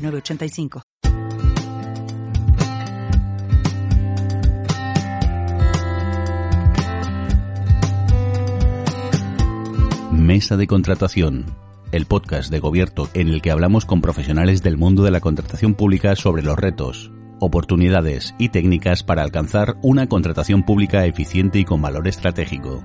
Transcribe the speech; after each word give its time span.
906985. 0.00 0.82
Mesa 10.12 10.56
de 10.56 10.66
Contratación, 10.66 11.46
el 11.92 12.06
podcast 12.06 12.50
de 12.50 12.60
Gobierto 12.60 13.08
en 13.14 13.28
el 13.28 13.42
que 13.42 13.50
hablamos 13.50 13.84
con 13.84 14.00
profesionales 14.00 14.62
del 14.62 14.76
mundo 14.76 15.02
de 15.02 15.10
la 15.10 15.20
contratación 15.20 15.74
pública 15.74 16.14
sobre 16.14 16.42
los 16.42 16.56
retos, 16.56 17.10
oportunidades 17.40 18.34
y 18.38 18.50
técnicas 18.50 19.02
para 19.02 19.22
alcanzar 19.22 19.76
una 19.82 20.08
contratación 20.08 20.62
pública 20.62 21.04
eficiente 21.06 21.58
y 21.58 21.64
con 21.64 21.82
valor 21.82 22.06
estratégico. 22.06 22.84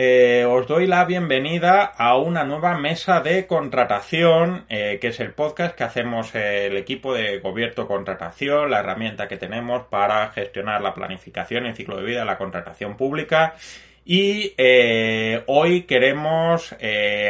Eh, 0.00 0.44
os 0.44 0.68
doy 0.68 0.86
la 0.86 1.04
bienvenida 1.06 1.82
a 1.82 2.16
una 2.16 2.44
nueva 2.44 2.78
mesa 2.78 3.20
de 3.20 3.48
contratación, 3.48 4.64
eh, 4.68 4.98
que 5.00 5.08
es 5.08 5.18
el 5.18 5.32
podcast 5.32 5.74
que 5.74 5.82
hacemos 5.82 6.36
el 6.36 6.76
equipo 6.76 7.14
de 7.14 7.40
Gobierno 7.40 7.88
Contratación, 7.88 8.70
la 8.70 8.78
herramienta 8.78 9.26
que 9.26 9.36
tenemos 9.36 9.86
para 9.86 10.28
gestionar 10.30 10.82
la 10.82 10.94
planificación 10.94 11.66
y 11.66 11.74
ciclo 11.74 11.96
de 11.96 12.04
vida 12.04 12.20
de 12.20 12.26
la 12.26 12.38
contratación 12.38 12.96
pública. 12.96 13.56
Y 14.04 14.54
eh, 14.56 15.42
hoy 15.48 15.82
queremos 15.82 16.76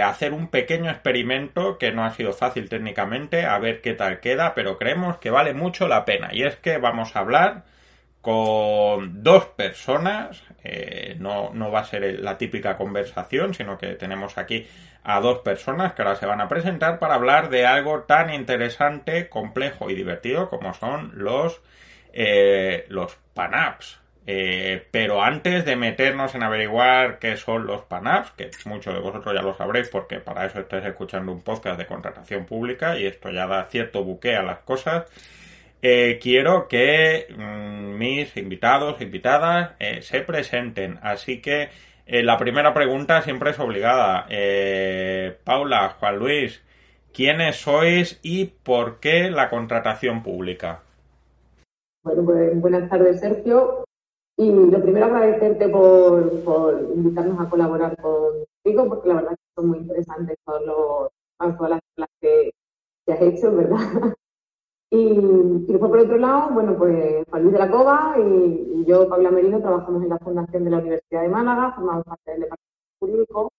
hacer 0.05 0.35
un 0.35 0.49
pequeño 0.49 0.91
experimento 0.91 1.79
que 1.79 1.91
no 1.93 2.05
ha 2.05 2.11
sido 2.11 2.35
fácil 2.35 2.69
técnicamente, 2.69 3.47
a 3.47 3.59
ver 3.59 3.81
qué 3.81 3.95
tal 3.95 4.21
queda, 4.21 4.55
pero 4.55 4.77
creemos 4.77 5.17
que 5.17 5.31
vale 5.31 5.55
mucho 5.55 5.89
la 5.89 6.05
pena. 6.05 6.35
Y 6.35 6.43
es 6.43 6.57
que 6.57 6.77
vamos 6.77 7.17
a 7.17 7.21
hablar 7.21 7.63
con 8.21 9.23
dos 9.23 9.47
personas. 9.47 10.43
Eh, 10.65 11.17
no, 11.19 11.51
no, 11.55 11.71
va 11.71 11.81
a 11.81 11.85
ser 11.85 12.21
la 12.21 12.37
típica 12.37 12.77
conversación, 12.77 13.55
sino 13.55 13.79
que 13.79 13.95
tenemos 13.95 14.39
aquí 14.39 14.67
a 15.05 15.21
dos 15.21 15.39
personas 15.39 15.95
que 15.95 16.03
ahora 16.03 16.17
se 16.17 16.27
van 16.27 16.41
a 16.41 16.49
presentar 16.49 16.99
para 16.99 17.15
hablar 17.15 17.49
de 17.49 17.67
algo 17.67 18.03
tan 18.03 18.33
interesante, 18.33 19.29
complejo 19.29 19.91
y 19.91 19.95
divertido 19.95 20.51
como 20.51 20.75
son 20.75 21.13
los, 21.15 21.63
eh, 22.13 22.85
los 22.89 23.17
PANAPs. 23.35 24.01
Eh, 24.31 24.87
pero 24.91 25.23
antes 25.23 25.65
de 25.65 25.75
meternos 25.75 26.35
en 26.35 26.43
averiguar 26.43 27.19
qué 27.19 27.39
son 27.39 27.67
los 27.67 27.81
PANAPs, 27.85 28.33
que 28.33 28.51
muchos 28.67 28.93
de 28.93 29.01
vosotros 29.01 29.35
ya 29.35 29.41
lo 29.41 29.55
sabréis 29.55 29.89
porque 29.89 30.21
para 30.21 30.45
eso 30.45 30.61
estáis 30.61 30.85
escuchando 30.85 31.33
un 31.33 31.41
podcast 31.41 31.79
de 31.79 31.87
contratación 31.87 32.45
pública 32.45 32.99
y 32.99 33.07
esto 33.07 33.31
ya 33.31 33.47
da 33.47 33.65
cierto 33.65 34.05
buque 34.05 34.37
a 34.37 34.43
las 34.43 34.59
cosas, 34.59 35.07
eh, 35.81 36.19
quiero 36.21 36.67
que 36.67 37.27
mm, 37.37 37.97
mis 37.97 38.37
invitados, 38.37 39.01
invitadas, 39.01 39.73
eh, 39.79 40.03
se 40.03 40.21
presenten. 40.21 40.99
Así 41.03 41.41
que 41.41 41.69
eh, 42.07 42.23
la 42.23 42.37
primera 42.37 42.75
pregunta 42.75 43.23
siempre 43.23 43.51
es 43.51 43.59
obligada. 43.59 44.27
Paula, 45.45 45.97
Juan 46.01 46.19
Luis, 46.19 46.63
¿quiénes 47.13 47.57
sois 47.57 48.19
y 48.23 48.47
por 48.47 48.99
qué 48.99 49.31
la 49.31 49.51
contratación 49.51 50.23
pública? 50.23 50.83
Bueno, 52.03 52.25
pues 52.25 52.61
buenas 52.61 52.89
tardes, 52.89 53.21
Sergio. 53.21 53.85
Y 54.37 54.51
lo 54.53 54.81
primero 54.81 55.07
agradecerte 55.07 55.69
por, 55.69 56.45
por 56.45 56.93
invitarnos 56.95 57.41
a 57.41 57.51
colaborar 57.51 57.97
contigo, 57.97 58.89
porque 58.89 59.09
la 59.09 59.15
verdad 59.15 59.33
es 59.33 59.39
que 59.39 59.61
son 59.61 59.69
muy 59.69 59.79
interesantes 59.79 60.37
todos 60.45 60.65
los, 60.65 61.57
todas 61.57 61.81
las 61.97 62.09
que, 62.21 62.53
que 63.05 63.13
has 63.13 63.21
hecho, 63.21 63.55
¿verdad? 63.55 64.15
Y, 64.91 65.67
después, 65.67 65.91
por 65.91 65.99
otro 65.99 66.17
lado, 66.17 66.51
bueno, 66.51 66.77
pues 66.79 67.25
Juan 67.29 67.43
Luis 67.43 67.53
de 67.53 67.59
la 67.59 67.71
Cova 67.71 68.15
y, 68.19 68.85
yo, 68.87 69.09
Paula 69.09 69.31
Merino, 69.31 69.61
trabajamos 69.61 70.03
en 70.03 70.09
la 70.09 70.19
Fundación 70.19 70.65
de 70.65 70.71
la 70.71 70.79
Universidad 70.79 71.23
de 71.23 71.29
Málaga, 71.29 71.73
formamos 71.75 72.05
parte 72.05 72.31
del 72.31 72.41
departamento 72.41 72.97
jurídico. 73.01 73.53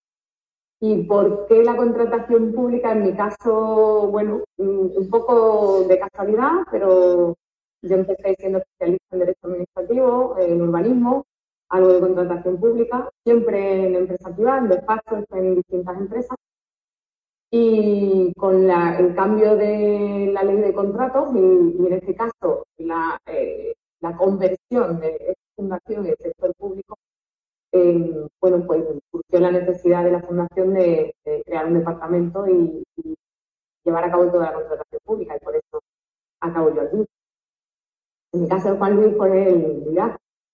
¿Y 0.81 1.03
por 1.03 1.45
qué 1.47 1.63
la 1.63 1.75
contratación 1.75 2.53
pública? 2.53 2.93
En 2.93 3.03
mi 3.03 3.13
caso, 3.15 4.07
bueno, 4.09 4.43
un 4.57 5.09
poco 5.11 5.83
de 5.83 5.99
casualidad, 5.99 6.53
pero 6.71 7.35
yo 7.81 7.95
empecé 7.95 8.35
siendo 8.39 8.59
especialista 8.59 9.07
en 9.11 9.19
Derecho 9.19 9.47
Administrativo, 9.47 10.35
en 10.39 10.61
urbanismo, 10.61 11.25
algo 11.69 11.93
de 11.93 11.99
contratación 11.99 12.59
pública, 12.59 13.09
siempre 13.23 13.87
en 13.87 13.95
empresa 13.95 14.33
privada, 14.33 14.59
en 14.59 14.69
despachos, 14.69 15.25
en 15.31 15.55
distintas 15.55 15.97
empresas 15.97 16.37
y 17.51 18.31
con 18.33 18.69
el 18.69 19.15
cambio 19.15 19.55
de 19.55 20.31
la 20.33 20.43
ley 20.43 20.57
de 20.57 20.73
contratos 20.73 21.33
y, 21.35 21.39
en 21.39 21.93
este 21.93 22.15
caso 22.15 22.65
la, 22.77 23.17
eh, 23.25 23.73
la 24.01 24.15
conversión 24.15 24.99
de 24.99 25.15
esta 25.19 25.41
fundación 25.55 26.05
en 26.05 26.11
el 26.11 26.17
sector 26.17 26.53
público, 26.55 26.97
eh, 27.71 28.27
bueno, 28.41 28.65
pues 28.65 28.83
surgió 29.11 29.39
la 29.39 29.51
necesidad 29.51 30.03
de 30.03 30.11
la 30.11 30.21
fundación 30.21 30.73
de, 30.73 31.13
crear 31.45 31.65
un 31.65 31.75
departamento 31.75 32.47
y, 32.47 32.83
llevar 33.85 34.03
a 34.03 34.11
cabo 34.11 34.29
toda 34.29 34.45
la 34.47 34.53
contratación 34.53 34.99
pública 35.03 35.35
y 35.35 35.39
por 35.39 35.55
eso 35.55 35.81
acabo 36.41 36.75
yo 36.75 36.81
aquí. 36.81 37.05
En 38.33 38.41
mi 38.41 38.47
caso, 38.47 38.77
Juan 38.77 38.95
Luis 38.97 39.15
fue 39.17 39.49
el. 39.49 39.83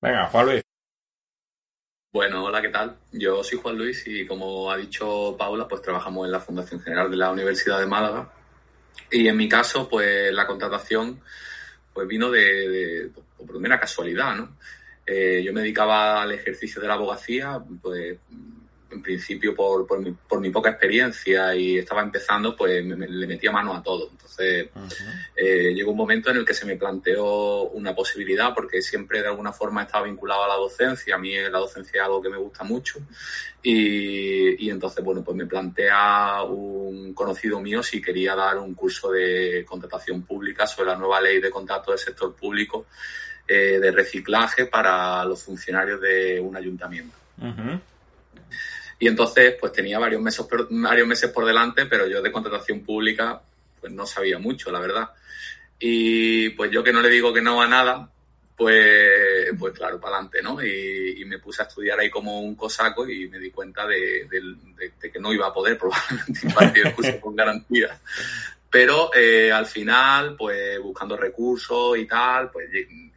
Venga, 0.02 0.28
Juan 0.28 0.46
Luis. 0.46 0.64
Bueno, 2.16 2.46
hola, 2.46 2.62
¿qué 2.62 2.70
tal? 2.70 2.96
Yo 3.12 3.44
soy 3.44 3.60
Juan 3.62 3.78
Luis 3.78 4.08
y 4.08 4.26
como 4.26 4.72
ha 4.72 4.78
dicho 4.78 5.36
Paula, 5.38 5.68
pues 5.68 5.82
trabajamos 5.82 6.26
en 6.26 6.32
la 6.32 6.40
Fundación 6.40 6.80
General 6.80 7.12
de 7.12 7.18
la 7.18 7.30
Universidad 7.30 7.78
de 7.78 7.88
Málaga. 7.88 8.32
Y 9.12 9.28
en 9.28 9.36
mi 9.36 9.50
caso, 9.50 9.90
pues 9.90 10.32
la 10.32 10.48
contratación 10.48 11.20
pues 11.94 12.08
vino 12.08 12.32
de, 12.32 13.12
por 13.36 13.48
primera 13.48 13.78
casualidad, 13.78 14.34
¿no? 14.34 14.56
Eh, 15.06 15.44
yo 15.44 15.52
me 15.52 15.60
dedicaba 15.60 16.22
al 16.22 16.32
ejercicio 16.32 16.82
de 16.82 16.88
la 16.88 16.94
abogacía, 16.94 17.62
pues 17.82 18.18
en 18.92 19.02
principio 19.02 19.54
por, 19.54 19.86
por, 19.86 20.00
mi, 20.00 20.12
por 20.12 20.40
mi 20.40 20.50
poca 20.50 20.70
experiencia 20.70 21.56
y 21.56 21.78
estaba 21.78 22.02
empezando, 22.02 22.56
pues 22.56 22.84
me, 22.84 23.08
le 23.08 23.28
metía 23.28 23.52
mano 23.52 23.74
a 23.74 23.82
todo. 23.82 24.10
Entonces 24.12 24.70
eh, 25.36 25.74
llegó 25.74 25.92
un 25.92 25.98
momento 25.98 26.30
en 26.30 26.38
el 26.38 26.46
que 26.46 26.54
se 26.54 26.66
me 26.66 26.76
planteó 26.76 27.64
una 27.70 27.94
posibilidad, 27.94 28.54
porque 28.54 28.82
siempre 28.82 29.22
de 29.22 29.28
alguna 29.28 29.52
forma 29.52 29.84
estaba 29.84 30.06
vinculado 30.06 30.44
a 30.44 30.48
la 30.48 30.56
docencia. 30.56 31.16
A 31.16 31.18
mí 31.18 31.36
la 31.36 31.60
docencia 31.60 32.02
es 32.02 32.06
algo 32.06 32.22
que 32.22 32.30
me 32.30 32.38
gusta 32.38 32.64
mucho. 32.64 33.00
Y, 33.62 34.66
y 34.66 34.70
entonces, 34.70 35.04
bueno, 35.04 35.24
pues 35.24 35.36
me 35.36 35.46
plantea 35.46 36.44
un 36.44 37.14
conocido 37.14 37.60
mío 37.60 37.82
si 37.82 38.02
quería 38.02 38.36
dar 38.36 38.58
un 38.58 38.76
curso 38.76 39.12
de 39.12 39.66
contratación 39.68 40.22
pública 40.24 40.68
sobre 40.68 40.90
la 40.90 40.96
nueva 40.96 41.20
ley 41.20 41.40
de 41.40 41.50
contrato 41.50 41.92
del 41.92 42.00
sector 42.00 42.36
público 42.36 42.86
eh, 43.48 43.80
de 43.80 43.92
reciclaje 43.92 44.66
para 44.66 45.24
los 45.26 45.44
funcionarios 45.44 46.02
de 46.02 46.40
un 46.40 46.56
ayuntamiento. 46.56 47.16
Y 49.00 49.08
entonces, 49.08 49.56
pues 49.60 49.72
tenía 49.72 50.00
varios 50.00 50.22
meses, 50.22 50.46
varios 50.70 51.08
meses 51.08 51.30
por 51.32 51.46
delante, 51.46 51.86
pero 51.86 52.08
yo 52.08 52.22
de 52.22 52.32
contratación 52.32 52.82
pública, 52.82 53.42
pues 53.80 53.92
no 53.92 54.06
sabía 54.06 54.40
mucho, 54.40 54.72
la 54.72 54.80
verdad. 54.80 55.10
Y 55.80 56.50
pues 56.52 56.72
yo 56.72 56.84
que 56.84 56.94
no 56.94 57.02
le 57.02 57.10
digo 57.10 57.34
que 57.34 57.42
no 57.42 57.62
a 57.62 57.68
nada, 57.68 58.10
pues, 58.56 59.50
pues 59.60 59.74
claro, 59.74 60.00
para 60.00 60.16
adelante, 60.16 60.42
¿no? 60.42 60.64
Y, 60.64 61.24
me 61.26 61.40
puse 61.40 61.64
a 61.64 61.66
estudiar 61.66 62.00
ahí 62.00 62.10
como 62.10 62.40
un 62.40 62.56
cosaco 62.56 63.10
y 63.10 63.28
me 63.28 63.40
di 63.40 63.50
cuenta 63.50 63.86
de, 63.88 64.28
que 65.02 65.20
no 65.20 65.34
iba 65.34 65.48
a 65.48 65.54
poder 65.54 65.76
probablemente 65.80 66.40
impartir 66.44 66.86
el 66.86 66.94
curso 66.94 67.20
con 67.20 67.36
garantía. 67.36 68.00
Pero 68.70 69.10
eh, 69.14 69.52
al 69.52 69.66
final, 69.66 70.36
pues 70.38 70.80
buscando 70.80 71.18
recursos 71.18 71.98
y 71.98 72.06
tal, 72.06 72.52
pues 72.52 72.70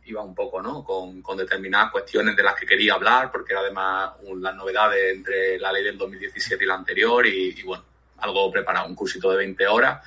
iba 0.09 0.23
un 0.23 0.35
poco 0.35 0.61
¿no? 0.61 0.83
con, 0.85 1.23
con, 1.23 1.37
determinadas 1.37 1.93
cuestiones 1.93 2.37
de 2.37 2.43
las 2.43 2.55
que 2.55 2.67
quería 2.67 2.95
hablar, 2.95 3.31
porque 3.31 3.53
era 3.53 3.61
además 3.61 4.13
las 4.41 4.55
novedades 4.57 5.17
entre 5.17 5.59
la 5.59 5.73
ley 5.73 5.85
del 5.85 5.99
2017 5.99 6.63
y 6.63 6.67
la 6.67 6.75
anterior, 6.75 7.27
y, 7.27 7.63
bueno, 7.63 7.85
algo 8.19 8.51
preparado, 8.51 8.89
un 8.89 8.95
cursito 8.95 9.31
de 9.31 9.39
20 9.39 9.67
horas. 9.67 10.05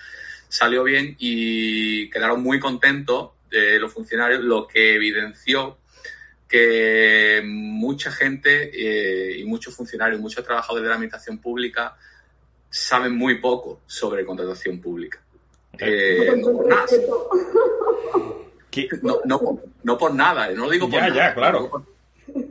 Salió 0.47 0.83
bien 0.83 1.15
y 1.19 2.09
quedaron 2.09 2.43
muy 2.43 2.59
contentos 2.59 3.31
eh, 3.51 3.77
los 3.79 3.93
funcionarios, 3.93 4.41
lo 4.41 4.67
que 4.67 4.95
evidenció 4.95 5.77
que 6.51 7.41
mucha 7.45 8.11
gente 8.11 8.71
eh, 8.73 9.37
y 9.39 9.45
muchos 9.45 9.73
funcionarios, 9.73 10.19
muchos 10.19 10.43
trabajadores 10.43 10.83
de 10.83 10.89
la 10.89 10.95
administración 10.95 11.37
pública 11.37 11.95
saben 12.69 13.15
muy 13.15 13.39
poco 13.39 13.79
sobre 13.87 14.25
contratación 14.25 14.81
pública. 14.81 15.21
Eh, 15.79 16.33
no, 16.35 16.61
no, 19.01 19.59
no, 19.83 19.97
por 19.97 20.13
nada, 20.13 20.49
no 20.51 20.65
lo 20.65 20.69
digo 20.69 20.89
por 20.89 21.01
nada. 21.01 21.15
Ya, 21.15 21.33
claro. 21.33 21.85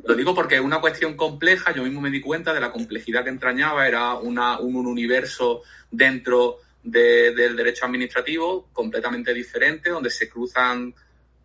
Lo 0.04 0.14
digo 0.14 0.34
porque 0.34 0.56
es 0.56 0.60
una 0.60 0.80
cuestión 0.80 1.16
compleja, 1.16 1.72
yo 1.72 1.82
mismo 1.82 2.00
me 2.00 2.10
di 2.10 2.20
cuenta 2.20 2.52
de 2.52 2.60
la 2.60 2.70
complejidad 2.70 3.24
que 3.24 3.30
entrañaba, 3.30 3.86
era 3.86 4.14
una, 4.14 4.58
un, 4.58 4.86
universo 4.86 5.62
dentro 5.90 6.58
del 6.82 7.56
derecho 7.56 7.86
administrativo 7.86 8.68
completamente 8.72 9.32
diferente, 9.32 9.90
donde 9.90 10.10
se 10.10 10.28
cruzan 10.28 10.94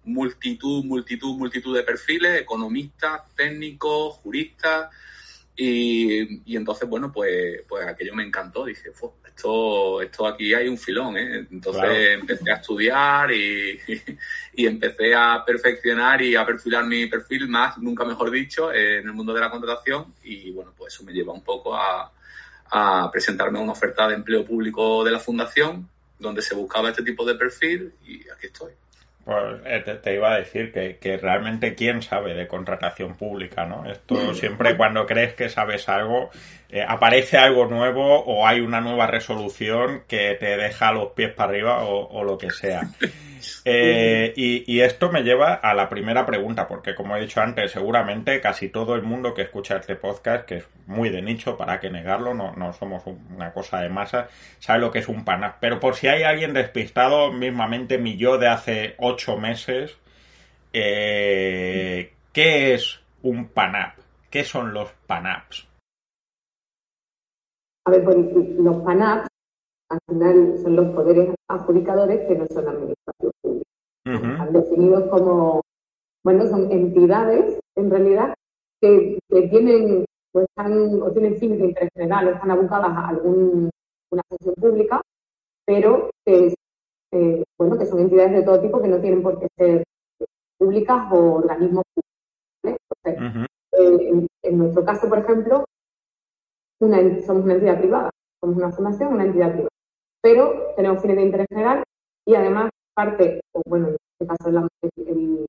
multitud, 0.06 0.84
multitud, 0.84 1.38
multitud 1.38 1.76
de 1.76 1.84
perfiles, 1.84 2.42
economistas, 2.42 3.22
técnicos, 3.36 4.16
juristas, 4.16 4.90
y, 5.58 6.52
y 6.52 6.58
entonces, 6.58 6.88
bueno, 6.88 7.12
pues, 7.12 7.62
pues 7.68 7.88
aquello 7.88 8.14
me 8.14 8.24
encantó, 8.24 8.66
dije, 8.66 8.90
esto, 8.90 10.02
esto 10.02 10.28
aquí 10.28 10.54
hay 10.54 10.68
un 10.68 10.78
filón, 10.78 11.18
¿eh? 11.18 11.48
Entonces 11.50 12.20
empecé 12.20 12.52
a 12.52 12.56
estudiar 12.56 13.32
y, 13.32 13.80
y, 14.54 14.66
empecé 14.66 15.16
a 15.16 15.44
perfeccionar 15.46 16.22
y 16.22 16.36
a 16.36 16.46
perfilar 16.46 16.86
mi 16.86 17.06
perfil 17.08 17.48
más, 17.48 17.78
nunca 17.78 18.04
mejor 18.04 18.32
dicho, 18.32 18.74
en 18.74 19.06
el 19.08 19.14
mundo 19.14 19.34
de 19.34 19.42
la 19.42 19.50
contratación 19.50 20.14
y 20.24 20.52
bueno, 20.52 20.74
pues 20.78 20.94
eso 20.94 21.04
me 21.04 21.14
lleva 21.14 21.32
un 21.32 21.44
poco 21.44 21.74
a, 21.74 22.12
a 22.72 23.10
presentarme 23.10 23.60
a 23.60 23.62
una 23.62 23.72
oferta 23.72 24.08
de 24.10 24.16
empleo 24.16 24.44
público 24.44 25.04
de 25.06 25.12
la 25.12 25.20
fundación 25.20 25.90
donde 26.20 26.42
se 26.42 26.56
buscaba 26.56 26.90
este 26.90 27.04
tipo 27.04 27.26
de 27.26 27.36
perfil 27.36 27.94
y 28.06 28.22
aquí 28.30 28.48
estoy. 28.48 28.74
Pues 29.26 29.60
eh, 29.66 30.00
te, 30.04 30.14
iba 30.14 30.34
a 30.34 30.38
decir 30.38 30.72
que, 30.72 30.98
que, 30.98 31.18
realmente 31.18 31.74
quién 31.74 32.04
sabe 32.04 32.36
de 32.36 32.48
contratación 32.48 33.16
pública, 33.16 33.66
¿no? 33.66 33.90
Esto 33.90 34.16
siempre 34.36 34.78
cuando 34.78 35.08
crees 35.08 35.34
que 35.34 35.50
sabes 35.50 35.90
algo, 35.90 36.30
eh, 36.70 36.84
aparece 36.88 37.38
algo 37.38 37.66
nuevo 37.66 38.24
o 38.24 38.48
hay 38.48 38.60
una 38.60 38.82
nueva 38.82 39.08
resolución 39.08 40.04
que 40.08 40.36
te 40.40 40.58
deja 40.58 40.92
los 40.92 41.12
pies 41.12 41.34
para 41.34 41.50
arriba 41.50 41.84
o, 41.84 42.08
o 42.08 42.24
lo 42.24 42.38
que 42.38 42.50
sea. 42.50 42.82
Eh, 43.64 44.34
y, 44.36 44.82
esto 44.82 45.12
me 45.12 45.24
lleva 45.24 45.54
a 45.56 45.74
la 45.74 45.90
primera 45.90 46.26
pregunta, 46.26 46.68
porque 46.68 46.96
como 46.96 47.16
he 47.16 47.22
dicho 47.22 47.42
antes, 47.42 47.72
seguramente 47.72 48.40
casi 48.42 48.70
todo 48.70 48.96
el 48.96 49.04
mundo 49.04 49.34
que 49.34 49.44
escucha 49.44 49.78
este 49.78 49.96
podcast, 49.96 50.46
que 50.46 50.56
es 50.58 50.68
muy 50.88 51.10
de 51.10 51.22
nicho, 51.22 51.58
para 51.58 51.80
que 51.80 51.90
negarlo, 51.90 52.34
no, 52.34 52.54
no 52.54 52.74
somos 52.74 53.04
una 53.06 53.52
cosa 53.52 53.82
de 53.82 53.90
masa, 53.90 54.28
sabe 54.60 54.80
lo 54.80 54.92
que 54.92 55.00
es 55.00 55.08
un 55.08 55.24
PANAP. 55.26 55.58
Pero 55.60 55.80
por 55.80 55.96
si 55.96 56.08
hay 56.08 56.24
alguien 56.24 56.54
despistado, 56.54 57.32
mismamente 57.32 57.98
mi 57.98 58.18
yo 58.18 58.38
de 58.38 58.48
hace 58.48 58.96
ocho 58.98 59.38
meses, 59.38 59.98
eh, 60.74 62.14
¿qué 62.34 62.74
es 62.74 63.00
un 63.22 63.50
PANAP? 63.50 63.98
¿Qué 64.30 64.44
son 64.44 64.74
los 64.74 64.92
PANAPs? 65.08 65.68
A 67.86 67.92
ver, 67.92 68.04
pues 68.04 68.18
los 68.58 68.78
PANAPs 68.78 69.28
al 69.90 70.00
final 70.08 70.58
son 70.58 70.76
los 70.76 70.96
poderes 70.96 71.36
adjudicadores 71.48 72.28
que 72.28 72.36
no 72.36 72.46
son 72.48 72.68
administración 72.68 73.32
pública. 73.42 73.70
Están 74.06 74.54
definidos 74.54 75.04
como, 75.10 75.62
bueno, 76.24 76.48
son 76.48 76.72
entidades 76.72 77.60
en 77.76 77.90
realidad 77.90 78.34
que, 78.82 79.20
tienen 79.30 80.06
o 80.34 80.42
están 80.42 81.02
o 81.02 81.12
tienen 81.12 81.38
fines 81.38 81.60
de 81.60 81.66
interés 81.68 81.90
general 81.96 82.28
o 82.28 82.32
están 82.32 82.52
abocadas 82.52 82.92
a 82.92 83.08
alguna 83.10 83.70
función 84.30 84.56
pública, 84.56 85.02
pero 85.66 86.10
que, 86.26 86.54
eh, 87.12 87.44
bueno, 87.58 87.78
que 87.78 87.86
son 87.86 88.00
entidades 88.00 88.34
de 88.34 88.44
todo 88.44 88.62
tipo 88.62 88.82
que 88.82 88.88
no 88.88 89.00
tienen 89.00 89.24
por 89.24 89.40
qué 89.40 89.48
ser 89.58 89.84
públicas 90.58 91.12
o 91.12 91.36
organismos 91.36 91.84
públicos. 91.94 93.48
Eh, 93.78 94.28
en, 94.44 94.58
nuestro 94.58 94.86
caso, 94.86 95.08
por 95.10 95.20
ejemplo, 95.20 95.66
somos 96.80 97.44
una 97.44 97.54
entidad 97.54 97.80
privada, 97.80 98.10
somos 98.42 98.58
una 98.58 98.72
fundación, 98.72 99.14
una 99.14 99.26
entidad 99.26 99.52
privada 99.52 99.70
pero 100.26 100.74
tenemos 100.76 101.04
fines 101.04 101.18
de 101.18 101.22
interés 101.22 101.46
general 101.48 101.84
y 102.26 102.34
además 102.34 102.72
parte, 102.96 103.42
o 103.52 103.62
bueno, 103.68 103.90
en 103.90 103.96
este 104.20 104.26
caso 104.26 104.70
el, 105.06 105.46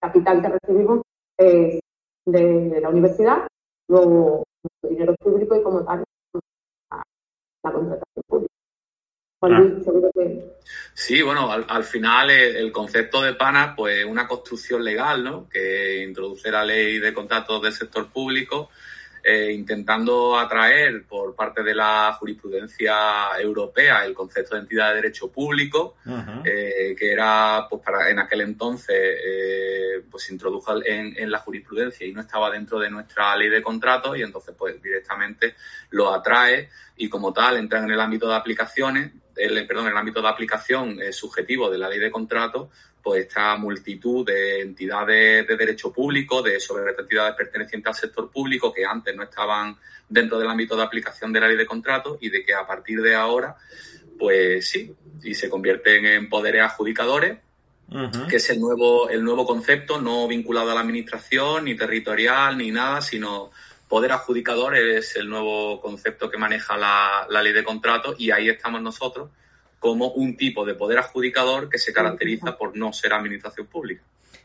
capital 0.00 0.40
que 0.40 0.48
recibimos 0.50 1.02
es 1.36 1.80
de, 2.24 2.78
la 2.80 2.90
universidad, 2.90 3.48
luego 3.88 4.44
nuestro 4.62 4.88
dinero 4.88 5.16
público 5.18 5.56
y 5.56 5.62
como 5.64 5.84
tal 5.84 6.04
la, 7.64 7.72
contratación 7.72 8.22
pública. 8.28 8.52
Sí, 10.92 11.20
bueno, 11.20 11.50
al, 11.50 11.82
final 11.82 12.30
el, 12.30 12.70
concepto 12.70 13.20
de 13.20 13.34
PANA, 13.34 13.74
pues 13.74 14.04
una 14.04 14.28
construcción 14.28 14.84
legal, 14.84 15.24
¿no? 15.24 15.48
Que 15.48 16.04
introduce 16.04 16.52
la 16.52 16.64
ley 16.64 17.00
de 17.00 17.12
contratos 17.12 17.60
del 17.62 17.72
sector 17.72 18.08
público 18.12 18.70
eh, 19.26 19.52
intentando 19.52 20.38
atraer 20.38 21.06
por 21.06 21.34
parte 21.34 21.62
de 21.62 21.74
la 21.74 22.14
jurisprudencia 22.20 22.94
europea 23.40 24.04
el 24.04 24.12
concepto 24.12 24.54
de 24.54 24.60
entidad 24.60 24.90
de 24.90 24.96
derecho 24.96 25.32
público, 25.32 25.96
eh, 26.44 26.94
que 26.94 27.10
era, 27.10 27.66
pues 27.70 27.80
para 27.82 28.10
en 28.10 28.18
aquel 28.18 28.42
entonces, 28.42 28.94
eh, 28.94 30.02
pues 30.10 30.24
se 30.24 30.34
introdujo 30.34 30.76
en, 30.84 31.16
en, 31.16 31.30
la 31.30 31.38
jurisprudencia 31.38 32.06
y 32.06 32.12
no 32.12 32.20
estaba 32.20 32.50
dentro 32.50 32.78
de 32.78 32.90
nuestra 32.90 33.34
ley 33.34 33.48
de 33.48 33.62
contratos 33.62 34.14
y 34.18 34.20
entonces 34.20 34.54
pues 34.58 34.82
directamente 34.82 35.54
lo 35.88 36.12
atrae 36.12 36.68
y 36.98 37.08
como 37.08 37.32
tal 37.32 37.56
entra 37.56 37.78
en 37.78 37.90
el 37.90 38.00
ámbito 38.00 38.28
de 38.28 38.34
aplicaciones, 38.34 39.10
el, 39.36 39.66
perdón, 39.66 39.86
en 39.86 39.92
el 39.92 39.98
ámbito 39.98 40.20
de 40.20 40.28
aplicación 40.28 40.98
subjetivo 41.12 41.70
de 41.70 41.78
la 41.78 41.88
ley 41.88 41.98
de 41.98 42.10
contratos 42.10 42.68
pues 43.04 43.26
esta 43.26 43.54
multitud 43.56 44.24
de 44.24 44.62
entidades 44.62 45.46
de 45.46 45.56
derecho 45.58 45.92
público, 45.92 46.40
de 46.40 46.58
sobre 46.58 46.90
entidades 46.98 47.34
pertenecientes 47.36 47.86
al 47.88 47.94
sector 47.94 48.30
público 48.30 48.72
que 48.72 48.86
antes 48.86 49.14
no 49.14 49.24
estaban 49.24 49.76
dentro 50.08 50.38
del 50.38 50.48
ámbito 50.48 50.74
de 50.74 50.84
aplicación 50.84 51.30
de 51.30 51.40
la 51.40 51.48
ley 51.48 51.58
de 51.58 51.66
contratos 51.66 52.16
y 52.22 52.30
de 52.30 52.42
que 52.42 52.54
a 52.54 52.66
partir 52.66 53.02
de 53.02 53.14
ahora, 53.14 53.56
pues 54.18 54.66
sí, 54.66 54.90
y 55.22 55.34
se 55.34 55.50
convierten 55.50 56.06
en 56.06 56.30
poderes 56.30 56.62
adjudicadores, 56.62 57.40
que 58.30 58.36
es 58.36 58.50
el 58.50 58.58
nuevo, 58.58 59.10
el 59.10 59.22
nuevo 59.22 59.44
concepto, 59.44 60.00
no 60.00 60.26
vinculado 60.26 60.70
a 60.70 60.74
la 60.74 60.80
administración, 60.80 61.66
ni 61.66 61.76
territorial, 61.76 62.56
ni 62.56 62.70
nada, 62.70 63.02
sino 63.02 63.50
poder 63.86 64.12
adjudicador 64.12 64.76
es 64.76 65.14
el 65.16 65.28
nuevo 65.28 65.78
concepto 65.82 66.30
que 66.30 66.38
maneja 66.38 66.78
la, 66.78 67.26
la 67.28 67.42
ley 67.42 67.52
de 67.52 67.62
contratos 67.62 68.16
y 68.18 68.30
ahí 68.30 68.48
estamos 68.48 68.80
nosotros 68.80 69.28
como 69.84 70.12
un 70.12 70.34
tipo 70.34 70.64
de 70.64 70.74
poder 70.74 70.98
adjudicador 70.98 71.68
que 71.68 71.76
se 71.76 71.92
caracteriza 71.92 72.56
por 72.56 72.74
no 72.74 72.90
ser 72.94 73.12
administración 73.12 73.66
pública. 73.66 74.02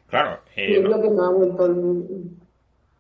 Claro. 0.10 0.42
Eh, 0.54 0.80
es 0.80 0.84
lo 0.84 1.02
que 1.02 1.10
me 1.10 1.22
ha 1.22 1.30
vuelto 1.30 1.76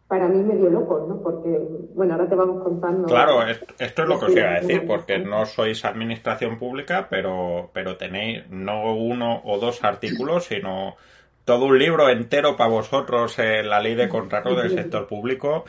para 0.08 0.30
mí 0.30 0.42
medio 0.42 0.70
loco, 0.70 1.06
¿no? 1.06 1.22
Porque, 1.22 1.50
bueno, 1.94 2.14
ahora 2.14 2.30
te 2.30 2.36
vamos 2.36 2.64
contando. 2.64 3.10
Claro, 3.10 3.44
esto, 3.46 3.76
es 3.78 4.08
lo 4.08 4.18
que 4.18 4.26
os 4.28 4.32
iba 4.38 4.52
a 4.52 4.62
decir, 4.62 4.88
porque 4.88 5.20
no 5.20 5.46
sois 5.46 5.84
administración 5.84 6.58
pública, 6.58 7.08
pero, 7.10 7.72
pero 7.74 7.98
tenéis 7.98 8.50
no 8.50 8.96
uno 8.96 9.42
o 9.44 9.60
dos 9.60 9.84
artículos, 9.84 10.46
sino 10.46 10.96
todo 11.44 11.66
un 11.66 11.78
libro 11.78 12.08
entero 12.08 12.56
para 12.56 12.70
vosotros 12.70 13.38
en 13.40 13.70
la 13.70 13.82
ley 13.82 13.96
de 13.96 14.08
contratos 14.08 14.56
del 14.56 14.70
sector 14.70 15.08
público 15.08 15.66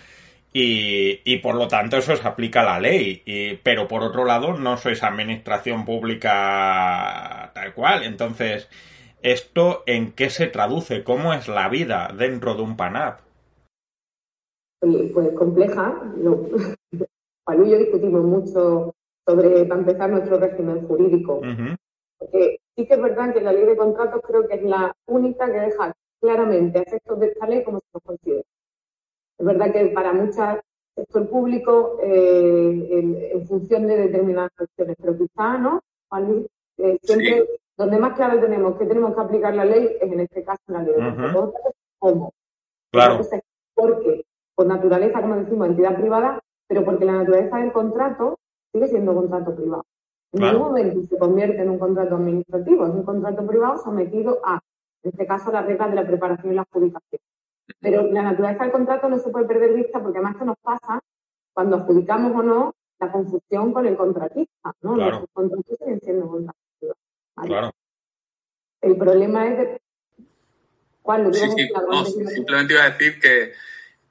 y, 0.52 1.21
y, 1.25 1.38
por 1.38 1.54
lo 1.54 1.69
tanto 1.69 1.97
eso 1.97 2.16
se 2.16 2.26
aplica 2.26 2.62
a 2.62 2.64
la 2.64 2.80
ley. 2.80 3.23
Y, 3.25 3.54
pero 3.57 3.87
por 3.87 4.02
otro 4.02 4.25
lado, 4.25 4.54
no 4.54 4.76
sois 4.76 5.02
administración 5.02 5.85
pública 5.85 7.52
tal 7.54 7.73
cual. 7.75 8.02
Entonces, 8.02 8.69
¿esto 9.23 9.85
en 9.87 10.12
qué 10.12 10.28
se 10.28 10.49
traduce? 10.49 11.04
¿Cómo 11.04 11.35
es 11.35 11.47
la 11.47 11.69
vida 11.69 12.12
dentro 12.16 12.54
de 12.54 12.62
un 12.62 12.76
PANAP? 12.76 13.21
Pues 14.80 15.33
compleja. 15.37 16.02
Palú 17.45 17.66
y 17.66 17.71
yo 17.71 17.78
discutimos 17.78 18.25
mucho 18.25 18.95
sobre, 19.26 19.64
para 19.66 19.80
empezar, 19.80 20.11
nuestro 20.11 20.38
régimen 20.38 20.87
jurídico. 20.87 21.42
Porque 22.19 22.61
sí 22.76 22.87
que 22.87 22.95
es 22.95 23.00
verdad 23.00 23.33
que 23.33 23.40
la 23.40 23.52
ley 23.52 23.66
de 23.66 23.76
contratos 23.76 24.21
creo 24.26 24.49
que 24.49 24.57
es 24.57 24.62
la 24.62 24.92
única 25.07 25.47
que 25.47 25.61
deja 25.61 25.95
claramente 26.21 26.83
efectos 26.83 27.21
de 27.21 27.26
esta 27.28 27.47
ley 27.47 27.62
como 27.62 27.78
se 27.78 27.87
nos 27.95 28.02
considera. 28.02 28.45
Es 29.40 29.47
verdad 29.47 29.73
que 29.73 29.87
para 29.87 30.12
muchas 30.12 30.61
sector 30.94 31.30
público, 31.30 31.99
eh, 32.02 33.30
en, 33.32 33.47
función 33.47 33.87
de 33.87 33.97
determinadas 33.97 34.50
cuestiones, 34.54 34.97
pero 35.00 35.16
quizá, 35.16 35.56
¿no? 35.56 35.80
Eh, 36.76 36.99
siempre, 37.02 37.49
donde 37.76 37.99
más 37.99 38.14
claro 38.16 38.38
tenemos 38.38 38.76
que 38.76 38.85
tenemos 38.85 39.14
que 39.14 39.20
aplicar 39.20 39.54
la 39.54 39.64
ley 39.64 39.97
es 39.99 40.12
en 40.12 40.20
este 40.20 40.44
caso 40.44 40.61
la 40.66 40.82
ley 40.82 40.94
de 40.94 41.52
¿Cómo? 41.99 42.32
Claro. 42.92 43.20
porque, 43.75 44.25
por 44.54 44.66
naturaleza, 44.66 45.23
como 45.23 45.37
decimos, 45.37 45.68
entidad 45.68 45.97
privada, 45.97 46.40
pero 46.66 46.85
porque 46.85 47.06
la 47.06 47.12
naturaleza 47.12 47.56
del 47.59 47.73
contrato 47.73 48.38
sigue 48.73 48.88
siendo 48.88 49.14
contrato 49.14 49.54
privado. 49.54 49.85
En 50.32 50.42
ningún 50.42 50.61
momento 50.61 51.02
se 51.09 51.18
convierte 51.18 51.62
en 51.62 51.70
un 51.70 51.78
contrato 51.78 52.16
administrativo, 52.16 52.87
es 52.87 52.92
un 52.92 53.04
contrato 53.04 53.47
privado 53.47 53.78
sometido 53.78 54.38
a, 54.44 54.61
en 55.02 55.11
este 55.12 55.26
caso, 55.26 55.50
las 55.50 55.64
reglas 55.64 55.90
de 55.90 55.97
la 55.97 56.06
preparación 56.06 56.52
y 56.52 56.56
la 56.56 56.62
adjudicación. 56.62 57.20
Pero 57.80 58.10
la 58.10 58.22
naturaleza 58.22 58.64
del 58.64 58.72
contrato 58.72 59.08
no 59.08 59.18
se 59.18 59.30
puede 59.30 59.46
perder 59.46 59.74
vista 59.74 60.02
porque 60.02 60.18
además 60.18 60.34
esto 60.34 60.44
nos 60.46 60.58
pasa 60.58 61.00
cuando 61.52 61.76
adjudicamos 61.76 62.32
o 62.34 62.42
no 62.42 62.74
la 62.98 63.12
confusión 63.12 63.72
con 63.72 63.86
el 63.86 63.96
contratista, 63.96 64.74
¿no? 64.82 64.96
Los 64.96 65.24
contratos 65.32 65.76
siguen 65.78 66.00
siendo 66.00 66.28
contratos. 66.28 66.60
Claro. 67.34 67.72
El 68.82 68.96
problema 68.96 69.46
es 69.48 69.80
Juan, 71.02 71.32
sí, 71.32 71.40
sí, 71.56 72.26
simplemente 72.26 72.74
iba 72.74 72.84
a 72.84 72.90
decir 72.90 73.18
que, 73.20 73.52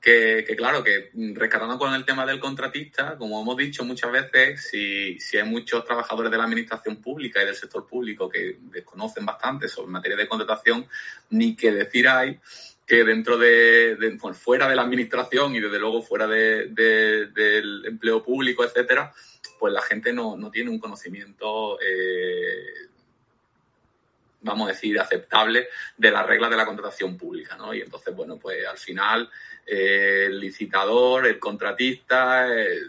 que, 0.01 0.55
claro, 0.55 0.83
que 0.83 1.11
rescatando 1.33 1.77
con 1.77 1.93
el 1.93 2.05
tema 2.05 2.25
del 2.25 2.39
contratista, 2.39 3.15
como 3.17 3.41
hemos 3.41 3.57
dicho 3.57 3.83
muchas 3.83 4.11
veces, 4.11 4.67
si, 4.69 5.19
si 5.19 5.37
hay 5.37 5.47
muchos 5.47 5.85
trabajadores 5.85 6.31
de 6.31 6.37
la 6.37 6.45
administración 6.45 6.97
pública 6.97 7.41
y 7.41 7.45
del 7.45 7.55
sector 7.55 7.85
público 7.85 8.27
que 8.27 8.57
desconocen 8.59 9.25
bastante 9.25 9.67
sobre 9.67 9.91
materia 9.91 10.17
de 10.17 10.27
contratación, 10.27 10.87
ni 11.29 11.55
que 11.55 11.71
decir 11.71 12.07
hay 12.07 12.39
que 12.89 13.03
dentro 13.03 13.37
de, 13.37 14.17
fuera 14.33 14.67
de 14.67 14.75
la 14.75 14.81
administración 14.81 15.55
y 15.55 15.59
desde 15.59 15.77
luego 15.77 16.01
fuera 16.01 16.25
de, 16.25 16.69
del 16.69 17.85
empleo 17.85 18.23
público, 18.23 18.63
etcétera, 18.63 19.13
pues 19.59 19.71
la 19.71 19.83
gente 19.83 20.11
no, 20.11 20.35
no 20.35 20.49
tiene 20.49 20.71
un 20.71 20.79
conocimiento, 20.79 21.79
eh, 21.79 22.87
vamos 24.41 24.67
a 24.67 24.71
decir, 24.71 24.99
aceptable 24.99 25.67
de 25.97 26.09
las 26.09 26.25
reglas 26.25 26.49
de 26.49 26.57
la 26.57 26.65
contratación 26.65 27.15
pública, 27.15 27.55
¿no? 27.57 27.75
Y 27.75 27.81
entonces, 27.81 28.15
bueno, 28.15 28.39
pues 28.39 28.65
al 28.65 28.79
final 28.79 29.29
eh, 29.67 30.23
el 30.25 30.39
licitador, 30.39 31.27
el 31.27 31.37
contratista, 31.37 32.51
eh, 32.51 32.79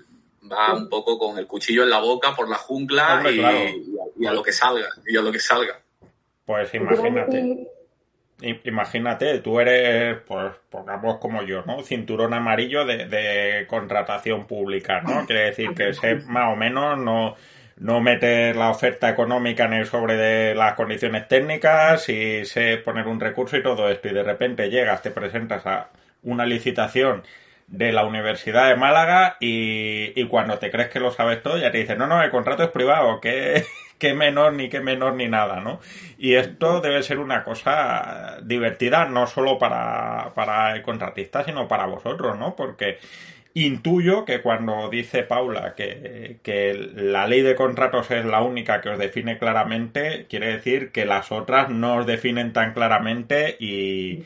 va 0.51 0.75
un 0.75 0.89
poco 0.89 1.19
con 1.19 1.37
el 1.37 1.47
cuchillo 1.47 1.83
en 1.83 1.91
la 1.91 2.01
boca 2.01 2.35
por 2.35 2.49
la 2.49 2.57
jungla 2.57 3.23
y, 3.31 4.25
a, 4.25 4.33
lo 4.33 4.43
que 4.43 4.53
salga, 4.53 4.89
y 5.07 5.15
a 5.15 5.21
lo 5.21 5.31
que 5.31 5.41
salga. 5.41 5.79
Pues 6.47 6.73
imagínate. 6.73 7.80
Imagínate, 8.43 9.39
tú 9.41 9.61
eres, 9.61 10.19
pues, 10.27 10.53
pongamos 10.71 11.19
como 11.19 11.43
yo, 11.43 11.63
¿no? 11.67 11.83
Cinturón 11.83 12.33
amarillo 12.33 12.85
de, 12.85 13.07
de 13.07 13.67
contratación 13.67 14.47
pública, 14.47 15.01
¿no? 15.01 15.25
Quiere 15.27 15.47
decir 15.47 15.75
que 15.75 15.93
sé 15.95 16.17
más 16.27 16.53
o 16.53 16.57
menos 16.57 16.99
no, 16.99 17.37
no 17.77 18.01
meter 18.01 18.57
la 18.57 18.71
oferta 18.71 19.09
económica 19.11 19.65
en 19.65 19.75
el 19.75 19.87
sobre 19.87 20.17
de 20.17 20.55
las 20.55 20.75
condiciones 20.75 21.29
técnicas 21.29 22.09
y 22.09 22.45
sé 22.45 22.79
poner 22.79 23.07
un 23.09 23.21
recurso 23.21 23.57
y 23.57 23.63
todo 23.63 23.89
esto. 23.91 24.09
Y 24.09 24.15
de 24.15 24.23
repente 24.23 24.71
llegas, 24.71 25.03
te 25.03 25.11
presentas 25.11 25.67
a 25.67 25.89
una 26.23 26.47
licitación 26.47 27.23
de 27.67 27.93
la 27.93 28.05
Universidad 28.05 28.69
de 28.69 28.77
Málaga 28.77 29.37
y, 29.41 30.21
y 30.21 30.27
cuando 30.27 30.59
te 30.59 30.71
crees 30.71 30.89
que 30.89 31.01
lo 31.01 31.11
sabes 31.13 31.43
todo 31.43 31.57
ya 31.57 31.71
te 31.71 31.79
dicen, 31.79 31.99
no, 31.99 32.07
no, 32.07 32.23
el 32.23 32.31
contrato 32.31 32.65
es 32.65 32.71
privado, 32.71 33.21
que 33.21 33.65
qué 34.01 34.15
menor 34.15 34.55
ni 34.55 34.69
qué 34.69 34.81
menor 34.81 35.15
ni 35.15 35.29
nada, 35.29 35.61
¿no? 35.61 35.81
Y 36.19 36.35
esto 36.35 36.81
debe 36.81 37.05
ser 37.05 37.21
una 37.21 37.45
cosa 37.45 38.39
divertida 38.43 39.07
no 39.07 39.29
solo 39.29 39.59
para, 39.59 40.33
para 40.35 40.75
el 40.75 40.83
contratista, 40.83 41.45
sino 41.45 41.69
para 41.69 41.87
vosotros, 41.87 42.37
¿no? 42.39 42.57
Porque 42.57 42.99
intuyo 43.55 44.25
que 44.25 44.43
cuando 44.43 44.89
dice 44.91 45.23
Paula 45.25 45.75
que, 45.75 46.39
que, 46.43 46.75
la 46.95 47.27
ley 47.27 47.43
de 47.43 47.57
contratos 47.57 48.11
es 48.11 48.25
la 48.25 48.43
única 48.43 48.81
que 48.81 48.91
os 48.91 48.99
define 48.99 49.39
claramente, 49.39 50.27
quiere 50.29 50.49
decir 50.55 50.93
que 50.93 51.05
las 51.05 51.33
otras 51.33 51.69
no 51.71 51.97
os 51.97 52.07
definen 52.07 52.53
tan 52.53 52.73
claramente 52.75 53.57
y, 53.59 54.25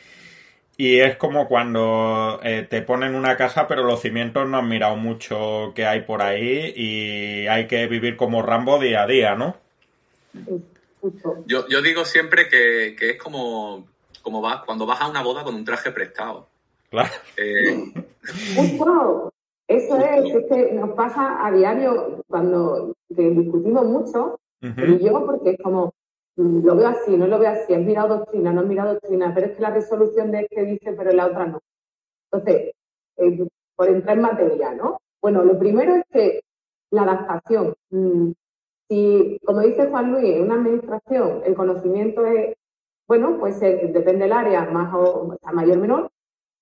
y 0.76 1.00
es 1.00 1.16
como 1.16 1.48
cuando 1.48 2.40
eh, 2.42 2.66
te 2.68 2.82
ponen 2.82 3.14
una 3.14 3.36
casa 3.36 3.66
pero 3.68 3.84
los 3.84 4.02
cimientos 4.02 4.48
no 4.48 4.58
han 4.58 4.68
mirado 4.68 4.96
mucho 4.96 5.72
que 5.74 5.86
hay 5.86 6.02
por 6.02 6.22
ahí 6.22 6.72
y 6.76 7.46
hay 7.48 7.66
que 7.66 7.86
vivir 7.86 8.16
como 8.16 8.42
Rambo 8.42 8.78
día 8.78 9.02
a 9.04 9.06
día, 9.06 9.34
¿no? 9.36 9.63
Yo, 11.46 11.68
yo 11.68 11.82
digo 11.82 12.04
siempre 12.04 12.48
que, 12.48 12.94
es 12.98 13.22
como, 13.22 13.86
como 14.22 14.40
vas, 14.40 14.64
cuando 14.64 14.86
vas 14.86 15.00
a 15.00 15.08
una 15.08 15.22
boda 15.22 15.44
con 15.44 15.54
un 15.54 15.64
traje 15.64 15.90
prestado. 15.90 16.48
Claro. 16.90 17.10
Eh, 17.36 17.92
Eso 19.66 19.96
es, 19.98 20.46
que 20.48 20.72
nos 20.72 20.90
pasa 20.90 21.44
a 21.44 21.50
diario 21.50 22.22
cuando 22.28 22.94
discutimos 23.08 23.84
mucho, 23.86 24.40
y 24.60 25.04
yo, 25.04 25.26
porque 25.26 25.50
es 25.50 25.58
como, 25.62 25.92
mm, 26.36 26.64
lo 26.64 26.76
veo 26.76 26.88
así, 26.88 27.16
no 27.16 27.26
lo 27.26 27.38
veo 27.38 27.50
así, 27.50 27.74
has 27.74 27.82
mirado 27.82 28.18
doctrina, 28.18 28.52
no 28.52 28.62
has 28.62 28.66
mirado 28.66 28.94
doctrina, 28.94 29.32
pero 29.34 29.48
es 29.48 29.56
que 29.56 29.62
la 29.62 29.70
resolución 29.70 30.30
de 30.30 30.40
este 30.40 30.64
dice, 30.64 30.92
pero 30.92 31.12
la 31.12 31.26
otra 31.26 31.46
no. 31.46 31.60
Entonces, 32.32 32.72
eh, 33.16 33.46
por 33.76 33.88
entrar 33.88 34.16
en 34.16 34.22
materia, 34.22 34.72
¿no? 34.72 35.00
Bueno, 35.20 35.44
lo 35.44 35.58
primero 35.58 35.96
es 35.96 36.04
que 36.10 36.40
la 36.90 37.02
adaptación. 37.02 37.74
Si, 38.88 39.40
como 39.44 39.60
dice 39.60 39.88
Juan 39.88 40.12
Luis, 40.12 40.36
en 40.36 40.42
una 40.42 40.54
administración 40.56 41.42
el 41.44 41.54
conocimiento 41.54 42.26
es, 42.26 42.54
bueno, 43.06 43.38
pues 43.38 43.60
depende 43.60 44.24
del 44.24 44.32
área, 44.32 44.64
más 44.70 44.92
o, 44.94 45.36
mayor 45.52 45.78
o 45.78 45.80
menor, 45.80 46.10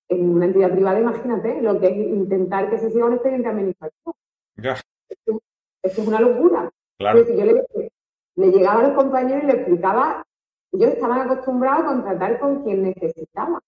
en 0.09 0.29
una 0.29 0.45
entidad 0.45 0.71
privada, 0.71 0.99
imagínate 0.99 1.61
lo 1.61 1.79
que 1.79 1.87
es 1.87 1.97
intentar 1.97 2.69
que 2.69 2.77
se 2.77 2.91
siga 2.91 3.05
un 3.05 3.13
expediente 3.13 3.49
administrativo. 3.49 4.15
Ya. 4.55 4.75
Esto, 5.09 5.41
es 5.81 5.97
una 5.99 6.19
locura. 6.19 6.69
Claro. 6.97 7.25
yo 7.25 7.45
le, 7.45 8.51
llegaba 8.51 8.81
a 8.81 8.87
los 8.87 8.97
compañeros 8.97 9.43
y 9.43 9.47
le 9.47 9.53
explicaba, 9.53 10.25
yo 10.71 10.87
estaban 10.87 11.21
acostumbrados 11.21 11.83
a 11.83 11.87
contratar 11.87 12.39
con 12.39 12.63
quien 12.63 12.83
necesitaba. 12.83 13.59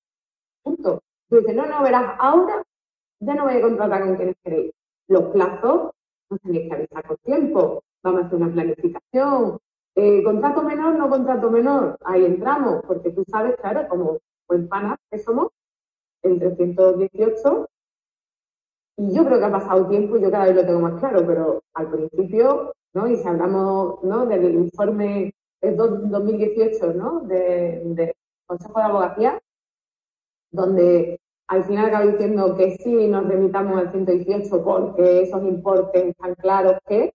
Punto. 0.63 1.01
Tú 1.29 1.37
dices, 1.37 1.55
no, 1.55 1.65
no, 1.65 1.81
verás, 1.81 2.15
ahora 2.19 2.63
ya 3.19 3.33
no 3.33 3.45
voy 3.45 3.55
a 3.55 3.61
contratar 3.61 4.03
con 4.03 4.15
quienes 4.15 4.35
queréis. 4.43 4.71
Los 5.07 5.23
plazos 5.31 5.91
no 6.29 6.37
tenéis 6.37 6.69
que 6.69 6.75
avisar 6.75 7.07
con 7.07 7.17
tiempo 7.17 7.83
vamos 8.05 8.23
a 8.23 8.25
hacer 8.27 8.37
una 8.37 8.53
planificación. 8.53 9.57
Eh, 9.95 10.23
contrato 10.23 10.63
menor, 10.63 10.95
no 10.95 11.09
contrato 11.09 11.49
menor, 11.49 11.97
ahí 12.03 12.25
entramos, 12.25 12.83
porque 12.85 13.11
tú 13.11 13.23
sabes, 13.29 13.55
claro, 13.55 13.87
como 13.87 14.19
buen 14.47 14.67
pana 14.67 14.97
que 15.09 15.19
somos, 15.19 15.49
el 16.21 16.39
318, 16.39 17.67
y 18.97 19.13
yo 19.13 19.25
creo 19.25 19.39
que 19.39 19.45
ha 19.45 19.51
pasado 19.51 19.87
tiempo 19.87 20.17
y 20.17 20.21
yo 20.21 20.31
cada 20.31 20.45
vez 20.45 20.55
lo 20.55 20.65
tengo 20.65 20.79
más 20.81 20.99
claro, 20.99 21.25
pero 21.25 21.63
al 21.73 21.89
principio, 21.89 22.73
¿no? 22.93 23.07
Y 23.07 23.17
si 23.17 23.27
hablamos, 23.27 24.03
¿no? 24.03 24.25
Del 24.25 24.53
informe 24.55 25.33
del 25.61 25.77
2018, 25.77 26.93
¿no? 26.93 27.21
Del 27.21 28.13
Consejo 28.47 28.79
de 28.79 28.85
Abogacía, 28.85 29.39
donde 30.51 31.19
al 31.47 31.63
final 31.65 31.85
acaba 31.85 32.05
diciendo 32.05 32.55
que 32.55 32.75
sí 32.77 33.07
nos 33.07 33.27
remitamos 33.27 33.77
al 33.77 33.91
118 33.91 34.63
porque 34.63 35.21
esos 35.21 35.43
importes 35.43 36.05
están 36.05 36.35
claros 36.35 36.77
que 36.87 37.13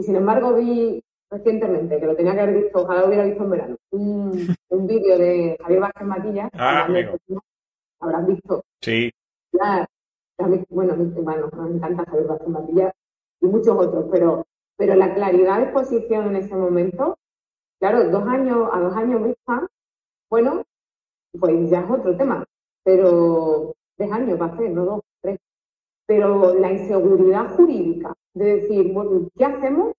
y 0.00 0.02
sin 0.02 0.16
embargo 0.16 0.54
vi 0.54 1.02
recientemente, 1.30 2.00
que 2.00 2.06
lo 2.06 2.16
tenía 2.16 2.34
que 2.34 2.40
haber 2.40 2.62
visto, 2.62 2.82
ojalá 2.82 3.02
lo 3.02 3.08
hubiera 3.08 3.24
visto 3.24 3.44
en 3.44 3.50
verano, 3.50 3.76
un, 3.90 4.30
un 4.70 4.86
vídeo 4.86 5.18
de 5.18 5.56
Javier 5.60 5.80
Vázquez 5.80 6.06
Matilla. 6.06 6.50
Ah, 6.54 6.88
Habrás 8.00 8.26
visto. 8.26 8.62
Sí. 8.80 9.12
bueno, 10.70 10.96
bueno, 11.10 11.50
me 11.52 11.76
encanta 11.76 12.04
Javier 12.06 12.26
Vázquez 12.26 12.48
Matilla 12.48 12.92
y 13.42 13.46
muchos 13.46 13.76
otros, 13.76 14.06
pero, 14.10 14.46
pero 14.76 14.94
la 14.94 15.14
claridad 15.14 15.58
de 15.58 15.64
exposición 15.64 16.28
en 16.28 16.36
ese 16.36 16.56
momento, 16.56 17.18
claro, 17.78 18.08
dos 18.08 18.26
años, 18.26 18.70
a 18.72 18.80
dos 18.80 18.96
años 18.96 19.22
vista, 19.22 19.68
bueno, 20.30 20.62
pues 21.38 21.68
ya 21.68 21.80
es 21.80 21.90
otro 21.90 22.16
tema, 22.16 22.44
pero 22.84 23.74
tres 23.96 24.10
años 24.10 24.40
va 24.40 24.46
a 24.46 24.56
ser, 24.56 24.70
no 24.70 24.84
dos, 24.86 25.00
tres. 25.20 25.38
Pero 26.10 26.54
la 26.54 26.72
inseguridad 26.72 27.54
jurídica 27.54 28.12
de 28.34 28.56
decir, 28.56 28.92
bueno, 28.92 29.28
¿qué 29.38 29.44
hacemos? 29.44 29.92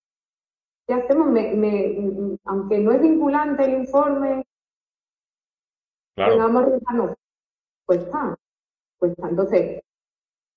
¿Qué 0.86 0.92
hacemos? 0.92 1.28
Me, 1.28 2.36
aunque 2.44 2.80
no 2.80 2.92
es 2.92 3.00
vinculante 3.00 3.64
el 3.64 3.80
informe, 3.80 4.44
claro. 6.14 6.36
vamos 6.36 6.64
a. 6.64 7.16
Pues 7.86 8.00
pues 8.98 9.12
está. 9.12 9.26
Entonces, 9.30 9.80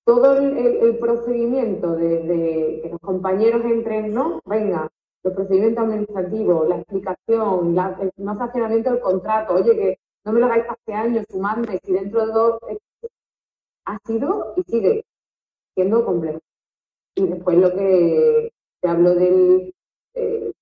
todo 0.04 0.38
el, 0.40 0.98
procedimiento 0.98 1.96
de, 1.96 2.82
que 2.84 2.90
los 2.90 3.00
compañeros 3.00 3.64
entren, 3.64 4.14
¿no? 4.14 4.42
Venga, 4.44 4.90
los 5.24 5.34
procedimientos 5.36 5.86
administrativos, 5.86 6.68
la 6.68 6.80
explicación, 6.80 7.78
el 8.02 8.12
no 8.18 8.38
sancionamiento 8.38 8.92
del 8.92 9.00
contrato, 9.00 9.54
oye, 9.54 9.74
que 9.74 10.00
no 10.26 10.34
me 10.34 10.42
lo 10.42 10.48
hagáis 10.48 10.66
hace 10.68 10.94
años, 10.94 11.26
sumadme, 11.30 11.80
si 11.82 11.94
dentro 11.94 12.26
de 12.26 12.34
dos... 12.34 12.60
Ha 13.88 14.00
sido 14.04 14.54
y 14.58 14.64
sigue 14.64 15.06
siendo 15.76 16.06
complejo. 16.06 16.40
Y 17.16 17.28
después 17.28 17.58
lo 17.58 17.74
que 17.74 18.52
te 18.82 18.90
hablo 18.90 19.16
del 19.16 19.74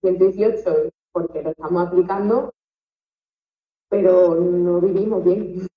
118, 0.01 0.86
eh, 0.86 0.89
porque 1.12 1.41
lo 1.41 1.51
estamos 1.51 1.88
aplicando, 1.88 2.53
pero 3.89 4.36
no 4.36 4.82
vivimos 4.82 5.24
bien. 5.24 5.67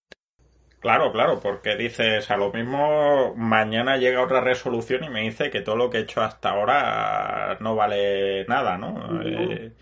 Claro, 0.80 1.10
claro, 1.12 1.40
porque 1.40 1.76
dices, 1.76 2.30
a 2.30 2.36
lo 2.36 2.52
mismo 2.52 3.34
mañana 3.34 3.96
llega 3.96 4.22
otra 4.22 4.40
resolución 4.40 5.04
y 5.04 5.10
me 5.10 5.22
dice 5.22 5.50
que 5.50 5.60
todo 5.60 5.76
lo 5.76 5.90
que 5.90 5.98
he 5.98 6.00
hecho 6.02 6.22
hasta 6.22 6.50
ahora 6.50 7.58
no 7.60 7.74
vale 7.74 8.44
nada, 8.46 8.78
¿no? 8.78 9.22
Eh, 9.24 9.72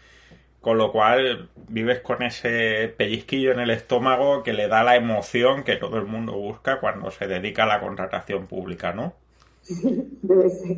con 0.61 0.79
lo 0.79 0.93
cual 0.93 1.51
vives 1.69 2.01
con 2.01 2.23
ese 2.23 2.89
pellizquillo 2.97 3.53
en 3.53 3.61
el 3.61 3.71
estómago 3.71 4.43
que 4.43 4.55
le 4.55 4.69
da 4.69 4.83
la 4.83 4.97
emoción 4.97 5.63
que 5.63 5.77
todo 5.77 5.99
el 5.99 6.07
mundo 6.07 6.33
busca 6.35 6.81
cuando 6.81 7.11
se 7.11 7.27
dedica 7.27 7.65
a 7.65 7.67
la 7.67 7.81
contratación 7.81 8.47
pública, 8.47 8.93
¿no? 8.95 9.15
Debe 10.23 10.51
ser. 10.51 10.77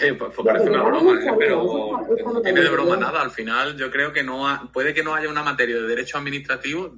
Eh, 0.00 0.14
pues, 0.14 0.32
pues 0.34 0.46
parece 0.46 0.70
una 0.70 0.82
broma, 0.84 1.20
¿eh? 1.20 1.34
pero 1.38 2.04
no 2.32 2.40
tiene 2.40 2.62
de 2.62 2.70
broma 2.70 2.96
nada. 2.96 3.20
Al 3.20 3.30
final, 3.30 3.76
yo 3.76 3.90
creo 3.90 4.12
que 4.12 4.22
no 4.22 4.70
puede 4.72 4.94
que 4.94 5.02
no 5.02 5.14
haya 5.14 5.28
una 5.28 5.42
materia 5.42 5.76
de 5.76 5.86
derecho 5.86 6.18
administrativo, 6.18 6.96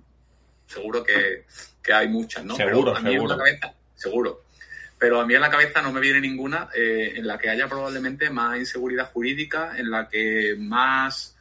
seguro 0.66 1.02
que, 1.02 1.44
hay 1.92 2.08
muchas, 2.08 2.44
¿no? 2.44 2.54
Seguro, 2.54 2.94
seguro. 2.96 3.36
seguro. 3.94 4.42
Pero 5.00 5.18
a 5.18 5.26
mí 5.26 5.34
en 5.34 5.40
la 5.40 5.50
cabeza 5.50 5.80
no 5.80 5.92
me 5.92 6.00
viene 6.00 6.20
ninguna 6.20 6.68
eh, 6.74 7.14
en 7.16 7.26
la 7.26 7.38
que 7.38 7.48
haya 7.48 7.66
probablemente 7.66 8.28
más 8.28 8.58
inseguridad 8.58 9.10
jurídica, 9.10 9.72
en 9.76 9.90
la 9.90 10.06
que 10.06 10.54
más 10.58 11.34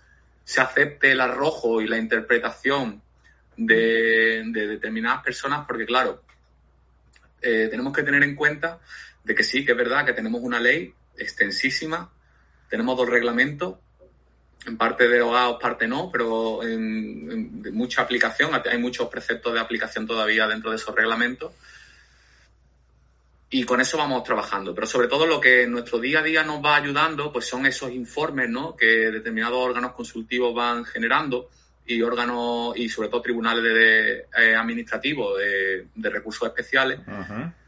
se 0.46 0.62
acepte 0.62 1.12
el 1.12 1.20
arrojo 1.20 1.82
y 1.82 1.88
la 1.88 1.98
interpretación 1.98 3.02
de, 3.58 4.44
determinadas 4.46 5.24
personas, 5.24 5.68
porque 5.68 5.86
claro, 5.86 6.24
eh, 7.42 7.68
tenemos 7.70 7.94
que 7.94 8.04
tener 8.04 8.24
en 8.24 8.36
cuenta 8.36 8.80
de 9.24 9.36
que 9.36 9.44
sí, 9.44 9.66
que 9.66 9.72
es 9.72 9.78
verdad 9.78 10.06
que 10.06 10.14
tenemos 10.14 10.42
una 10.42 10.60
ley 10.60 10.94
extensísima, 11.18 12.12
tenemos 12.70 12.98
dos 12.98 13.10
reglamentos, 13.10 13.76
en 14.66 14.78
parte 14.78 15.08
derogados, 15.08 15.58
parte 15.62 15.88
no, 15.88 16.10
pero 16.12 16.64
en, 16.64 17.74
mucha 17.74 18.02
aplicación, 18.02 18.52
hay 18.54 18.78
muchos 18.78 19.08
preceptos 19.10 19.54
de 19.54 19.60
aplicación 19.60 20.06
todavía 20.06 20.48
dentro 20.48 20.70
de 20.70 20.76
esos 20.76 20.94
reglamentos. 20.94 21.54
Y 23.52 23.64
con 23.64 23.82
eso 23.82 23.98
vamos 23.98 24.24
trabajando. 24.24 24.76
Pero 24.76 24.86
sobre 24.86 25.08
todo 25.08 25.26
lo 25.26 25.40
que 25.40 25.64
en 25.64 25.72
nuestro 25.72 26.00
día 26.00 26.20
a 26.20 26.24
día 26.24 26.44
nos 26.44 26.64
va 26.64 26.76
ayudando, 26.76 27.32
pues 27.32 27.48
son 27.48 27.66
esos 27.66 27.92
informes 27.92 28.50
¿no? 28.50 28.76
que 28.76 28.86
determinados 28.86 29.58
órganos 29.58 29.94
consultivos 29.94 30.54
van 30.54 30.86
generando 30.86 31.50
y 31.90 32.02
órganos 32.02 32.78
y 32.78 32.88
sobre 32.88 33.10
todo 33.10 33.22
tribunales 33.22 33.64
de, 33.64 34.18
eh, 34.38 34.56
administrativos 34.56 35.38
de, 35.38 36.10
recursos 36.10 36.48
especiales. 36.48 37.00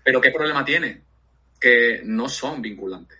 Pero 0.03 0.21
¿qué 0.21 0.31
problema 0.31 0.63
tiene? 0.63 1.01
Que 1.59 2.01
no 2.03 2.29
son 2.29 2.61
vinculantes. 2.61 3.19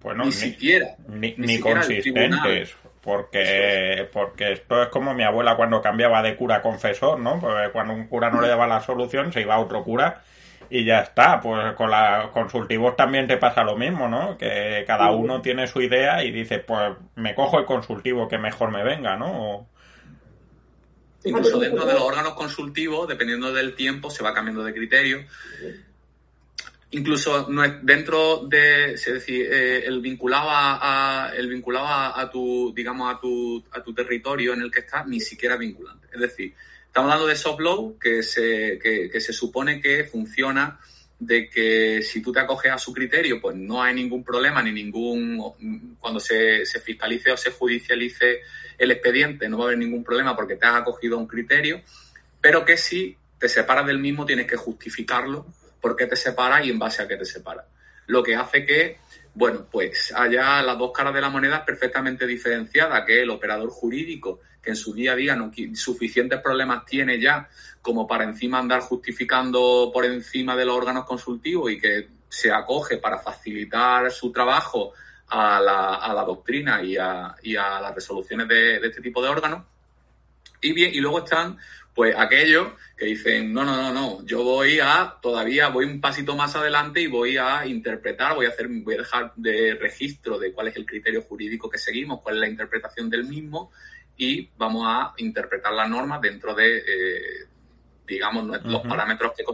Bueno, 0.00 0.24
ni, 0.24 0.32
siquiera. 0.32 0.96
Ni, 1.08 1.58
consistentes. 1.58 2.76
Porque, 3.00 4.08
porque 4.12 4.52
esto 4.52 4.82
es 4.82 4.88
como 4.88 5.14
mi 5.14 5.22
abuela 5.22 5.56
cuando 5.56 5.80
cambiaba 5.80 6.22
de 6.22 6.36
cura 6.36 6.60
confesor, 6.60 7.20
¿no? 7.20 7.38
Porque 7.40 7.70
cuando 7.72 7.94
un 7.94 8.08
cura 8.08 8.30
no 8.30 8.40
le 8.40 8.48
daba 8.48 8.66
la 8.66 8.80
solución, 8.80 9.32
se 9.32 9.42
iba 9.42 9.54
a 9.54 9.60
otro 9.60 9.84
cura 9.84 10.22
y 10.70 10.84
ya 10.84 11.00
está. 11.00 11.40
Pues 11.40 11.72
con 11.74 11.90
los 11.90 12.30
consultivos 12.30 12.96
también 12.96 13.26
te 13.26 13.36
pasa 13.36 13.64
lo 13.64 13.76
mismo, 13.76 14.08
¿no? 14.08 14.36
Que 14.36 14.84
cada 14.86 15.10
uno 15.10 15.40
tiene 15.40 15.66
su 15.66 15.80
idea 15.80 16.22
y 16.24 16.30
dice, 16.30 16.60
pues 16.60 16.94
me 17.16 17.34
cojo 17.34 17.58
el 17.58 17.64
consultivo 17.64 18.28
que 18.28 18.38
mejor 18.38 18.70
me 18.70 18.84
venga, 18.84 19.16
¿no? 19.16 19.68
Incluso 21.24 21.58
dentro 21.58 21.84
de 21.84 21.94
los 21.94 22.02
órganos 22.02 22.34
consultivos, 22.34 23.08
dependiendo 23.08 23.52
del 23.52 23.74
tiempo, 23.74 24.10
se 24.10 24.22
va 24.22 24.32
cambiando 24.32 24.62
de 24.62 24.72
criterio. 24.72 25.24
Incluso 26.90 27.48
dentro 27.82 28.46
de, 28.46 28.92
es 28.92 29.04
decir, 29.04 29.48
eh, 29.50 29.84
el 29.86 30.00
vinculado 30.00 30.48
a, 30.50 31.32
el 31.36 31.48
vinculado 31.48 31.86
a, 31.86 32.30
tu, 32.30 32.72
digamos, 32.74 33.12
a 33.12 33.20
tu, 33.20 33.64
a 33.72 33.82
tu 33.82 33.92
territorio 33.92 34.54
en 34.54 34.62
el 34.62 34.70
que 34.70 34.80
estás, 34.80 35.06
ni 35.06 35.20
siquiera 35.20 35.56
vinculante. 35.56 36.06
Es 36.14 36.20
decir, 36.20 36.54
estamos 36.86 37.10
hablando 37.10 37.26
de 37.26 37.36
soft 37.36 37.60
law, 37.60 37.98
que 37.98 38.22
se, 38.22 38.78
que 38.78 39.20
se 39.20 39.32
supone 39.32 39.80
que 39.80 40.04
funciona 40.04 40.78
de 41.18 41.48
que 41.48 42.02
si 42.02 42.20
tú 42.20 42.32
te 42.32 42.40
acoges 42.40 42.72
a 42.72 42.78
su 42.78 42.92
criterio, 42.92 43.40
pues 43.40 43.56
no 43.56 43.82
hay 43.82 43.94
ningún 43.94 44.22
problema 44.22 44.62
ni 44.62 44.72
ningún, 44.72 45.96
cuando 45.98 46.20
se, 46.20 46.66
se, 46.66 46.80
fiscalice 46.80 47.32
o 47.32 47.36
se 47.36 47.52
judicialice 47.52 48.40
el 48.78 48.90
expediente, 48.90 49.48
no 49.48 49.58
va 49.58 49.64
a 49.64 49.66
haber 49.68 49.78
ningún 49.78 50.04
problema 50.04 50.36
porque 50.36 50.56
te 50.56 50.66
has 50.66 50.76
acogido 50.76 51.16
a 51.16 51.20
un 51.20 51.26
criterio, 51.26 51.82
pero 52.40 52.64
que 52.64 52.76
si 52.76 53.16
te 53.38 53.48
separas 53.48 53.86
del 53.86 53.98
mismo 53.98 54.24
tienes 54.24 54.46
que 54.46 54.56
justificarlo, 54.56 55.46
por 55.80 55.96
qué 55.96 56.06
te 56.06 56.16
separas 56.16 56.64
y 56.64 56.70
en 56.70 56.78
base 56.78 57.02
a 57.02 57.08
qué 57.08 57.16
te 57.16 57.24
separas. 57.24 57.66
Lo 58.06 58.22
que 58.22 58.36
hace 58.36 58.64
que, 58.64 58.98
bueno, 59.34 59.66
pues 59.70 60.12
haya 60.16 60.62
las 60.62 60.78
dos 60.78 60.92
caras 60.92 61.14
de 61.14 61.20
la 61.20 61.28
moneda 61.28 61.64
perfectamente 61.64 62.26
diferenciadas, 62.26 63.04
que 63.04 63.22
el 63.22 63.30
operador 63.30 63.70
jurídico, 63.70 64.40
que 64.62 64.70
en 64.70 64.76
su 64.76 64.94
día 64.94 65.12
a 65.12 65.16
día 65.16 65.36
no, 65.36 65.50
suficientes 65.74 66.40
problemas 66.40 66.84
tiene 66.84 67.20
ya 67.20 67.48
como 67.80 68.06
para 68.06 68.24
encima 68.24 68.58
andar 68.58 68.80
justificando 68.80 69.90
por 69.92 70.04
encima 70.04 70.56
de 70.56 70.64
los 70.64 70.76
órganos 70.76 71.04
consultivos 71.04 71.70
y 71.70 71.78
que 71.78 72.08
se 72.28 72.50
acoge 72.50 72.98
para 72.98 73.18
facilitar 73.18 74.10
su 74.10 74.32
trabajo 74.32 74.92
a 75.28 75.60
la, 75.60 76.24
doctrina 76.24 76.82
y 76.82 76.96
a, 76.96 77.34
las 77.44 77.94
resoluciones 77.94 78.48
de, 78.48 78.76
este 78.76 79.00
tipo 79.00 79.22
de 79.22 79.28
órganos. 79.28 79.64
Y 80.60 80.72
bien, 80.72 80.92
y 80.94 81.00
luego 81.00 81.18
están 81.24 81.58
pues 81.94 82.14
aquellos 82.14 82.72
que 82.94 83.06
dicen, 83.06 83.54
no, 83.54 83.64
no, 83.64 83.74
no, 83.74 83.90
no, 83.90 84.26
yo 84.26 84.42
voy 84.44 84.80
a, 84.80 85.16
todavía 85.22 85.68
voy 85.68 85.86
un 85.86 85.98
pasito 85.98 86.36
más 86.36 86.54
adelante 86.54 87.00
y 87.00 87.06
voy 87.06 87.38
a 87.38 87.64
interpretar, 87.66 88.34
voy 88.34 88.44
a 88.44 88.50
hacer, 88.50 88.68
voy 88.68 88.94
a 88.94 88.98
dejar 88.98 89.32
de 89.34 89.74
registro 89.80 90.38
de 90.38 90.52
cuál 90.52 90.68
es 90.68 90.76
el 90.76 90.84
criterio 90.84 91.22
jurídico 91.22 91.70
que 91.70 91.78
seguimos, 91.78 92.20
cuál 92.20 92.34
es 92.34 92.40
la 92.42 92.48
interpretación 92.48 93.08
del 93.08 93.24
mismo 93.24 93.72
y 94.18 94.46
vamos 94.58 94.84
a 94.86 95.14
interpretar 95.16 95.72
las 95.72 95.88
normas 95.88 96.20
dentro 96.20 96.54
de, 96.54 96.78
eh, 96.78 97.46
digamos, 98.06 98.44
los 98.64 98.82
parámetros 98.82 99.32
que, 99.34 99.44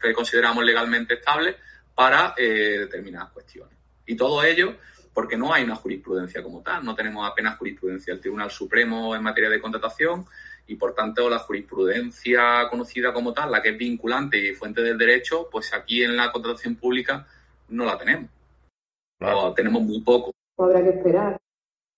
que, 0.00 0.14
consideramos 0.14 0.64
legalmente 0.64 1.14
estables 1.14 1.56
para 1.94 2.34
eh, 2.36 2.78
determinadas 2.80 3.30
cuestiones. 3.30 3.76
Y 4.06 4.16
todo 4.16 4.42
ello 4.42 4.76
porque 5.20 5.36
no 5.36 5.52
hay 5.52 5.64
una 5.64 5.76
jurisprudencia 5.76 6.42
como 6.42 6.62
tal, 6.62 6.82
no 6.82 6.94
tenemos 6.94 7.30
apenas 7.30 7.58
jurisprudencia 7.58 8.14
del 8.14 8.22
Tribunal 8.22 8.50
Supremo 8.50 9.14
en 9.14 9.22
materia 9.22 9.50
de 9.50 9.60
contratación 9.60 10.24
y 10.66 10.76
por 10.76 10.94
tanto 10.94 11.28
la 11.28 11.40
jurisprudencia 11.40 12.66
conocida 12.70 13.12
como 13.12 13.34
tal, 13.34 13.50
la 13.50 13.60
que 13.60 13.68
es 13.68 13.76
vinculante 13.76 14.38
y 14.38 14.54
fuente 14.54 14.80
del 14.80 14.96
derecho, 14.96 15.46
pues 15.52 15.74
aquí 15.74 16.02
en 16.02 16.16
la 16.16 16.32
contratación 16.32 16.74
pública 16.76 17.26
no 17.68 17.84
la 17.84 17.98
tenemos. 17.98 18.30
O 19.20 19.52
tenemos 19.52 19.82
muy 19.82 20.00
poco. 20.00 20.32
Habrá 20.56 20.82
que 20.82 20.88
esperar. 20.88 21.38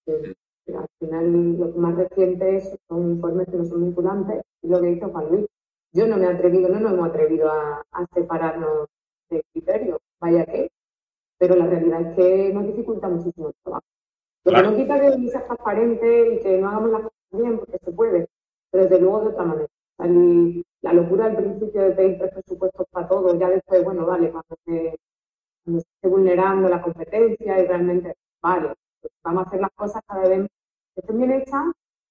Al 0.08 0.87
final, 0.98 1.58
lo 1.61 1.68
más 1.76 1.94
reciente 1.94 2.56
es, 2.56 2.76
son 2.88 3.08
informes 3.08 3.46
que 3.48 3.56
no 3.56 3.64
son 3.66 3.85
vinculantes 3.85 4.42
y 4.62 4.68
lo 4.68 4.80
que 4.80 4.88
dice 4.88 5.06
Juan 5.06 5.28
Luis 5.30 5.46
yo 5.92 6.08
no 6.08 6.16
me 6.16 6.24
he 6.24 6.30
atrevido, 6.30 6.68
no 6.68 6.80
nos 6.80 6.92
hemos 6.92 7.08
atrevido 7.08 7.52
a, 7.52 7.85
separarnos 8.12 8.88
de 9.30 9.44
criterios, 9.52 10.00
vaya 10.18 10.44
que, 10.44 10.72
pero 11.42 11.57
la 11.57 11.66
realidad 11.66 12.02
es 12.02 12.14
que 12.14 12.55
nos 12.55 12.64
dificulta 12.68 13.09
muchísimo 13.09 13.48
el 13.48 13.55
trabajo. 13.64 13.85
Lo 14.44 14.52
que 14.52 14.62
no 14.62 14.76
quita 14.76 15.00
que 15.00 15.18
no 15.18 15.28
sea 15.28 15.44
transparente 15.44 16.35
y 16.35 16.38
que 16.38 16.59
no 16.59 16.68
hagamos 16.68 16.90
las 16.92 17.02
cosas 17.02 17.33
bien, 17.33 17.59
porque 17.59 17.78
se 17.85 17.90
puede, 17.90 18.28
pero 18.70 18.85
desde 18.85 19.00
luego 19.00 19.20
de 19.22 19.26
otra 19.31 19.44
manera. 19.44 19.68
la 20.83 20.92
locura 20.92 21.24
al 21.24 21.37
principio 21.37 21.83
de 21.83 21.90
pedir 21.96 22.18
tres 22.18 22.33
presupuestos 22.33 22.87
para 22.92 23.09
todo, 23.09 23.37
ya 23.37 23.48
después, 23.48 23.83
bueno, 23.83 24.07
vale, 24.07 24.31
cuando 24.31 24.55
se, 24.64 24.96
esté 25.78 26.09
vulnerando 26.09 26.68
la 26.68 26.81
competencia 26.81 27.61
y 27.61 27.66
realmente, 27.66 28.14
vale, 28.40 28.74
pues 29.00 29.12
vamos 29.24 29.42
a 29.44 29.48
hacer 29.48 29.61
las 29.62 29.72
cosas 29.74 30.00
cada 30.07 30.28
vez 30.28 30.46
que 30.94 31.00
estén 31.00 31.18
bien 31.18 31.33
hechas, 31.33 31.64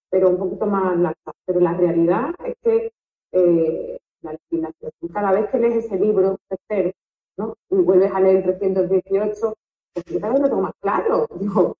pero 0.10 0.28
un 0.28 0.40
poquito 0.40 0.66
más 0.66 0.98
laxas. 0.98 1.36
Pero 1.46 1.62
la 1.62 1.74
realidad 1.74 2.36
es 2.44 2.56
que 2.62 2.92
eh, 3.32 3.98
la 4.24 4.34
legislación. 4.34 4.92
Cada 5.14 5.32
vez 5.32 5.50
que 5.50 5.58
lees 5.58 5.86
ese 5.86 5.98
libro 5.98 6.38
tercero, 6.50 6.92
¿no? 7.38 7.56
Y 7.70 7.76
vuelves 7.76 8.12
a 8.14 8.20
leer 8.20 8.38
el 8.38 8.44
318, 8.44 9.54
pues 9.94 10.20
cada 10.20 10.34
vez 10.34 10.42
lo 10.42 10.50
tengo 10.50 10.62
más 10.62 10.74
claro. 10.82 11.28
Digo, 11.40 11.76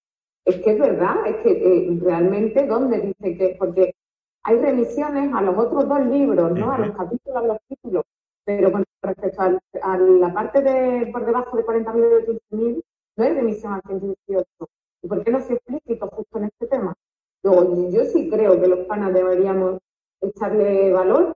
es 0.46 0.56
que 0.58 0.72
es 0.72 0.80
verdad, 0.80 1.16
es 1.26 1.38
que 1.38 1.52
eh, 1.52 2.00
realmente, 2.02 2.66
¿dónde 2.66 3.00
dice 3.00 3.38
que? 3.38 3.56
Porque 3.60 3.96
hay 4.44 4.58
remisiones 4.58 5.34
a 5.34 5.42
los 5.42 5.58
otros 5.58 5.88
dos 5.88 6.06
libros, 6.08 6.52
¿no? 6.52 6.72
A 6.72 6.80
los 6.80 6.96
capítulos, 6.96 7.44
a 7.44 7.48
los 7.48 7.58
títulos. 7.68 8.04
Pero 8.44 8.72
con 8.72 8.84
respecto 9.04 9.42
a, 9.42 9.98
la 9.98 10.34
parte 10.34 10.62
de 10.62 11.12
por 11.12 11.26
debajo 11.26 11.56
de 11.58 11.64
40.000 11.64 12.40
y 12.52 12.56
15.000, 12.56 12.84
no 13.18 13.24
hay 13.24 13.34
remisión 13.34 13.74
al 13.74 13.82
118. 13.84 14.46
¿Y 15.04 15.08
por 15.08 15.24
qué 15.24 15.32
no 15.32 15.42
se 15.42 15.54
explícito 15.54 16.08
justo 16.08 16.38
en 16.40 16.46
este 16.46 16.68
tema? 16.68 16.96
Luego, 17.44 17.90
yo 17.90 18.04
sí 18.06 18.30
creo 18.30 18.60
que 18.60 18.68
los 18.68 18.80
panas 18.88 19.14
deberíamos 19.14 19.80
echarle 20.22 20.92
valor 20.94 21.36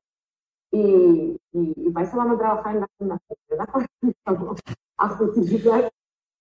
y, 0.76 1.92
para 1.94 2.06
eso 2.06 2.18
vamos 2.18 2.36
a 2.36 2.40
trabajar 2.40 2.76
en 2.76 2.82
la 2.82 2.88
fundación, 2.98 3.38
¿verdad? 3.50 3.70
Vamos 4.26 4.60
a 4.98 5.10
justificar 5.10 5.90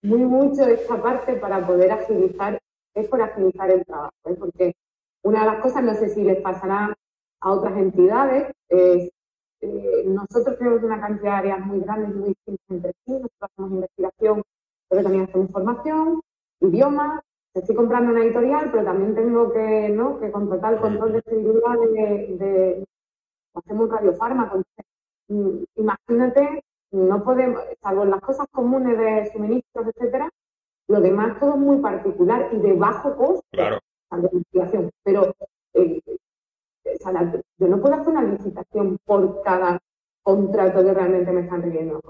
muy 0.03 0.25
mucho 0.25 0.64
esta 0.64 1.01
parte 1.01 1.35
para 1.37 1.64
poder 1.66 1.92
agilizar, 1.92 2.61
es 2.94 3.09
por 3.09 3.23
agilizar 3.23 3.70
el 3.70 3.85
trabajo, 3.85 4.12
¿eh? 4.27 4.37
porque 4.38 4.75
una 5.23 5.40
de 5.40 5.47
las 5.47 5.62
cosas, 5.62 5.83
no 5.85 5.94
sé 5.94 6.09
si 6.09 6.25
les 6.25 6.40
pasará 6.40 6.94
a 7.40 7.53
otras 7.53 7.77
entidades, 7.77 8.53
es 8.68 9.11
eh, 9.61 10.05
nosotros 10.07 10.59
tenemos 10.59 10.83
una 10.83 11.01
cantidad 11.01 11.42
de 11.42 11.51
áreas 11.51 11.66
muy 11.66 11.81
grandes 11.81 12.11
y 12.11 12.18
muy 12.18 12.29
distintas 12.29 12.70
entre 12.70 12.92
sí, 13.07 13.12
nosotros 13.12 13.51
hacemos 13.51 13.73
investigación, 13.73 14.42
pero 14.88 15.03
también 15.03 15.25
hacemos 15.25 15.51
formación, 15.53 16.20
idioma, 16.61 17.23
estoy 17.55 17.75
comprando 17.75 18.12
una 18.12 18.25
editorial, 18.25 18.70
pero 18.70 18.85
también 18.85 19.14
tengo 19.14 19.53
que, 19.53 19.88
¿no? 19.90 20.18
que 20.20 20.31
contratar 20.31 20.75
el 20.75 20.81
control 20.81 21.12
de 21.12 21.23
seguridad 21.23 21.79
de, 21.94 22.85
hacemos 23.54 23.90
radiofármaco. 23.90 24.62
Mm, 25.28 25.64
imagínate, 25.76 26.64
no 26.92 27.24
podemos, 27.24 27.62
salvo 27.80 28.04
las 28.04 28.20
cosas 28.20 28.46
comunes 28.50 28.98
de 28.98 29.30
suministros, 29.32 29.86
etcétera, 29.88 30.28
lo 30.88 31.00
demás 31.00 31.38
todo 31.40 31.54
es 31.54 31.60
muy 31.60 31.78
particular 31.78 32.50
y 32.52 32.58
de 32.58 32.74
bajo 32.74 33.16
costo 33.16 33.44
claro. 33.50 33.78
de 34.10 34.28
investigación. 34.32 34.90
Pero 35.02 35.34
eh, 35.74 36.00
yo 37.58 37.68
no 37.68 37.80
puedo 37.80 37.94
hacer 37.94 38.08
una 38.08 38.22
licitación 38.22 38.98
por 39.04 39.42
cada 39.42 39.78
contrato 40.22 40.84
que 40.84 40.94
realmente 40.94 41.32
me 41.32 41.42
están 41.42 41.62
pidiendo. 41.62 42.00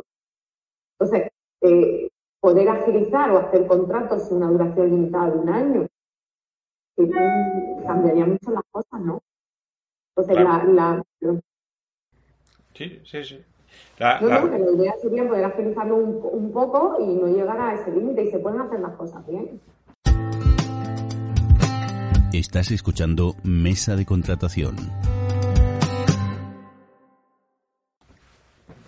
Entonces, 0.98 1.30
eh, 1.60 2.08
poder 2.40 2.68
agilizar 2.68 3.30
o 3.30 3.38
hacer 3.38 3.66
contratos 3.66 4.30
en 4.30 4.36
una 4.36 4.50
duración 4.50 4.90
limitada 4.90 5.30
de 5.30 5.38
un 5.38 5.48
año, 5.48 5.86
cambiaría 7.86 8.26
mucho 8.26 8.50
las 8.50 8.62
cosas, 8.70 9.00
¿no? 9.00 9.20
Entonces, 10.16 10.44
claro. 10.44 10.72
la, 10.72 11.02
Sí, 12.74 13.00
sí, 13.04 13.24
sí. 13.24 13.44
No, 13.98 14.28
no, 14.28 14.50
que 14.50 14.58
la 14.58 14.70
idea 14.70 14.92
sería 15.00 15.26
poder 15.26 15.44
agilizarlo 15.44 15.96
un, 15.96 16.20
un 16.22 16.52
poco 16.52 16.96
y 17.00 17.06
no 17.06 17.26
llegar 17.26 17.60
a 17.60 17.74
ese 17.74 17.90
límite 17.90 18.24
y 18.24 18.30
se 18.30 18.38
pueden 18.38 18.60
hacer 18.60 18.80
las 18.80 18.94
cosas 18.94 19.26
bien. 19.26 19.60
Estás 22.32 22.70
escuchando 22.70 23.34
Mesa 23.44 23.96
de 23.96 24.04
Contratación. 24.04 24.76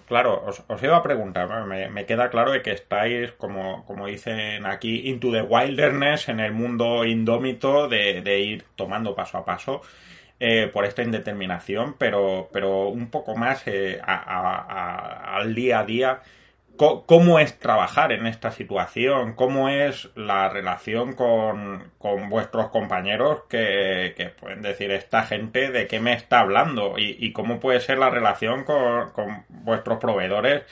Claro, 0.06 0.44
os, 0.46 0.62
os 0.68 0.82
iba 0.82 0.96
a 0.96 1.02
preguntar, 1.02 1.66
me, 1.66 1.88
me, 1.90 2.06
queda 2.06 2.30
claro 2.30 2.52
de 2.52 2.62
que 2.62 2.70
estáis, 2.70 3.32
como, 3.32 3.84
como 3.86 4.06
dicen 4.06 4.64
aquí, 4.64 5.08
into 5.08 5.32
the 5.32 5.42
wilderness, 5.42 6.28
en 6.28 6.38
el 6.38 6.52
mundo 6.52 7.04
indómito 7.04 7.88
de, 7.88 8.20
de 8.22 8.40
ir 8.40 8.64
tomando 8.76 9.16
paso 9.16 9.38
a 9.38 9.44
paso 9.44 9.82
eh, 10.40 10.70
por 10.72 10.84
esta 10.84 11.02
indeterminación, 11.02 11.94
pero, 11.98 12.48
pero 12.52 12.88
un 12.88 13.10
poco 13.10 13.36
más 13.36 13.62
eh, 13.66 14.00
al 14.04 15.54
día 15.54 15.80
a 15.80 15.84
día 15.84 16.20
cómo 16.76 17.38
es 17.38 17.58
trabajar 17.58 18.12
en 18.12 18.26
esta 18.26 18.50
situación, 18.50 19.34
cómo 19.34 19.68
es 19.68 20.10
la 20.14 20.48
relación 20.48 21.14
con, 21.14 21.90
vuestros 22.28 22.68
compañeros 22.68 23.42
que, 23.48 24.32
pueden 24.38 24.62
decir 24.62 24.90
esta 24.90 25.22
gente 25.22 25.70
de 25.70 25.86
qué 25.86 26.00
me 26.00 26.12
está 26.12 26.40
hablando 26.40 26.94
y, 26.98 27.32
cómo 27.32 27.60
puede 27.60 27.80
ser 27.80 27.98
la 27.98 28.10
relación 28.10 28.64
con, 28.64 29.44
vuestros 29.48 29.98
proveedores 29.98 30.62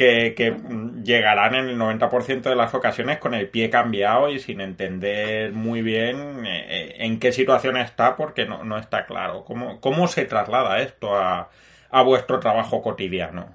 que, 0.00 0.56
llegarán 1.02 1.54
en 1.54 1.68
el 1.68 1.78
90% 1.78 2.42
de 2.42 2.56
las 2.56 2.74
ocasiones 2.74 3.18
con 3.18 3.34
el 3.34 3.48
pie 3.48 3.68
cambiado 3.68 4.30
y 4.30 4.38
sin 4.38 4.60
entender 4.60 5.52
muy 5.52 5.82
bien 5.82 6.44
eh, 6.46 6.96
en 6.98 7.18
qué 7.18 7.32
situación 7.32 7.76
está 7.76 8.16
porque 8.16 8.46
no, 8.46 8.78
está 8.78 9.06
claro. 9.06 9.44
¿Cómo, 9.44 9.80
¿Cómo 9.80 10.06
se 10.06 10.24
traslada 10.24 10.80
esto 10.80 11.14
a, 11.14 11.50
a 11.90 12.02
vuestro 12.02 12.40
trabajo 12.40 12.82
cotidiano? 12.82 13.46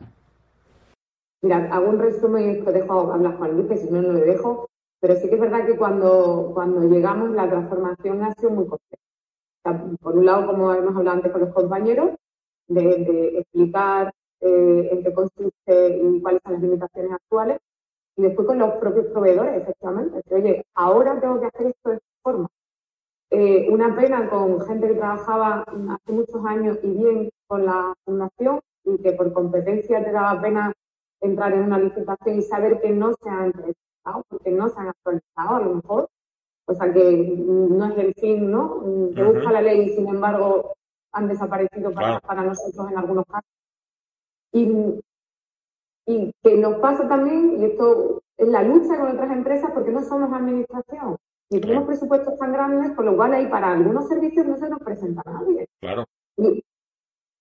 Mira, 1.42 1.68
hago 1.72 1.90
un 1.90 2.00
resumen 2.00 2.50
y 2.50 2.72
dejo 2.72 3.14
hablar 3.14 3.38
Juan 3.38 3.52
Luis, 3.52 3.68
que 3.68 3.78
si 3.78 3.92
no, 3.92 4.02
no 4.02 4.14
le 4.14 4.22
dejo. 4.22 4.68
Pero 5.00 5.16
sí 5.16 5.30
que 5.30 5.36
es 5.36 5.42
verdad 5.42 5.66
que 5.66 5.78
cuando, 5.78 6.52
cuando 6.54 6.82
llegamos 6.82 7.32
la 7.32 7.50
transformación 7.50 8.24
ha 8.24 8.34
sido 8.34 8.52
muy 8.52 8.66
compleja. 8.68 9.98
por 10.02 10.18
un 10.18 10.26
lado, 10.26 10.48
como 10.48 10.74
hemos 10.74 10.96
hablado 10.96 11.18
antes 11.18 11.32
con 11.32 11.42
los 11.42 11.54
compañeros, 11.54 12.12
de, 12.68 13.40
explicar 13.40 14.12
eh, 14.41 14.89
en 14.91 15.04
qué 15.04 15.13
consiste 15.13 15.98
y 15.98 16.21
cuáles 16.21 16.41
son 16.43 16.54
las 16.54 16.62
limitaciones 16.62 17.12
actuales. 17.12 17.60
Y 18.17 18.24
después 18.24 18.48
con 18.48 18.60
los 18.60 18.76
propios 18.76 19.08
proveedores, 19.08 19.62
efectivamente. 19.62 20.21
oye, 20.32 20.65
ahora 20.76 21.19
tengo 21.19 21.39
que 21.39 21.48
hacer 21.48 21.67
esto 21.67 21.89
de 21.89 21.95
esta 21.95 22.08
forma. 22.24 22.48
Eh, 23.32 23.67
una 23.69 23.95
pena 23.95 24.30
con 24.30 24.62
gente 24.62 24.88
que 24.88 24.93
trabajaba 24.95 25.63
hace 25.63 26.12
muchos 26.12 26.45
años 26.45 26.78
y 26.84 26.91
bien 26.91 27.30
con 27.48 27.65
la 27.65 27.93
fundación 28.06 28.62
y 28.86 28.98
que 29.02 29.12
por 29.13 29.34
competencia 29.34 30.04
te 30.04 30.12
daba 30.12 30.41
pena 30.41 30.71
entrar 31.21 31.54
en 31.54 31.63
una 31.63 31.80
licitación 31.80 32.38
y 32.38 32.41
saber 32.43 32.80
que 32.82 32.91
no 32.91 33.13
se 33.21 33.30
han 33.30 33.52
realizado, 33.52 34.24
porque 34.30 34.52
no 34.52 34.69
se 34.69 34.80
han 34.80 34.89
actualizado 34.89 35.56
a 35.56 35.60
lo 35.60 35.76
mejor, 35.76 36.10
o 36.67 36.74
sea 36.74 36.93
que 36.93 37.36
no 37.38 37.86
es 37.86 37.98
el 37.98 38.13
fin, 38.13 38.52
¿no? 38.52 38.82
Que 39.15 39.24
busca 39.24 39.52
la 39.52 39.62
ley 39.62 39.82
y 39.82 39.95
sin 39.95 40.08
embargo 40.08 40.74
han 41.12 41.28
desaparecido 41.28 41.91
para, 41.93 42.19
para 42.19 42.43
nosotros 42.43 42.91
en 42.91 42.98
algunos 42.98 43.26
casos. 43.26 43.55
Y, 44.56 45.02
y 46.08 46.32
que 46.44 46.58
nos 46.58 46.76
pasa 46.76 47.08
también, 47.08 47.60
y 47.60 47.65
esto 47.65 48.22
es 48.38 48.48
la 48.48 48.63
lucha 48.63 48.98
con 48.98 49.12
otras 49.12 49.32
empresas 49.32 49.72
porque 49.74 49.91
no 49.91 50.02
somos 50.04 50.32
administración. 50.34 51.18
Y 51.50 51.60
tenemos 51.60 51.86
presupuestos 51.86 52.38
tan 52.38 52.54
grandes, 52.54 52.91
con 52.96 53.06
lo 53.06 53.15
cual 53.15 53.34
ahí 53.34 53.48
para 53.48 53.72
algunos 53.72 54.08
servicios 54.08 54.48
no 54.48 54.58
se 54.58 54.70
nos 54.70 54.80
presenta 54.80 55.22
nadie. 55.26 55.68
Claro 55.80 56.06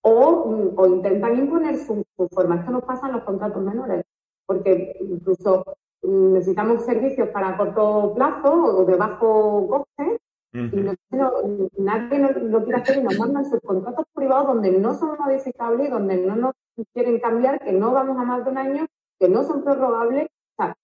o, 0.05 0.75
o 0.77 0.87
intentan 0.87 1.39
imponer 1.39 1.77
su, 1.79 2.05
forma. 2.31 2.57
Esto 2.57 2.71
nos 2.71 2.85
pasa 2.85 3.07
en 3.07 3.15
los 3.15 3.25
contratos 3.25 3.63
menores, 3.63 4.05
porque 4.47 4.97
incluso 5.01 5.65
necesitamos 6.03 6.85
servicios 6.85 7.29
para 7.31 7.57
corto 7.57 8.13
plazo 8.15 8.53
o 8.53 8.85
de 8.85 8.97
bajo 8.97 9.67
coste 9.69 10.21
y 10.53 10.77
no, 10.77 11.33
nadie 11.79 12.19
lo, 12.19 12.63
quiere 12.63 12.81
hacer 12.81 12.99
y 12.99 13.03
nos 13.03 13.19
mandan 13.19 13.47
sus 13.47 13.61
contratos 13.61 14.05
privados 14.15 14.49
donde 14.49 14.71
no 14.79 14.95
son 14.95 15.17
modificables, 15.19 15.91
donde 15.91 16.19
no 16.19 16.37
nos 16.37 16.55
quieren 16.93 17.21
cambiar, 17.21 17.61
que 17.61 17.73
no 17.73 17.93
vamos 17.93 18.19
a 18.19 18.25
más 18.25 18.45
de 18.45 18.51
un 18.51 18.59
año, 18.59 18.87
que 19.19 19.29
no 19.29 19.45
son 19.45 19.63
prorrogables. 19.63 20.27
O 20.27 20.63
sea, 20.63 20.77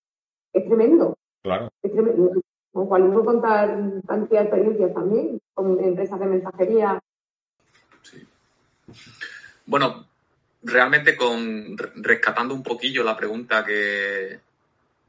es 0.53 0.65
tremendo. 0.67 1.17
Claro. 1.43 1.71
Es 1.83 1.93
tremendo. 1.93 2.33
Con 2.73 2.87
cual 2.87 3.11
puedo 3.13 3.25
contar 3.25 3.77
cantidad 4.07 4.43
de 4.43 4.47
experiencias 4.47 4.95
también 4.95 5.41
con 5.55 5.83
empresas 5.83 6.21
de 6.21 6.27
mensajería 6.27 7.01
bueno, 9.67 10.07
realmente 10.63 11.17
con 11.17 11.77
rescatando 11.97 12.55
un 12.55 12.63
poquillo 12.63 13.05
la 13.05 13.17
pregunta 13.17 13.65
que, 13.65 14.41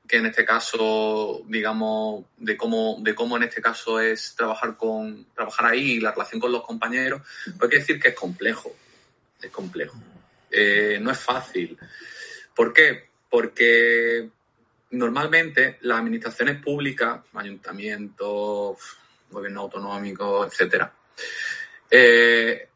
que 0.07 0.17
en 0.17 0.27
este 0.27 0.45
caso, 0.45 1.41
digamos, 1.47 2.25
de 2.37 2.55
cómo, 2.57 2.97
de 3.01 3.15
cómo 3.15 3.37
en 3.37 3.43
este 3.43 3.61
caso 3.61 3.99
es 3.99 4.35
trabajar 4.35 4.77
con, 4.77 5.25
trabajar 5.33 5.71
ahí 5.71 5.93
y 5.93 5.99
la 5.99 6.11
relación 6.11 6.39
con 6.39 6.51
los 6.51 6.63
compañeros, 6.63 7.21
pues 7.45 7.63
hay 7.63 7.69
que 7.69 7.77
decir 7.77 7.99
que 7.99 8.09
es 8.09 8.15
complejo. 8.15 8.71
Es 9.41 9.49
complejo. 9.49 9.97
Eh, 10.51 10.99
no 11.01 11.11
es 11.11 11.19
fácil. 11.19 11.77
¿Por 12.55 12.73
qué? 12.73 13.09
Porque 13.29 14.29
normalmente 14.91 15.77
las 15.81 15.99
administraciones 15.99 16.61
públicas, 16.61 17.21
ayuntamientos, 17.33 18.77
gobierno 19.29 19.61
autonómico, 19.61 20.45
etcétera, 20.45 20.93
eh, 21.89 22.67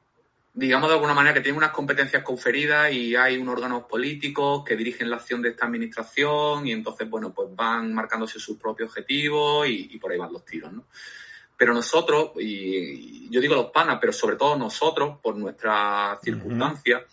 digamos 0.53 0.87
de 0.87 0.95
alguna 0.95 1.13
manera 1.13 1.33
que 1.33 1.41
tienen 1.41 1.57
unas 1.57 1.71
competencias 1.71 2.23
conferidas 2.23 2.91
y 2.93 3.15
hay 3.15 3.37
unos 3.37 3.55
órganos 3.55 3.83
políticos 3.83 4.63
que 4.65 4.77
dirigen 4.77 5.09
la 5.09 5.17
acción 5.17 5.41
de 5.41 5.49
esta 5.49 5.65
administración 5.65 6.65
y 6.65 6.71
entonces, 6.71 7.09
bueno, 7.09 7.33
pues 7.33 7.49
van 7.53 7.93
marcándose 7.93 8.39
sus 8.39 8.57
propios 8.57 8.89
objetivos 8.89 9.67
y, 9.67 9.97
por 9.99 10.11
ahí 10.11 10.17
van 10.17 10.31
los 10.31 10.45
tiros, 10.45 10.71
¿no? 10.71 10.85
Pero 11.57 11.73
nosotros, 11.73 12.31
y, 12.39 13.29
yo 13.29 13.41
digo 13.41 13.55
los 13.55 13.71
panas, 13.71 13.97
pero 13.99 14.13
sobre 14.13 14.37
todo 14.37 14.57
nosotros, 14.57 15.19
por 15.21 15.35
nuestras 15.35 16.19
circunstancias, 16.21 17.03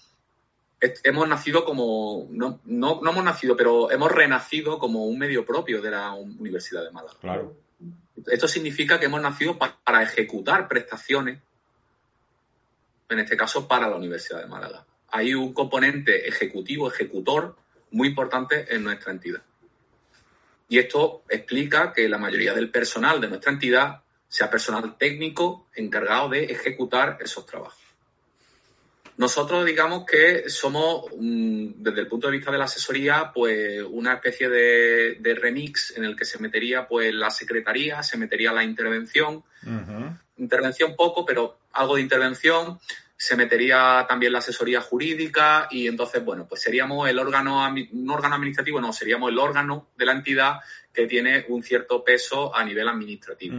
hemos 1.05 1.29
nacido 1.29 1.65
como, 1.65 2.27
no, 2.31 2.61
no, 2.65 3.01
no, 3.01 3.11
hemos 3.11 3.25
nacido, 3.25 3.57
pero 3.57 3.91
hemos 3.91 4.11
renacido 4.11 4.79
como 4.79 5.05
un 5.07 5.19
medio 5.19 5.45
propio 5.45 5.81
de 5.81 5.91
la 5.91 6.13
Universidad 6.15 6.85
de 6.85 6.91
Málaga. 6.91 7.17
Claro. 7.21 7.57
Esto 8.27 8.49
significa 8.49 8.99
que 8.99 9.07
hemos 9.07 9.21
nacido 9.21 9.59
para 9.59 10.03
ejecutar 10.03 10.69
prestaciones 10.69 11.39
en 13.09 13.19
este 13.19 13.37
caso 13.37 13.69
para 13.69 13.89
la 13.89 13.97
Universidad 13.97 14.41
de 14.41 14.47
Málaga. 14.47 14.85
Hay 15.09 15.35
un 15.35 15.53
componente 15.53 16.29
ejecutivo, 16.29 16.89
ejecutor, 16.89 17.57
muy 17.91 18.09
importante 18.09 18.75
en 18.75 18.83
nuestra 18.83 19.13
entidad. 19.13 19.43
Y 20.69 20.79
esto 20.79 21.23
explica 21.29 21.93
que 21.93 22.09
la 22.09 22.19
mayoría 22.19 22.55
del 22.55 22.71
personal 22.71 23.21
de 23.21 23.29
nuestra 23.29 23.53
entidad 23.53 24.03
sea 24.29 24.51
personal 24.51 24.97
técnico 24.97 25.69
encargado 25.75 26.31
de 26.31 26.45
ejecutar 26.45 27.19
esos 27.21 27.45
trabajos. 27.45 27.82
Nosotros 29.17 29.67
digamos 29.67 30.05
que 30.05 30.49
somos, 30.49 31.07
mm, 31.17 31.73
desde 31.77 32.01
el 32.01 32.07
punto 32.07 32.29
de 32.29 32.37
vista 32.37 32.51
de 32.51 32.59
la 32.59 32.65
asesoría, 32.65 33.31
pues 33.35 33.83
una 33.91 34.15
especie 34.15 34.49
de, 34.49 35.39
remix 35.41 35.97
en 35.97 36.05
el 36.05 36.17
que 36.17 36.25
se 36.25 36.39
metería 36.39 36.87
pues 36.87 37.13
la 37.13 37.31
secretaría, 37.31 38.03
se 38.03 38.17
metería 38.17 38.53
la 38.53 38.65
intervención, 38.65 39.45
intervención 40.37 40.97
poco, 40.97 41.25
pero 41.25 41.59
algo 41.73 41.97
de 41.97 42.03
intervención, 42.03 42.79
se 43.23 43.37
metería 43.37 44.05
también 44.09 44.33
la 44.33 44.41
asesoría 44.41 44.81
jurídica 44.81 45.69
y 45.71 45.87
entonces, 45.87 46.25
bueno, 46.25 46.47
pues 46.49 46.61
seríamos 46.61 47.09
el 47.09 47.21
órgano, 47.21 47.65
un 47.93 48.11
órgano 48.11 48.35
administrativo, 48.35 48.81
no, 48.81 48.93
seríamos 48.93 49.31
el 49.31 49.39
órgano 49.39 49.91
de 49.97 50.07
la 50.07 50.13
entidad 50.13 50.55
que 50.93 51.07
tiene 51.07 51.45
un 51.49 51.63
cierto 51.63 52.03
peso 52.03 52.53
a 52.55 52.65
nivel 52.65 52.89
administrativo. 52.89 53.57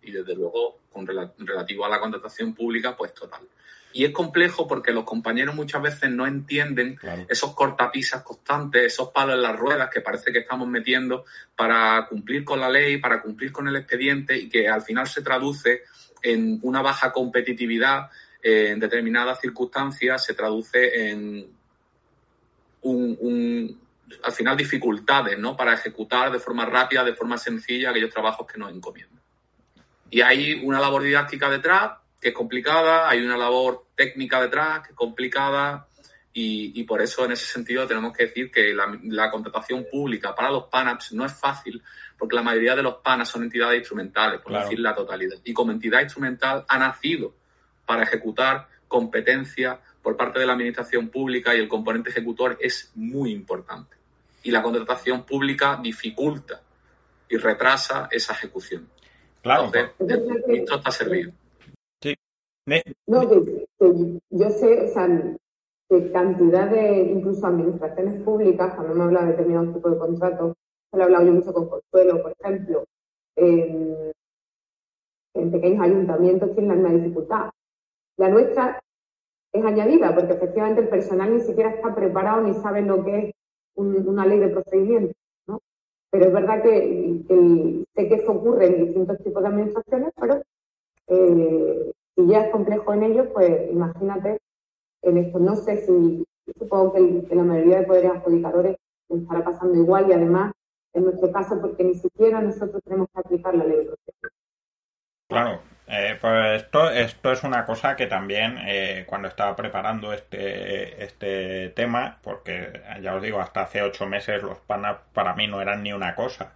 Y 0.00 0.12
desde 0.12 0.34
luego, 0.34 0.78
con 0.90 1.06
relativo 1.06 1.84
a 1.84 1.90
la 1.90 2.00
contratación 2.00 2.54
pública, 2.54 2.96
pues 2.96 3.12
total. 3.12 3.42
Y 3.92 4.04
es 4.04 4.10
complejo 4.12 4.66
porque 4.66 4.92
los 4.92 5.04
compañeros 5.04 5.54
muchas 5.54 5.82
veces 5.82 6.10
no 6.10 6.26
entienden 6.26 6.98
esos 7.28 7.54
cortapisas 7.54 8.22
constantes, 8.22 8.92
esos 8.92 9.10
palos 9.10 9.36
en 9.36 9.42
las 9.42 9.56
ruedas 9.56 9.90
que 9.90 10.00
parece 10.00 10.32
que 10.32 10.40
estamos 10.40 10.68
metiendo 10.68 11.24
para 11.56 12.06
cumplir 12.08 12.44
con 12.44 12.60
la 12.60 12.70
ley, 12.70 12.98
para 12.98 13.20
cumplir 13.20 13.52
con 13.52 13.68
el 13.68 13.76
expediente 13.76 14.36
y 14.36 14.48
que 14.48 14.68
al 14.68 14.82
final 14.82 15.06
se 15.06 15.22
traduce 15.22 15.82
en 16.22 16.58
una 16.62 16.82
baja 16.82 17.12
competitividad 17.12 18.08
en 18.42 18.80
determinadas 18.80 19.40
circunstancias 19.40 20.24
se 20.24 20.34
traduce 20.34 21.10
en 21.10 21.46
un, 22.82 23.80
al 24.24 24.32
final 24.32 24.56
dificultades 24.56 25.38
¿no? 25.38 25.56
para 25.56 25.74
ejecutar 25.74 26.32
de 26.32 26.40
forma 26.40 26.66
rápida, 26.66 27.04
de 27.04 27.14
forma 27.14 27.38
sencilla 27.38 27.90
aquellos 27.90 28.10
trabajos 28.10 28.46
que 28.50 28.58
nos 28.58 28.72
encomiendan. 28.72 29.20
Y 30.10 30.20
hay 30.20 30.60
una 30.64 30.80
labor 30.80 31.04
didáctica 31.04 31.48
detrás 31.48 31.92
que 32.22 32.28
es 32.28 32.34
complicada, 32.34 33.08
hay 33.08 33.20
una 33.20 33.36
labor 33.36 33.86
técnica 33.96 34.40
detrás 34.40 34.86
que 34.86 34.92
es 34.92 34.96
complicada 34.96 35.88
y, 36.32 36.84
por 36.84 37.02
eso 37.02 37.24
en 37.24 37.32
ese 37.32 37.46
sentido 37.46 37.86
tenemos 37.86 38.16
que 38.16 38.26
decir 38.26 38.50
que 38.50 38.72
la, 38.72 39.30
contratación 39.30 39.84
pública 39.90 40.32
para 40.32 40.50
los 40.50 40.64
PANAPs 40.66 41.12
no 41.12 41.26
es 41.26 41.32
fácil 41.32 41.82
porque 42.16 42.36
la 42.36 42.42
mayoría 42.42 42.76
de 42.76 42.82
los 42.82 42.94
PANAPs 42.98 43.28
son 43.28 43.42
entidades 43.42 43.80
instrumentales, 43.80 44.40
por 44.40 44.52
decir 44.52 44.78
la 44.78 44.94
totalidad. 44.94 45.38
Y 45.44 45.52
como 45.52 45.72
entidad 45.72 46.00
instrumental 46.00 46.64
ha 46.68 46.78
nacido 46.78 47.34
para 47.84 48.04
ejecutar 48.04 48.68
competencia 48.86 49.80
por 50.00 50.16
parte 50.16 50.38
de 50.38 50.46
la 50.46 50.52
administración 50.52 51.08
pública 51.08 51.54
y 51.54 51.58
el 51.58 51.68
componente 51.68 52.10
ejecutor 52.10 52.56
es 52.60 52.92
muy 52.94 53.32
importante. 53.32 53.96
Y 54.44 54.52
la 54.52 54.62
contratación 54.62 55.24
pública 55.24 55.78
dificulta 55.82 56.62
y 57.28 57.36
retrasa 57.36 58.08
esa 58.12 58.32
ejecución. 58.32 58.88
Claro. 59.42 59.72
esto 59.74 60.76
está 60.76 60.90
servido. 60.92 61.32
No, 63.06 63.22
yo 64.30 64.50
sé, 64.50 64.84
o 64.84 64.88
sea, 64.88 65.36
cantidad 66.12 66.70
de, 66.70 67.02
incluso 67.02 67.46
administraciones 67.46 68.20
públicas, 68.22 68.74
cuando 68.74 68.94
me 68.94 69.04
habla 69.04 69.22
de 69.22 69.32
determinados 69.32 69.74
tipos 69.74 69.92
de 69.92 69.98
contratos, 69.98 70.54
se 70.90 70.96
lo 70.96 71.02
he 71.02 71.04
hablado 71.04 71.26
yo 71.26 71.32
mucho 71.32 71.52
con 71.52 71.68
Consuelo, 71.68 72.22
por 72.22 72.34
ejemplo, 72.38 72.84
en, 73.36 74.12
pequeños 75.50 75.82
ayuntamientos 75.82 76.54
tienen 76.54 76.68
la 76.68 76.74
misma 76.74 77.02
dificultad. 77.02 77.50
La 78.16 78.28
nuestra 78.28 78.80
es 79.52 79.64
añadida, 79.64 80.14
porque 80.14 80.34
efectivamente 80.34 80.82
el 80.82 80.88
personal 80.88 81.34
ni 81.34 81.40
siquiera 81.40 81.70
está 81.70 81.94
preparado 81.94 82.42
ni 82.42 82.54
sabe 82.54 82.82
lo 82.82 83.04
que 83.04 83.28
es 83.28 83.34
una 83.76 84.26
ley 84.26 84.38
de 84.38 84.48
procedimiento. 84.48 85.14
¿no? 85.46 85.60
Pero 86.10 86.26
es 86.26 86.32
verdad 86.32 86.62
que, 86.62 87.84
sé 87.94 88.08
que 88.08 88.14
esto 88.14 88.32
ocurre 88.32 88.66
en 88.66 88.84
distintos 88.84 89.18
tipos 89.18 89.42
de 89.42 89.48
administraciones, 89.48 90.12
pero 90.18 90.42
eh, 91.08 91.92
si 92.14 92.26
ya 92.26 92.44
es 92.44 92.52
complejo 92.52 92.94
en 92.94 93.02
ellos, 93.04 93.26
pues 93.32 93.70
imagínate 93.70 94.38
en 95.02 95.18
esto. 95.18 95.38
No 95.38 95.56
sé 95.56 95.78
si, 95.78 96.24
supongo 96.58 96.92
que, 96.92 97.34
la 97.34 97.42
mayoría 97.42 97.78
de 97.80 97.86
poderes 97.86 98.12
adjudicadores 98.12 98.76
estará 99.08 99.44
pasando 99.44 99.78
igual 99.78 100.08
y 100.08 100.12
además 100.12 100.52
en 100.94 101.04
nuestro 101.04 101.30
caso 101.32 101.60
porque 101.60 101.84
ni 101.84 101.94
siquiera 101.94 102.40
nosotros 102.40 102.82
tenemos 102.84 103.08
que 103.12 103.20
aplicar 103.20 103.54
la 103.54 103.64
ley 103.64 103.78
de 103.78 103.84
procedimiento. 103.84 104.28
Claro, 105.28 105.60
eh, 105.86 106.18
pues 106.20 106.62
esto, 106.62 106.90
esto 106.90 107.32
es 107.32 107.42
una 107.42 107.64
cosa 107.64 107.96
que 107.96 108.06
también 108.06 108.58
eh, 108.66 109.04
cuando 109.06 109.28
estaba 109.28 109.56
preparando 109.56 110.12
este, 110.12 111.02
este 111.02 111.70
tema, 111.70 112.18
porque 112.22 112.82
ya 113.00 113.14
os 113.14 113.22
digo, 113.22 113.40
hasta 113.40 113.62
hace 113.62 113.82
ocho 113.82 114.06
meses 114.06 114.42
los 114.42 114.58
panas 114.58 114.98
para 115.12 115.34
mí 115.34 115.46
no 115.46 115.60
eran 115.60 115.82
ni 115.82 115.92
una 115.92 116.14
cosa. 116.14 116.52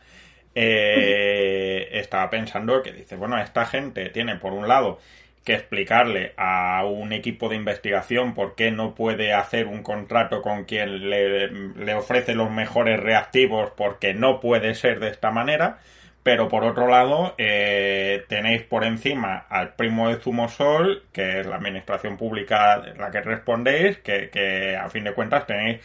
Eh, 0.54 1.88
estaba 1.92 2.30
pensando 2.30 2.82
que 2.82 2.92
dice, 2.92 3.16
bueno, 3.16 3.38
esta 3.38 3.66
gente 3.66 4.08
tiene 4.10 4.36
por 4.36 4.52
un 4.52 4.68
lado 4.68 4.98
que 5.46 5.54
explicarle 5.54 6.34
a 6.36 6.84
un 6.84 7.12
equipo 7.12 7.48
de 7.48 7.54
investigación 7.54 8.34
por 8.34 8.56
qué 8.56 8.72
no 8.72 8.96
puede 8.96 9.32
hacer 9.32 9.68
un 9.68 9.84
contrato 9.84 10.42
con 10.42 10.64
quien 10.64 11.08
le, 11.08 11.94
ofrece 11.94 12.34
los 12.34 12.50
mejores 12.50 12.98
reactivos 12.98 13.70
porque 13.76 14.12
no 14.12 14.40
puede 14.40 14.74
ser 14.74 14.98
de 14.98 15.08
esta 15.08 15.30
manera 15.30 15.78
pero 16.24 16.48
por 16.48 16.64
otro 16.64 16.88
lado, 16.88 17.36
eh, 17.38 18.24
tenéis 18.28 18.64
por 18.64 18.82
encima 18.82 19.46
al 19.48 19.74
primo 19.74 20.08
de 20.08 20.16
Zumosol, 20.16 21.04
que 21.12 21.38
es 21.38 21.46
la 21.46 21.54
administración 21.54 22.16
pública 22.16 22.78
la 22.98 23.12
que 23.12 23.20
respondéis, 23.20 23.98
que, 23.98 24.76
a 24.76 24.88
fin 24.88 25.04
de 25.04 25.14
cuentas 25.14 25.46
tenéis 25.46 25.80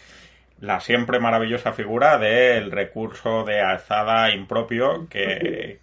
la 0.59 0.79
siempre 0.79 1.19
maravillosa 1.19 1.73
figura 1.73 2.17
del 2.17 2.71
recurso 2.71 3.43
de 3.43 3.61
alzada 3.61 4.33
impropio, 4.33 5.07
que, 5.09 5.77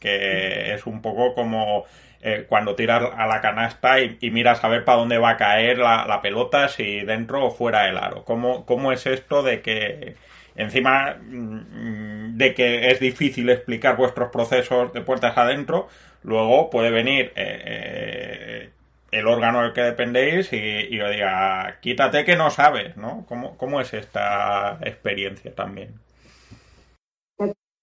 es 0.74 0.86
un 0.86 1.02
poco 1.02 1.34
como 1.34 1.84
eh, 2.20 2.46
cuando 2.48 2.74
tiras 2.74 3.10
a 3.16 3.26
la 3.26 3.40
canasta 3.40 4.00
y, 4.00 4.30
miras 4.30 4.64
a 4.64 4.68
ver 4.68 4.84
para 4.84 4.98
dónde 4.98 5.18
va 5.18 5.30
a 5.30 5.36
caer 5.36 5.78
la, 5.78 6.20
pelota, 6.22 6.68
si 6.68 7.00
dentro 7.00 7.46
o 7.46 7.50
fuera 7.50 7.84
del 7.84 7.98
aro. 7.98 8.24
¿Cómo, 8.24 8.66
¿Cómo 8.66 8.92
es 8.92 9.06
esto 9.06 9.42
de 9.42 9.60
que 9.62 10.16
encima 10.56 11.16
mm, 11.20 12.36
de 12.36 12.54
que 12.54 12.90
es 12.90 13.00
difícil 13.00 13.48
explicar 13.48 13.96
vuestros 13.96 14.30
procesos 14.30 14.92
de 14.92 15.00
puertas 15.00 15.36
adentro, 15.38 15.88
luego 16.22 16.70
puede 16.70 16.90
venir 16.90 17.32
eh, 17.36 17.62
eh, 17.64 18.70
el 19.10 19.26
órgano 19.26 19.62
del 19.62 19.72
que 19.72 19.82
dependéis 19.82 20.52
y, 20.52 20.56
y 20.90 21.00
os 21.00 21.10
diga, 21.10 21.78
quítate 21.80 22.24
que 22.24 22.36
no 22.36 22.50
sabes, 22.50 22.96
¿no? 22.96 23.24
¿Cómo, 23.26 23.80
es 23.80 23.94
esta 23.94 24.78
experiencia 24.82 25.54
también? 25.54 25.94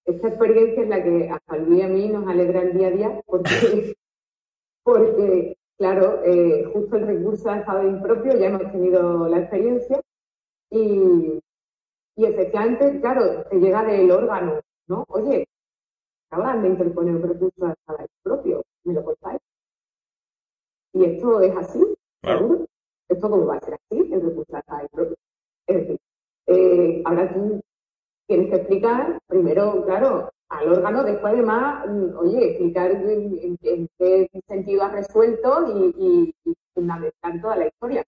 Esta 0.04 0.28
experiencia 0.28 0.82
es 0.84 0.88
la 0.88 1.02
que 1.02 1.30
a 1.48 1.56
Luis 1.56 1.80
y 1.80 1.82
a 1.82 1.88
mí 1.88 2.08
nos 2.08 2.28
alegra 2.28 2.62
el 2.62 2.78
día 2.78 2.86
a 2.88 2.90
día 2.90 3.10
porque, 3.26 3.94
porque 4.86 5.58
claro, 5.76 6.22
eh, 6.24 6.64
justo 6.72 6.96
el 6.96 7.08
recurso 7.08 7.50
ha 7.50 7.58
estado 7.58 7.88
impropio, 7.88 8.38
ya 8.38 8.46
hemos 8.46 8.70
tenido 8.70 9.26
la 9.28 9.40
experiencia 9.40 10.00
y, 10.70 11.40
y 12.16 12.24
efectivamente, 12.24 13.00
claro, 13.00 13.44
te 13.50 13.56
llega 13.58 13.84
del 13.84 14.08
órgano, 14.12 14.60
¿no? 14.86 15.04
Oye, 15.08 15.44
acaban 16.30 16.62
de 16.62 16.68
interponer 16.68 17.16
un 17.16 17.22
recurso 17.22 17.66
a 17.66 18.06
propio, 18.22 18.62
¿me 18.84 18.94
lo 18.94 19.04
contáis? 19.04 19.40
Y 20.92 21.04
esto 21.04 21.40
es 21.40 21.56
así, 21.56 21.84
¿seguro? 22.22 22.66
¿Esto 23.08 23.28
cómo 23.28 23.46
va 23.46 23.56
a 23.56 23.60
ser 23.60 23.74
así, 23.74 24.12
el 24.12 24.22
recurso 24.22 24.56
a 24.56 24.88
propio? 24.92 25.16
Es 25.66 25.76
decir, 25.78 25.98
eh, 26.46 27.02
ahora 27.04 27.34
tú 27.34 27.60
tienes 28.28 28.50
que 28.50 28.56
explicar, 28.56 29.18
primero, 29.26 29.84
claro, 29.84 30.30
al 30.48 30.68
órgano, 30.72 31.02
después 31.02 31.32
además, 31.32 31.86
mm, 31.88 32.16
oye, 32.18 32.50
explicar 32.50 32.90
en, 32.92 33.56
qué 33.98 34.28
sentido 34.46 34.84
has 34.84 34.92
resuelto 34.92 35.92
y, 35.98 36.34
fundamentar 36.74 37.40
toda 37.40 37.56
la 37.56 37.66
historia. 37.66 38.04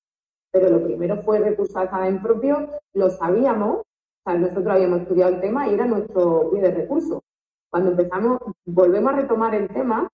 Pero 0.53 0.69
lo 0.71 0.85
primero 0.85 1.23
fue 1.23 1.39
recurso 1.39 1.81
en 2.03 2.23
propio, 2.23 2.69
lo 2.95 3.11
sabíamos, 3.11 3.83
nosotros 4.27 4.67
habíamos 4.69 5.01
estudiado 5.03 5.35
el 5.35 5.41
tema 5.41 5.69
y 5.69 5.75
era 5.75 5.87
nuestro 5.87 6.51
pie 6.51 6.61
de 6.61 6.71
recurso. 6.73 7.23
Cuando 7.71 7.91
empezamos, 7.91 8.41
volvemos 8.67 9.13
a 9.13 9.17
retomar 9.17 9.55
el 9.55 9.69
tema 9.69 10.09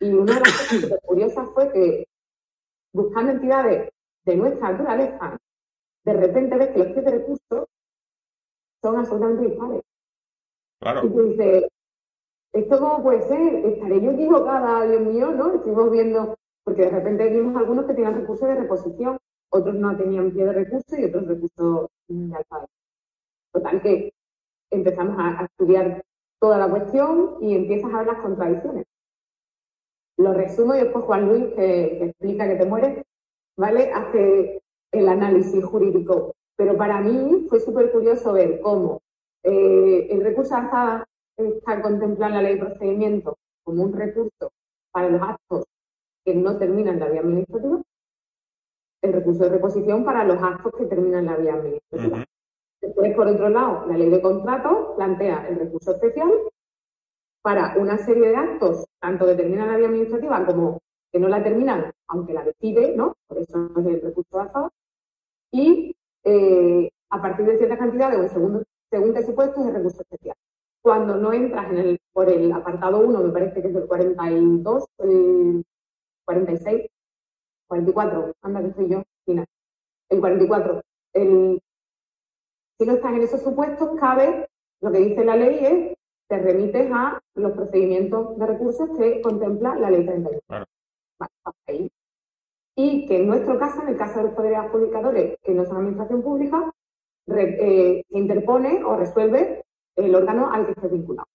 y 0.00 0.12
una 0.12 0.34
de 0.34 0.40
las 0.40 0.68
cosas 0.68 1.00
curiosas 1.02 1.48
fue 1.52 1.72
que 1.72 2.06
buscando 2.92 3.32
entidades 3.32 3.90
de 4.24 4.36
nuestra 4.36 4.70
naturaleza, 4.72 5.36
de 6.04 6.12
repente 6.12 6.56
ves 6.56 6.68
que 6.70 6.78
los 6.78 6.88
pies 6.88 7.04
de 7.04 7.10
recurso 7.10 7.68
son 8.82 8.96
absolutamente 8.96 9.48
dispares. 9.48 9.82
Y 10.80 11.08
tú 11.08 11.22
dices, 11.22 11.64
¿esto 12.52 12.78
cómo 12.78 13.02
puede 13.02 13.22
ser? 13.22 13.66
¿Estaré 13.66 14.00
yo 14.00 14.10
equivocada, 14.10 14.86
Dios 14.86 15.02
mío? 15.02 15.30
¿No? 15.32 15.54
Estuvimos 15.54 15.90
viendo, 15.90 16.36
porque 16.64 16.82
de 16.82 16.90
repente 16.90 17.30
vimos 17.30 17.56
algunos 17.56 17.86
que 17.86 17.94
tenían 17.94 18.14
recursos 18.14 18.48
de 18.48 18.56
reposición, 18.56 19.18
otros 19.50 19.74
no 19.74 19.96
tenían 19.96 20.32
pie 20.32 20.44
de 20.44 20.52
recurso 20.52 20.96
y 20.98 21.04
otros 21.04 21.26
recursos 21.26 21.88
de 22.08 22.36
alzada. 22.36 22.66
Total 23.52 23.82
que 23.82 24.12
empezamos 24.70 25.16
a, 25.18 25.44
estudiar 25.44 26.02
toda 26.38 26.58
la 26.58 26.68
cuestión 26.68 27.38
y 27.40 27.54
empiezas 27.54 27.92
a 27.92 27.98
ver 27.98 28.06
las 28.08 28.20
contradicciones. 28.20 28.84
Lo 30.18 30.34
resumo 30.34 30.74
y 30.74 30.80
después 30.80 31.04
Juan 31.04 31.28
Luis, 31.28 31.54
que, 31.54 32.04
explica 32.04 32.48
que 32.48 32.56
te 32.56 32.66
mueres, 32.66 33.02
¿vale? 33.56 33.92
Hace 33.92 34.60
el 34.92 35.08
análisis 35.08 35.64
jurídico. 35.64 36.34
Pero 36.56 36.76
para 36.76 37.00
mí 37.00 37.46
fue 37.48 37.60
súper 37.60 37.92
curioso 37.92 38.32
ver 38.32 38.60
cómo 38.60 39.00
eh, 39.48 40.08
el 40.10 40.24
recurso 40.24 40.56
alzada 40.56 41.06
está 41.36 41.80
contemplado 41.80 42.32
en 42.32 42.36
la 42.36 42.42
ley 42.42 42.54
de 42.54 42.66
procedimiento 42.66 43.36
como 43.62 43.84
un 43.84 43.92
recurso 43.92 44.50
para 44.90 45.08
los 45.08 45.22
actos 45.22 45.64
que 46.24 46.34
no 46.34 46.58
terminan 46.58 46.98
la 46.98 47.08
vía 47.08 47.20
administrativa, 47.20 47.80
el 49.02 49.12
recurso 49.12 49.44
de 49.44 49.50
reposición 49.50 50.04
para 50.04 50.24
los 50.24 50.42
actos 50.42 50.72
que 50.76 50.86
terminan 50.86 51.26
la 51.26 51.36
vía 51.36 51.54
administrativa. 51.54 52.24
Después, 52.80 53.14
por 53.14 53.28
otro 53.28 53.48
lado, 53.48 53.86
la 53.86 53.96
ley 53.96 54.10
de 54.10 54.20
contrato 54.20 54.94
plantea 54.96 55.46
el 55.48 55.60
recurso 55.60 55.92
especial 55.92 56.30
para 57.42 57.76
una 57.78 57.98
serie 57.98 58.30
de 58.30 58.36
actos, 58.36 58.84
tanto 59.00 59.26
que 59.26 59.36
terminan 59.36 59.68
la 59.68 59.76
vía 59.76 59.86
administrativa 59.86 60.44
como 60.44 60.80
que 61.12 61.20
no 61.20 61.28
la 61.28 61.44
terminan, 61.44 61.92
aunque 62.08 62.32
la 62.32 62.42
decide, 62.42 62.96
¿no? 62.96 63.14
Por 63.28 63.38
eso 63.38 63.70
es 63.78 63.86
el 63.86 64.02
recurso 64.02 64.40
alzado. 64.40 64.72
Y 65.52 65.94
eh, 66.24 66.90
a 67.10 67.22
partir 67.22 67.46
de 67.46 67.58
cierta 67.58 67.78
cantidad 67.78 68.10
de 68.10 68.20
un 68.20 68.28
segundo, 68.28 68.62
según 68.90 69.14
qué 69.14 69.22
supuesto, 69.22 69.60
es 69.60 69.66
el 69.68 69.74
recurso 69.74 70.02
especial. 70.02 70.36
Cuando 70.82 71.16
no 71.16 71.32
entras 71.32 71.70
en 71.70 71.78
el, 71.78 71.98
por 72.12 72.28
el 72.28 72.52
apartado 72.52 73.00
1, 73.00 73.22
me 73.22 73.32
parece 73.32 73.60
que 73.60 73.68
es 73.68 73.74
el 73.74 73.86
42, 73.86 74.84
el 74.98 75.64
46, 76.24 76.86
44, 77.68 78.32
anda 78.42 78.62
que 78.62 78.72
soy 78.72 78.90
yo. 78.90 79.02
El 80.08 80.20
44, 80.20 80.82
el 81.14 81.60
si 82.78 82.86
no 82.86 82.92
estás 82.92 83.12
en 83.14 83.22
esos 83.22 83.42
supuestos, 83.42 83.98
cabe, 83.98 84.48
lo 84.82 84.92
que 84.92 84.98
dice 84.98 85.24
la 85.24 85.36
ley 85.36 85.58
es, 85.62 85.96
te 86.28 86.38
remites 86.38 86.90
a 86.92 87.18
los 87.34 87.52
procedimientos 87.52 88.36
de 88.36 88.46
recursos 88.46 88.90
que 88.98 89.22
contempla 89.22 89.76
la 89.76 89.90
ley 89.90 90.04
31. 90.04 90.64
Y 92.76 93.06
que 93.06 93.16
en 93.16 93.26
nuestro 93.28 93.58
caso, 93.58 93.82
en 93.82 93.88
el 93.88 93.96
caso 93.96 94.18
de 94.18 94.24
los 94.24 94.34
poderes 94.34 94.58
adjudicadores 94.58 95.38
que 95.42 95.54
no 95.54 95.64
son 95.64 95.78
administración 95.78 96.22
pública, 96.22 96.70
eh, 97.28 98.04
se 98.08 98.18
interpone 98.18 98.84
o 98.84 98.96
resuelve 98.96 99.64
el 99.96 100.14
órgano 100.14 100.52
al 100.52 100.66
que 100.66 100.72
esté 100.72 100.88
vinculado. 100.88 101.26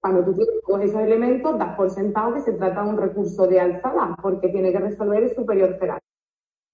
Cuando 0.00 0.24
tú 0.24 0.34
tienes 0.34 0.62
todos 0.66 0.82
esos 0.82 1.00
elementos, 1.00 1.58
das 1.58 1.76
por 1.76 1.90
sentado 1.90 2.34
que 2.34 2.42
se 2.42 2.52
trata 2.52 2.84
de 2.84 2.90
un 2.90 2.98
recurso 2.98 3.46
de 3.46 3.58
alzada, 3.58 4.14
porque 4.20 4.48
tiene 4.48 4.70
que 4.70 4.78
resolver 4.78 5.22
el 5.22 5.34
superior 5.34 5.74
federal. 5.78 6.00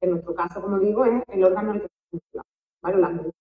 En 0.00 0.10
nuestro 0.10 0.34
caso, 0.34 0.60
como 0.60 0.80
digo, 0.80 1.04
es 1.04 1.22
el 1.28 1.44
órgano 1.44 1.72
al 1.72 1.80
que 1.80 1.86
esté 1.86 2.08
vinculado. 2.10 2.48
¿vale? 2.82 3.32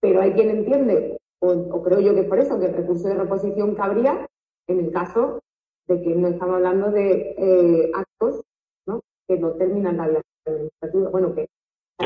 Pero 0.00 0.20
hay 0.20 0.32
quien 0.32 0.50
entiende, 0.50 1.20
o, 1.40 1.82
creo 1.82 2.00
yo 2.00 2.14
que 2.14 2.20
es 2.20 2.28
por 2.28 2.40
eso, 2.40 2.58
que 2.58 2.66
el 2.66 2.74
recurso 2.74 3.08
de 3.08 3.14
reposición 3.14 3.74
cabría 3.76 4.26
en 4.66 4.80
el 4.80 4.90
caso 4.90 5.40
de 5.86 6.02
que 6.02 6.14
no 6.14 6.28
estamos 6.28 6.56
hablando 6.56 6.90
de 6.90 7.34
eh, 7.38 7.92
actos 7.94 8.42
¿no? 8.86 9.00
que 9.28 9.38
no 9.38 9.52
terminan 9.52 9.96
la 9.96 10.08
vía 10.08 10.22
administrativa, 10.46 11.10
bueno, 11.10 11.34
que 11.34 11.48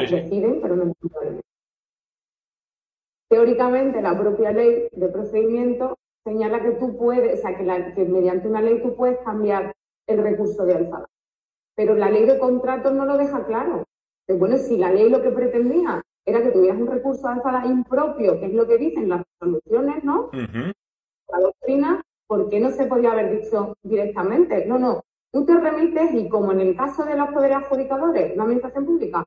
deciden, 0.00 0.60
pero 0.60 0.76
no. 0.76 0.92
Teóricamente, 3.28 4.02
la 4.02 4.18
propia 4.18 4.52
ley 4.52 4.88
de 4.92 5.08
procedimiento 5.08 5.96
señala 6.24 6.62
que 6.62 6.72
tú 6.72 6.96
puedes, 6.96 7.38
o 7.38 7.42
sea, 7.42 7.56
que, 7.56 7.94
que 7.94 8.04
mediante 8.04 8.48
una 8.48 8.62
ley 8.62 8.80
tú 8.82 8.94
puedes 8.96 9.18
cambiar 9.20 9.72
el 10.06 10.22
recurso 10.22 10.64
de 10.64 10.74
alzada. 10.74 11.06
pero 11.76 11.94
la 11.94 12.10
ley 12.10 12.24
de 12.24 12.38
contratos 12.38 12.92
no 12.92 13.04
lo 13.04 13.16
deja 13.18 13.44
claro. 13.46 13.84
bueno, 14.28 14.56
si 14.58 14.76
la 14.76 14.92
ley 14.92 15.08
lo 15.10 15.22
que 15.22 15.30
pretendía 15.30 16.02
era 16.26 16.42
que 16.42 16.50
tuvieras 16.50 16.80
un 16.80 16.86
recurso 16.86 17.26
de 17.26 17.34
alzada 17.34 17.66
impropio, 17.66 18.38
que 18.38 18.46
es 18.46 18.54
lo 18.54 18.66
que 18.66 18.78
dicen 18.78 19.08
las 19.08 19.22
soluciones, 19.38 20.04
¿no? 20.04 20.30
La 21.28 21.40
doctrina, 21.40 22.02
¿por 22.26 22.48
qué 22.48 22.60
no 22.60 22.70
se 22.70 22.86
podía 22.86 23.12
haber 23.12 23.40
dicho 23.40 23.74
directamente? 23.82 24.64
No, 24.66 24.78
no, 24.78 25.02
tú 25.32 25.44
te 25.44 25.58
remites 25.58 26.14
y 26.14 26.28
como 26.28 26.52
en 26.52 26.60
el 26.60 26.76
caso 26.76 27.04
de 27.04 27.16
los 27.16 27.28
poderes 27.30 27.56
adjudicadores, 27.56 28.36
la 28.36 28.44
administración 28.44 28.86
pública 28.86 29.24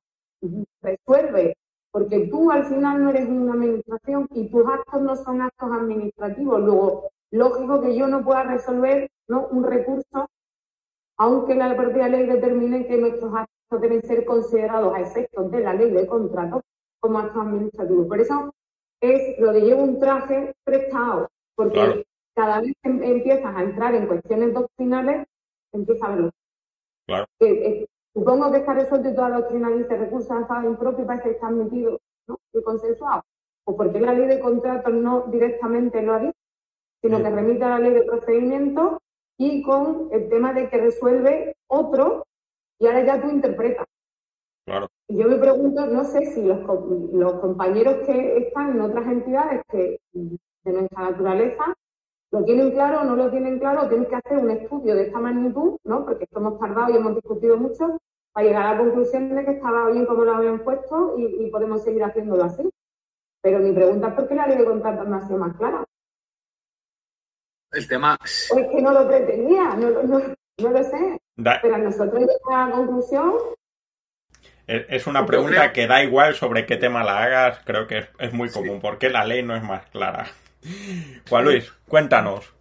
resuelve, 0.81 1.57
porque 1.91 2.27
tú 2.27 2.51
al 2.51 2.65
final 2.65 3.03
no 3.03 3.09
eres 3.09 3.27
una 3.27 3.53
administración 3.53 4.27
y 4.31 4.49
tus 4.49 4.67
actos 4.67 5.01
no 5.01 5.15
son 5.15 5.41
actos 5.41 5.71
administrativos. 5.71 6.61
Luego, 6.61 7.09
lógico 7.31 7.81
que 7.81 7.95
yo 7.95 8.07
no 8.07 8.23
pueda 8.23 8.43
resolver 8.43 9.09
¿no? 9.27 9.47
un 9.47 9.63
recurso, 9.63 10.29
aunque 11.17 11.55
la 11.55 11.75
propia 11.75 12.07
ley 12.07 12.25
determine 12.25 12.87
que 12.87 12.97
nuestros 12.97 13.33
actos 13.33 13.81
deben 13.81 14.01
ser 14.03 14.25
considerados 14.25 14.95
a 14.95 15.01
efectos 15.01 15.51
de 15.51 15.59
la 15.61 15.73
ley 15.73 15.91
de 15.91 16.07
contrato 16.07 16.61
como 16.99 17.19
actos 17.19 17.41
administrativos. 17.41 18.07
Por 18.07 18.19
eso 18.19 18.53
es 19.01 19.39
lo 19.39 19.51
de 19.51 19.61
llevo 19.61 19.83
un 19.83 19.99
traje 19.99 20.53
prestado, 20.63 21.29
porque 21.55 22.05
cada 22.35 22.61
vez 22.61 22.73
que 22.81 22.89
em, 22.89 23.03
empiezas 23.03 23.55
a 23.55 23.63
entrar 23.63 23.95
en 23.95 24.07
cuestiones 24.07 24.53
doctrinales, 24.53 25.27
empieza 25.73 26.05
a 26.05 26.09
verlo. 26.09 26.31
Claro. 27.07 27.25
Supongo 28.17 28.51
que 28.51 28.57
está 28.57 28.73
resuelto 28.73 29.09
y 29.09 29.15
toda 29.15 29.29
la 29.29 29.37
doctrina 29.41 29.69
dice 29.69 29.95
recursos 29.95 30.31
avanzados 30.31 30.65
impropios 30.65 31.03
y 31.03 31.07
parece 31.07 31.23
que 31.25 31.35
está 31.35 31.47
admitido 31.47 31.99
¿no? 32.27 32.39
y 32.51 32.63
consensuado. 32.63 33.21
¿O 33.65 33.77
porque 33.77 33.99
la 33.99 34.13
ley 34.13 34.27
de 34.27 34.39
contratos 34.39 34.91
no 34.91 35.25
directamente 35.27 36.01
lo 36.01 36.13
ha 36.13 36.19
dicho? 36.19 36.37
sino 37.01 37.19
que 37.19 37.29
remite 37.29 37.63
a 37.63 37.69
la 37.69 37.79
ley 37.79 37.93
de 37.93 38.03
procedimiento 38.03 38.99
y 39.37 39.61
con 39.61 40.09
el 40.11 40.29
tema 40.29 40.51
de 40.53 40.67
que 40.67 40.77
resuelve 40.77 41.55
otro 41.67 42.25
y 42.79 42.87
ahora 42.87 43.05
ya 43.05 43.21
tú 43.21 43.29
interpretas. 43.29 43.85
Claro. 44.65 44.87
Y 45.07 45.17
yo 45.17 45.27
me 45.27 45.37
pregunto, 45.37 45.85
no 45.85 46.03
sé 46.03 46.25
si 46.33 46.41
los, 46.41 46.59
los 47.13 47.33
compañeros 47.39 48.05
que 48.05 48.37
están 48.37 48.71
en 48.71 48.81
otras 48.81 49.07
entidades 49.07 49.61
que 49.69 49.99
de 50.13 50.73
nuestra 50.73 51.11
naturaleza 51.11 51.75
lo 52.31 52.43
tienen 52.43 52.71
claro 52.71 53.01
o 53.01 53.03
no 53.05 53.15
lo 53.15 53.29
tienen 53.29 53.59
claro, 53.59 53.87
tienen 53.87 54.07
que 54.07 54.15
hacer 54.15 54.37
un 54.37 54.51
estudio 54.51 54.95
de 54.95 55.03
esta 55.03 55.19
magnitud, 55.19 55.77
¿no? 55.85 56.03
Porque 56.03 56.25
esto 56.25 56.39
hemos 56.39 56.59
tardado 56.59 56.91
y 56.91 56.97
hemos 56.97 57.15
discutido 57.15 57.57
mucho 57.57 57.99
para 58.37 58.49
llegar 58.49 58.67
a 58.67 58.71
la 58.73 58.77
conclusión 58.77 59.35
de 59.35 59.43
que 59.43 59.51
estaba 59.53 59.89
bien 59.89 60.05
como 60.05 60.23
lo 60.23 60.35
habían 60.35 60.59
puesto 60.59 61.15
y, 61.17 61.45
y 61.47 61.49
podemos 61.49 61.83
seguir 61.83 62.03
haciéndolo 62.03 62.43
así. 62.43 62.69
Pero 63.41 63.57
mi 63.57 63.71
pregunta 63.73 64.09
es 64.09 64.13
por 64.13 64.27
qué 64.27 64.35
la 64.35 64.45
ley 64.45 64.59
de 64.59 64.65
contratos 64.65 65.07
no 65.07 65.15
ha 65.15 65.25
sido 65.25 65.39
más 65.39 65.57
clara. 65.57 65.83
El 67.71 67.87
tema. 67.87 68.15
es 68.23 68.51
que 68.51 68.79
no 68.79 68.91
lo 68.91 69.07
pretendía, 69.07 69.73
no, 69.75 69.89
lo 69.89 70.83
sé. 70.83 71.19
Pero 71.35 71.75
a 71.75 71.77
nosotros 71.79 72.13
llegamos 72.13 72.53
a 72.53 72.67
la 72.67 72.75
conclusión. 72.75 73.33
Es 74.67 75.07
una 75.07 75.25
pregunta 75.25 75.73
que 75.73 75.87
da 75.87 76.03
igual 76.03 76.35
sobre 76.35 76.67
qué 76.67 76.77
tema 76.77 77.03
la 77.03 77.23
hagas, 77.23 77.61
creo 77.65 77.87
que 77.87 78.05
es, 78.19 78.33
muy 78.33 78.51
común. 78.51 78.79
¿Por 78.79 78.99
qué 78.99 79.09
la 79.09 79.25
ley 79.25 79.41
no 79.41 79.55
es 79.55 79.63
más 79.63 79.87
clara? 79.87 80.27
Juan 81.27 81.43
Luis, 81.43 81.73
cuéntanos. 81.87 82.53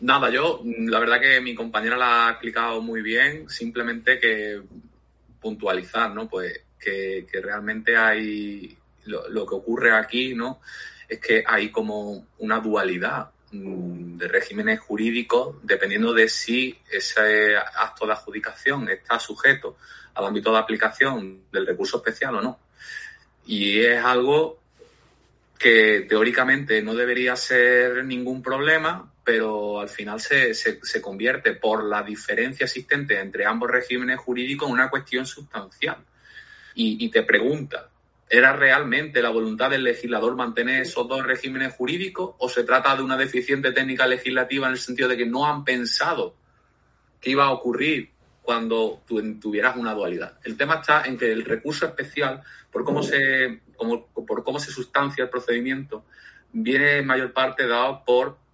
Nada, 0.00 0.28
yo, 0.30 0.60
la 0.64 0.98
verdad 0.98 1.20
que 1.20 1.40
mi 1.40 1.54
compañera 1.54 1.96
la 1.96 2.26
ha 2.26 2.30
explicado 2.30 2.80
muy 2.80 3.02
bien, 3.02 3.48
simplemente 3.48 4.18
que 4.18 4.62
puntualizar, 5.40 6.14
¿no? 6.14 6.28
Pues 6.28 6.60
que, 6.78 7.26
realmente 7.42 7.96
hay, 7.96 8.76
lo, 9.06 9.28
lo, 9.28 9.46
que 9.46 9.54
ocurre 9.54 9.94
aquí, 9.94 10.34
¿no? 10.34 10.60
Es 11.08 11.18
que 11.18 11.42
hay 11.46 11.70
como 11.70 12.26
una 12.38 12.60
dualidad 12.60 13.30
Mm, 13.50 14.18
de 14.18 14.28
regímenes 14.28 14.78
jurídicos 14.78 15.56
dependiendo 15.62 16.12
de 16.12 16.28
si 16.28 16.78
ese 16.90 17.56
acto 17.56 18.06
de 18.06 18.12
adjudicación 18.12 18.90
está 18.90 19.18
sujeto 19.18 19.78
al 20.14 20.26
ámbito 20.26 20.52
de 20.52 20.58
aplicación 20.58 21.44
del 21.50 21.66
recurso 21.66 21.96
especial 21.96 22.34
o 22.34 22.42
no. 22.42 22.58
Y 23.46 23.80
es 23.80 24.04
algo 24.04 24.60
que 25.58 26.04
teóricamente 26.06 26.82
no 26.82 26.94
debería 26.94 27.36
ser 27.36 28.04
ningún 28.04 28.42
problema, 28.42 29.10
pero 29.28 29.78
al 29.78 29.90
final 29.90 30.18
se, 30.20 30.54
se, 30.54 31.02
convierte 31.02 31.52
por 31.52 31.84
la 31.84 32.02
diferencia 32.02 32.64
existente 32.64 33.20
entre 33.20 33.44
ambos 33.44 33.70
regímenes 33.70 34.18
jurídicos 34.18 34.66
en 34.66 34.72
una 34.72 34.88
cuestión 34.88 35.26
sustancial. 35.26 35.98
Y, 36.74 37.10
te 37.10 37.22
pregunta, 37.24 37.90
¿Era 38.30 38.54
realmente 38.54 39.20
la 39.20 39.28
voluntad 39.28 39.68
del 39.68 39.84
legislador 39.84 40.34
mantener 40.34 40.80
esos 40.80 41.06
dos 41.06 41.26
regímenes 41.26 41.74
jurídicos 41.74 42.36
o 42.38 42.48
se 42.48 42.64
trata 42.64 42.96
de 42.96 43.02
una 43.02 43.18
deficiente 43.18 43.70
técnica 43.72 44.06
legislativa 44.06 44.66
en 44.66 44.72
el 44.72 44.78
sentido 44.78 45.10
de 45.10 45.18
que 45.18 45.26
no 45.26 45.46
han 45.46 45.62
pensado 45.62 46.34
qué 47.20 47.32
iba 47.32 47.44
a 47.44 47.50
ocurrir 47.50 48.10
cuando 48.40 49.02
tuvieras 49.06 49.76
una 49.76 49.92
dualidad? 49.92 50.38
El 50.42 50.56
tema 50.56 50.76
está 50.76 51.02
en 51.04 51.18
que 51.18 51.30
el 51.30 51.44
recurso 51.44 51.84
especial, 51.84 52.42
por 52.72 52.82
cómo 52.82 53.02
se, 53.02 53.60
por 54.26 54.42
cómo 54.42 54.58
se 54.58 54.70
sustancia 54.70 55.24
el 55.24 55.30
procedimiento, 55.30 56.06
viene 56.50 56.98
en 56.98 57.06
mayor 57.06 57.34
parte 57.34 57.66
dado 57.66 58.02
por 58.06 58.47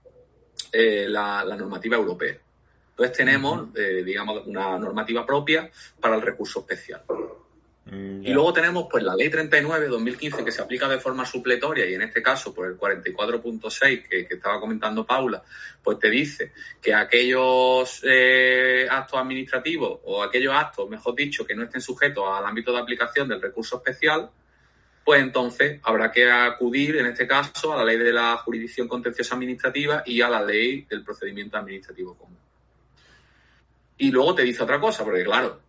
eh, 0.76 1.06
la, 1.08 1.44
normativa 1.44 1.96
europea. 1.96 2.36
Entonces 2.90 3.16
tenemos, 3.16 3.68
eh, 3.76 4.02
digamos, 4.04 4.44
una 4.46 4.76
normativa 4.76 5.24
propia 5.24 5.70
para 6.00 6.16
el 6.16 6.22
recurso 6.22 6.60
especial. 6.60 7.02
Mm, 7.86 8.24
y 8.24 8.32
luego 8.32 8.52
tenemos 8.52 8.86
pues 8.90 9.04
la 9.04 9.14
ley 9.14 9.28
39 9.28 9.86
2015 9.86 10.44
que 10.44 10.50
se 10.50 10.62
aplica 10.62 10.88
de 10.88 10.98
forma 10.98 11.24
supletoria 11.24 11.86
y 11.86 11.94
en 11.94 12.02
este 12.02 12.22
caso 12.22 12.52
por 12.52 12.66
el 12.66 12.78
44.6 12.78 14.08
que, 14.08 14.26
que, 14.26 14.34
estaba 14.34 14.58
comentando 14.58 15.06
Paula, 15.06 15.42
pues 15.82 15.98
te 15.98 16.10
dice 16.10 16.52
que 16.82 16.92
aquellos 16.92 18.00
eh, 18.04 18.88
actos 18.90 19.20
administrativos 19.20 20.00
o 20.04 20.22
aquellos 20.22 20.54
actos, 20.54 20.88
mejor 20.88 21.14
dicho, 21.14 21.46
que 21.46 21.54
no 21.54 21.62
estén 21.62 21.82
sujetos 21.82 22.24
al 22.26 22.46
ámbito 22.46 22.72
de 22.72 22.80
aplicación 22.80 23.28
del 23.28 23.40
recurso 23.40 23.76
especial, 23.76 24.30
pues 25.04 25.20
entonces 25.20 25.80
habrá 25.82 26.10
que 26.10 26.30
acudir 26.30 26.96
en 26.96 27.06
este 27.06 27.26
caso 27.26 27.72
a 27.72 27.76
la 27.76 27.84
ley 27.84 27.98
de 27.98 28.12
la 28.12 28.36
jurisdicción 28.38 28.88
contenciosa 28.88 29.34
administrativa 29.34 30.02
y 30.06 30.20
a 30.22 30.28
la 30.28 30.42
ley 30.42 30.86
del 30.88 31.04
procedimiento 31.04 31.58
administrativo 31.58 32.14
común. 32.14 32.38
Y 33.98 34.10
luego 34.10 34.34
te 34.34 34.42
dice 34.42 34.62
otra 34.62 34.80
cosa, 34.80 35.04
porque 35.04 35.22
claro, 35.22 35.60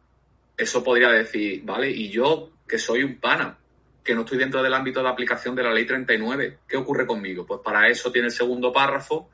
eso 0.58 0.84
podría 0.84 1.10
decir, 1.10 1.62
vale, 1.64 1.92
y 1.92 2.10
yo 2.10 2.52
que 2.68 2.80
soy 2.80 3.04
un 3.04 3.18
pana, 3.18 3.58
que 4.04 4.16
no 4.16 4.22
estoy 4.22 4.38
dentro 4.38 4.64
del 4.64 4.74
ámbito 4.74 5.04
de 5.04 5.10
aplicación 5.10 5.56
de 5.56 5.64
la 5.64 5.74
ley 5.74 5.86
39, 5.86 6.60
¿qué 6.68 6.78
ocurre 6.78 7.06
conmigo? 7.06 7.46
Pues 7.46 7.60
para 7.64 7.90
eso 7.90 8.12
tiene 8.12 8.28
el 8.28 8.34
segundo 8.34 8.72
párrafo 8.72 9.30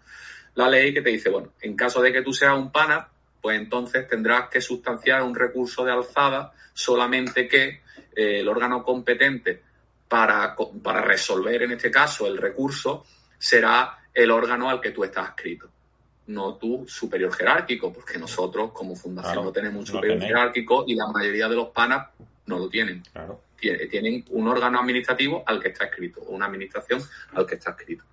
la 0.55 0.69
ley 0.69 0.93
que 0.93 1.01
te 1.01 1.09
dice, 1.09 1.29
bueno, 1.29 1.53
en 1.61 1.75
caso 1.75 2.01
de 2.01 2.11
que 2.11 2.21
tú 2.21 2.33
seas 2.33 2.57
un 2.57 2.71
pana, 2.71 3.07
pues 3.41 3.59
entonces 3.59 4.07
tendrás 4.07 4.49
que 4.49 4.61
sustanciar 4.61 5.23
un 5.23 5.35
recurso 5.35 5.85
de 5.85 5.91
alzada 5.91 6.53
solamente 6.73 7.47
que 7.47 7.81
eh, 8.15 8.39
el 8.39 8.47
órgano 8.47 8.83
competente 8.83 9.61
para, 10.11 10.53
para 10.83 10.99
resolver 10.99 11.63
en 11.63 11.71
este 11.71 11.89
caso 11.89 12.27
el 12.27 12.37
recurso 12.37 13.05
será 13.39 13.97
el 14.13 14.29
órgano 14.29 14.69
al 14.69 14.81
que 14.81 14.91
tú 14.91 15.05
estás 15.05 15.29
adscrito 15.29 15.69
no 16.27 16.55
tu 16.55 16.85
superior 16.87 17.33
jerárquico, 17.33 17.91
porque 17.91 18.17
nosotros 18.17 18.71
como 18.71 18.95
fundación 18.95 19.43
no 19.43 19.51
tenemos 19.51 19.79
un 19.79 19.87
superior 19.87 20.21
jerárquico 20.21 20.83
y 20.87 20.95
la 20.95 21.07
mayoría 21.07 21.47
de 21.49 21.55
los 21.55 21.69
panas 21.69 22.07
no 22.45 22.59
lo 22.59 22.69
tienen. 22.69 23.03
Tienen 23.57 24.25
un 24.29 24.47
órgano 24.47 24.79
administrativo 24.79 25.43
al 25.45 25.61
que 25.61 25.69
está 25.69 25.85
escrito, 25.85 26.21
o 26.21 26.31
una 26.31 26.45
administración 26.45 27.01
al 27.33 27.45
que 27.45 27.55
está 27.55 27.71
escrito. 27.71 28.03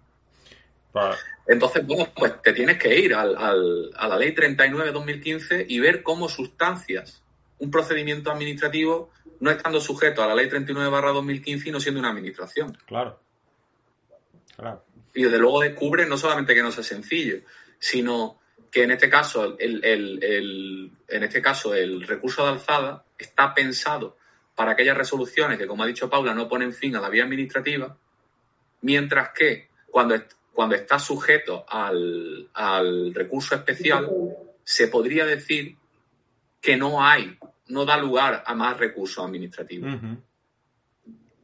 Entonces, 1.47 1.87
bueno, 1.87 2.09
pues 2.17 2.43
te 2.43 2.53
tienes 2.53 2.79
que 2.79 2.99
ir 2.99 3.15
al, 3.15 3.37
a 3.95 4.09
la 4.09 4.17
ley 4.17 4.35
39-2015 4.35 5.67
y 5.69 5.79
ver 5.79 6.03
cómo 6.03 6.29
sustancias 6.29 7.23
un 7.59 7.71
procedimiento 7.71 8.31
administrativo 8.31 9.11
no 9.41 9.51
estando 9.51 9.81
sujeto 9.81 10.23
a 10.23 10.27
la 10.27 10.35
ley 10.35 10.49
39-2015 10.49 11.67
y 11.67 11.71
no 11.71 11.81
siendo 11.81 12.01
una 12.01 12.11
administración. 12.11 12.77
Claro. 12.87 13.21
Claro. 14.57 14.85
Y 15.15 15.23
desde 15.23 15.39
luego 15.39 15.61
descubre 15.61 16.07
no 16.07 16.17
solamente 16.17 16.55
que 16.55 16.63
no 16.63 16.73
sea 16.73 16.85
sencillo, 16.85 17.39
sino 17.79 18.41
que 18.71 18.83
en 18.83 18.91
este 18.91 19.09
caso 19.09 19.57
el, 19.59 20.93
en 21.09 21.23
este 21.23 21.41
caso 21.41 21.75
el 21.75 22.07
recurso 22.07 22.45
de 22.45 22.51
alzada 22.51 23.05
está 23.17 23.55
pensado 23.55 24.17
para 24.55 24.73
aquellas 24.73 24.97
resoluciones 24.97 25.59
que, 25.59 25.67
como 25.67 25.85
ha 25.85 25.87
dicho 25.87 26.11
Paula, 26.11 26.35
no 26.35 26.49
ponen 26.49 26.73
fin 26.73 26.97
a 26.97 27.01
la 27.01 27.09
vía 27.09 27.25
administrativa, 27.25 27.97
mientras 28.81 29.31
que 29.31 29.69
cuando, 29.91 30.17
cuando 30.53 30.75
está 30.75 30.99
sujeto 30.99 31.65
al, 31.69 32.51
recurso 33.15 33.55
especial, 33.55 34.09
se 34.65 34.89
podría 34.89 35.25
decir 35.25 35.77
que 36.61 36.77
no 36.77 37.03
hay, 37.03 37.39
no 37.69 37.85
da 37.85 37.97
lugar 37.97 38.43
a 38.47 38.55
más 38.55 38.77
recursos 38.77 39.25
administrativos. 39.25 40.01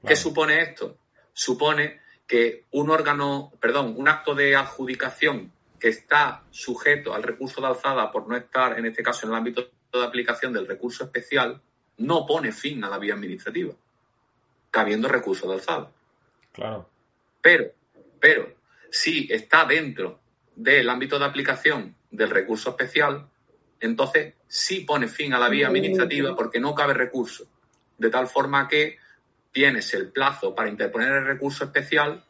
¿Qué 0.07 0.16
supone 0.16 0.61
esto? 0.61 0.99
Supone 1.33 2.01
que 2.27 2.64
un 2.72 2.91
órgano, 2.91 3.53
perdón, 3.61 3.95
un 3.97 4.09
acto 4.09 4.35
de 4.35 4.57
adjudicación 4.57 5.53
que 5.79 5.89
está 5.89 6.43
sujeto 6.51 7.14
al 7.14 7.22
recurso 7.22 7.61
de 7.61 7.66
alzada 7.66 8.11
por 8.11 8.27
no 8.27 8.37
estar, 8.37 8.79
en 8.79 8.87
este 8.87 9.03
caso, 9.03 9.27
en 9.27 9.33
el 9.33 9.39
ámbito 9.39 9.70
de 9.93 10.05
aplicación 10.05 10.53
del 10.53 10.66
recurso 10.66 11.05
especial, 11.05 11.61
no 11.99 12.27
pone 12.27 12.53
fin 12.53 12.83
a 12.85 12.89
la 12.89 12.99
vía 12.99 13.14
administrativa, 13.14 13.75
cabiendo 14.70 15.09
recurso 15.09 15.47
de 15.47 15.55
alzada. 15.55 15.91
Claro. 16.53 16.89
Pero, 17.41 17.72
pero, 18.18 18.55
si 18.91 19.29
está 19.31 19.64
dentro 19.64 20.20
del 20.57 20.89
ámbito 20.89 21.18
de 21.18 21.25
aplicación 21.27 21.95
del 22.11 22.31
recurso 22.31 22.70
especial, 22.70 23.29
entonces 23.85 24.35
sí 24.47 24.80
pone 24.80 25.09
fin 25.09 25.35
a 25.35 25.39
la 25.39 25.49
vía 25.49 25.68
administrativa 25.68 26.35
porque 26.35 26.61
no 26.61 26.74
cabe 26.74 26.95
recurso. 26.95 27.47
De 27.99 28.11
tal 28.11 28.26
forma 28.26 28.66
que 28.68 28.99
tienes 29.53 29.93
el 29.95 30.11
plazo 30.11 30.55
para 30.55 30.68
interponer 30.68 31.12
el 31.12 31.26
recurso 31.26 31.64
especial 31.64 32.24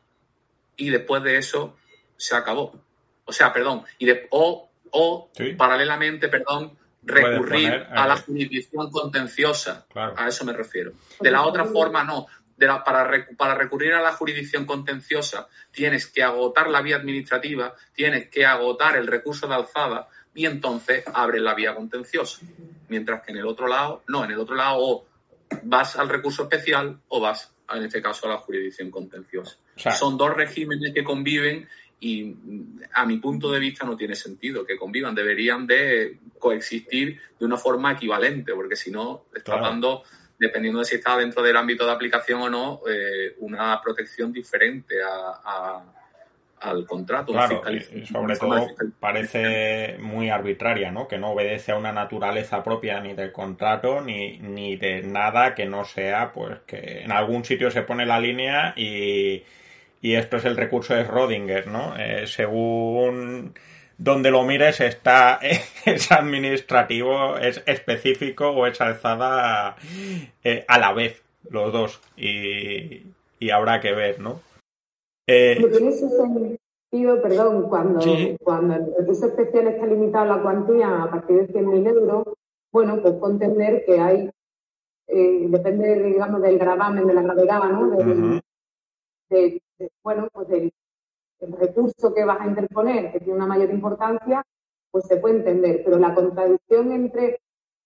y 0.77 0.91
después 0.91 1.23
de 1.23 1.39
eso 1.39 1.77
se 2.17 2.37
acabó. 2.37 2.79
O 3.25 3.33
sea, 3.33 3.53
perdón, 3.53 3.85
y 3.99 4.07
de, 4.07 4.27
o, 4.31 4.71
o 4.91 5.31
paralelamente, 5.57 6.29
perdón, 6.29 6.77
recurrir 7.03 7.87
a 7.91 8.07
la 8.07 8.17
jurisdicción 8.17 8.91
contenciosa. 8.91 9.87
A 9.95 10.29
eso 10.29 10.45
me 10.45 10.53
refiero. 10.53 10.93
De 11.21 11.31
la 11.31 11.43
otra 11.43 11.65
forma, 11.65 12.05
no. 12.05 12.27
De 12.57 12.67
la, 12.67 12.85
para, 12.85 13.27
para 13.37 13.55
recurrir 13.55 13.95
a 13.95 14.01
la 14.01 14.13
jurisdicción 14.13 14.65
contenciosa 14.65 15.49
tienes 15.73 16.07
que 16.07 16.23
agotar 16.23 16.71
la 16.71 16.83
vía 16.83 16.97
administrativa, 16.97 17.75
tienes 17.93 18.29
que 18.29 18.47
agotar 18.47 18.97
el 18.97 19.09
recurso 19.09 19.49
de 19.49 19.57
alzada 19.57 20.09
y 20.35 20.47
entonces 20.47 21.05
abre 21.13 21.41
la 21.41 21.55
vía 21.55 21.75
contenciosa. 21.75 22.41
Mientras 22.89 23.23
que 23.23 23.33
en 23.33 23.39
el 23.39 23.47
otro 23.47 23.67
lado, 23.67 24.03
no, 24.09 24.25
en 24.25 24.33
el 24.33 24.39
otro 24.39 24.55
lado 24.55 24.77
o 24.79 25.07
vas 25.63 25.97
al 25.97 26.09
recurso 26.09 26.43
especial 26.43 27.01
o 27.09 27.21
vas, 27.21 27.53
en 27.73 27.85
este 27.85 28.03
caso, 28.03 28.27
a 28.27 28.31
la 28.31 28.39
jurisdicción 28.39 28.91
contenciosa. 28.91 29.57
Son 29.99 30.17
dos 30.17 30.35
regímenes 30.35 30.93
que 30.93 31.05
conviven 31.05 31.69
y 32.01 32.37
a 32.93 33.07
mi 33.07 33.19
punto 33.19 33.51
de 33.51 33.59
vista 33.59 33.87
no 33.87 33.97
tiene 33.97 34.15
sentido 34.15 34.67
que 34.67 34.77
convivan, 34.77 35.15
deberían 35.15 35.67
de 35.67 36.19
coexistir 36.39 37.19
de 37.39 37.47
una 37.47 37.57
forma 37.57 37.93
equivalente, 37.93 38.53
porque 38.53 38.77
si 38.77 38.91
no, 38.91 39.25
está 39.35 39.59
dando, 39.59 40.03
dependiendo 40.39 40.81
de 40.81 40.85
si 40.85 40.97
está 40.97 41.17
dentro 41.17 41.43
del 41.43 41.57
ámbito 41.57 41.87
de 41.87 41.93
aplicación 41.93 42.43
o 42.43 42.51
no, 42.51 42.81
eh, 42.87 43.37
una 43.39 43.81
protección 43.81 44.33
diferente 44.33 44.97
al 46.65 46.87
contrato. 46.87 47.33
Claro, 47.33 47.63
y 47.71 48.07
sobre 48.07 48.37
todo 48.37 48.67
parece 49.01 49.97
muy 49.99 50.31
arbitraria, 50.31 50.91
¿no? 50.91 51.07
Que 51.07 51.19
no 51.19 51.31
obedece 51.31 51.73
a 51.73 51.77
una 51.77 51.93
naturaleza 51.93 52.63
propia 52.63 53.01
ni 53.01 53.15
del 53.15 53.33
contrato 53.33 54.01
ni, 54.01 54.39
ni 54.39 54.77
de 54.77 55.03
nada 55.03 55.55
que 55.55 55.67
no 55.67 55.85
sea, 55.85 56.33
pues 56.33 56.59
que 56.67 57.03
en 57.03 57.13
algún 57.13 57.45
sitio 57.45 57.71
se 57.71 57.83
pone 57.83 58.07
la 58.07 58.19
línea 58.19 58.75
y 58.77 59.43
y 60.05 60.17
esto 60.17 60.37
es 60.37 60.45
el 60.45 60.55
recurso 60.55 60.95
de 60.95 61.05
Rodinger, 61.05 61.67
¿no? 61.67 61.97
Eh, 61.97 62.27
según 62.27 63.55
donde 63.97 64.31
lo 64.31 64.45
mires 64.45 64.83
está 64.83 65.41
es 65.87 66.13
administrativo, 66.13 67.39
es 67.39 67.63
específico 67.65 68.51
o 68.51 68.67
es 68.67 68.79
alzada 68.83 69.77
eh, 70.45 70.63
a 70.69 70.79
la 70.79 70.93
vez 70.93 71.23
los 71.49 71.73
dos 71.73 72.03
y, 72.19 73.01
habrá 73.51 73.81
que 73.81 73.93
ver, 73.93 74.21
¿no? 74.21 74.43
Eh, 75.27 75.57
tiene 75.59 75.89
ese 75.89 76.09
sentido, 76.09 77.23
perdón, 77.23 77.69
cuando, 77.69 78.01
cuando 78.43 78.75
el 78.75 78.95
recurso 78.99 79.27
especial 79.27 79.69
está 79.69 79.87
limitado 79.87 80.33
a 80.33 80.37
la 80.37 80.43
cuantía 80.43 81.03
a 81.03 81.11
partir 81.11 81.47
de 81.47 81.53
100.000 81.53 81.89
euros, 81.89 82.25
bueno, 82.73 83.01
pues 83.01 83.15
puedo 83.15 83.33
entender 83.33 83.85
que 83.87 84.01
hay, 84.01 84.31
depende, 85.07 86.03
digamos, 86.03 86.43
del 86.43 86.59
gravamen, 86.59 87.07
de 87.07 87.15
la 87.15 87.23
gravedad, 87.23 87.71
¿no? 87.71 87.91
de, 89.31 89.63
bueno, 90.03 90.29
pues 90.33 90.51
el, 90.51 90.73
recurso 91.59 92.15
que 92.15 92.25
vas 92.25 92.41
a 92.41 92.47
interponer, 92.47 93.13
que 93.13 93.21
tiene 93.21 93.35
una 93.35 93.47
mayor 93.47 93.71
importancia, 93.71 94.43
pues 94.91 95.07
se 95.07 95.19
puede 95.19 95.39
entender. 95.39 95.83
Pero 95.85 95.99
la 95.99 96.15
contradicción 96.15 96.93
entre 96.93 97.41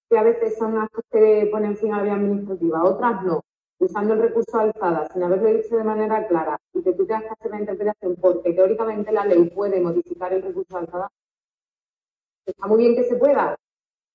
que 0.08 0.18
a 0.18 0.22
veces 0.22 0.56
son 0.56 0.78
actos 0.78 1.04
que 1.10 1.48
ponen 1.50 1.76
fin 1.76 1.92
a 1.92 1.98
la 1.98 2.02
vía 2.04 2.14
administrativa, 2.14 2.84
otras 2.84 3.24
no, 3.24 3.42
usando 3.78 4.14
el 4.14 4.22
recurso 4.22 4.58
alzada 4.58 5.08
sin 5.12 5.22
haberlo 5.22 5.48
dicho 5.48 5.76
de 5.76 5.84
manera 5.84 6.26
clara 6.26 6.58
y 6.74 6.82
que 6.82 6.92
tú 6.92 7.06
que 7.06 7.14
hacer 7.14 7.50
la 7.50 7.60
interpretación 7.60 8.16
porque 8.20 8.52
teóricamente 8.52 9.12
la 9.12 9.24
ley 9.24 9.50
puede 9.50 9.80
modificar 9.80 10.32
el 10.32 10.42
recurso 10.42 10.76
alzada, 10.76 11.08
está 12.44 12.66
muy 12.66 12.78
bien 12.78 12.96
que 12.96 13.04
se 13.04 13.16
pueda, 13.16 13.56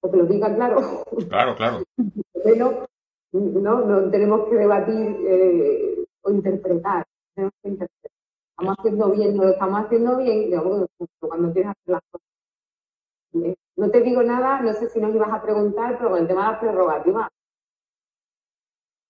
porque 0.01 0.17
lo 0.17 0.25
diga 0.25 0.53
claro. 0.53 1.05
Claro, 1.29 1.55
claro. 1.55 1.83
Pero 2.43 2.85
no, 3.31 3.85
no 3.85 4.11
tenemos 4.11 4.49
que 4.49 4.55
debatir 4.55 5.17
eh, 5.27 6.05
o 6.21 6.31
interpretar 6.31 7.05
tenemos 7.33 7.53
que 7.61 7.69
interpretar. 7.69 8.11
Estamos 8.51 8.75
haciendo 8.79 9.11
bien, 9.11 9.35
no 9.35 9.43
lo 9.43 9.49
estamos 9.51 9.85
haciendo 9.85 10.17
bien, 10.17 10.45
digamos, 10.45 10.85
cuando 11.19 11.51
tienes 11.51 11.73
que 11.73 11.81
hacer 11.81 11.93
las 11.93 12.01
cosas. 12.11 13.57
No 13.75 13.89
te 13.89 14.01
digo 14.01 14.21
nada, 14.21 14.61
no 14.61 14.73
sé 14.73 14.89
si 14.89 14.99
nos 14.99 15.15
ibas 15.15 15.31
a 15.31 15.41
preguntar, 15.41 15.97
pero 15.97 16.11
con 16.11 16.19
el 16.19 16.27
tema 16.27 16.45
de 16.45 16.51
las 16.51 16.59
prerrogativas. 16.59 17.29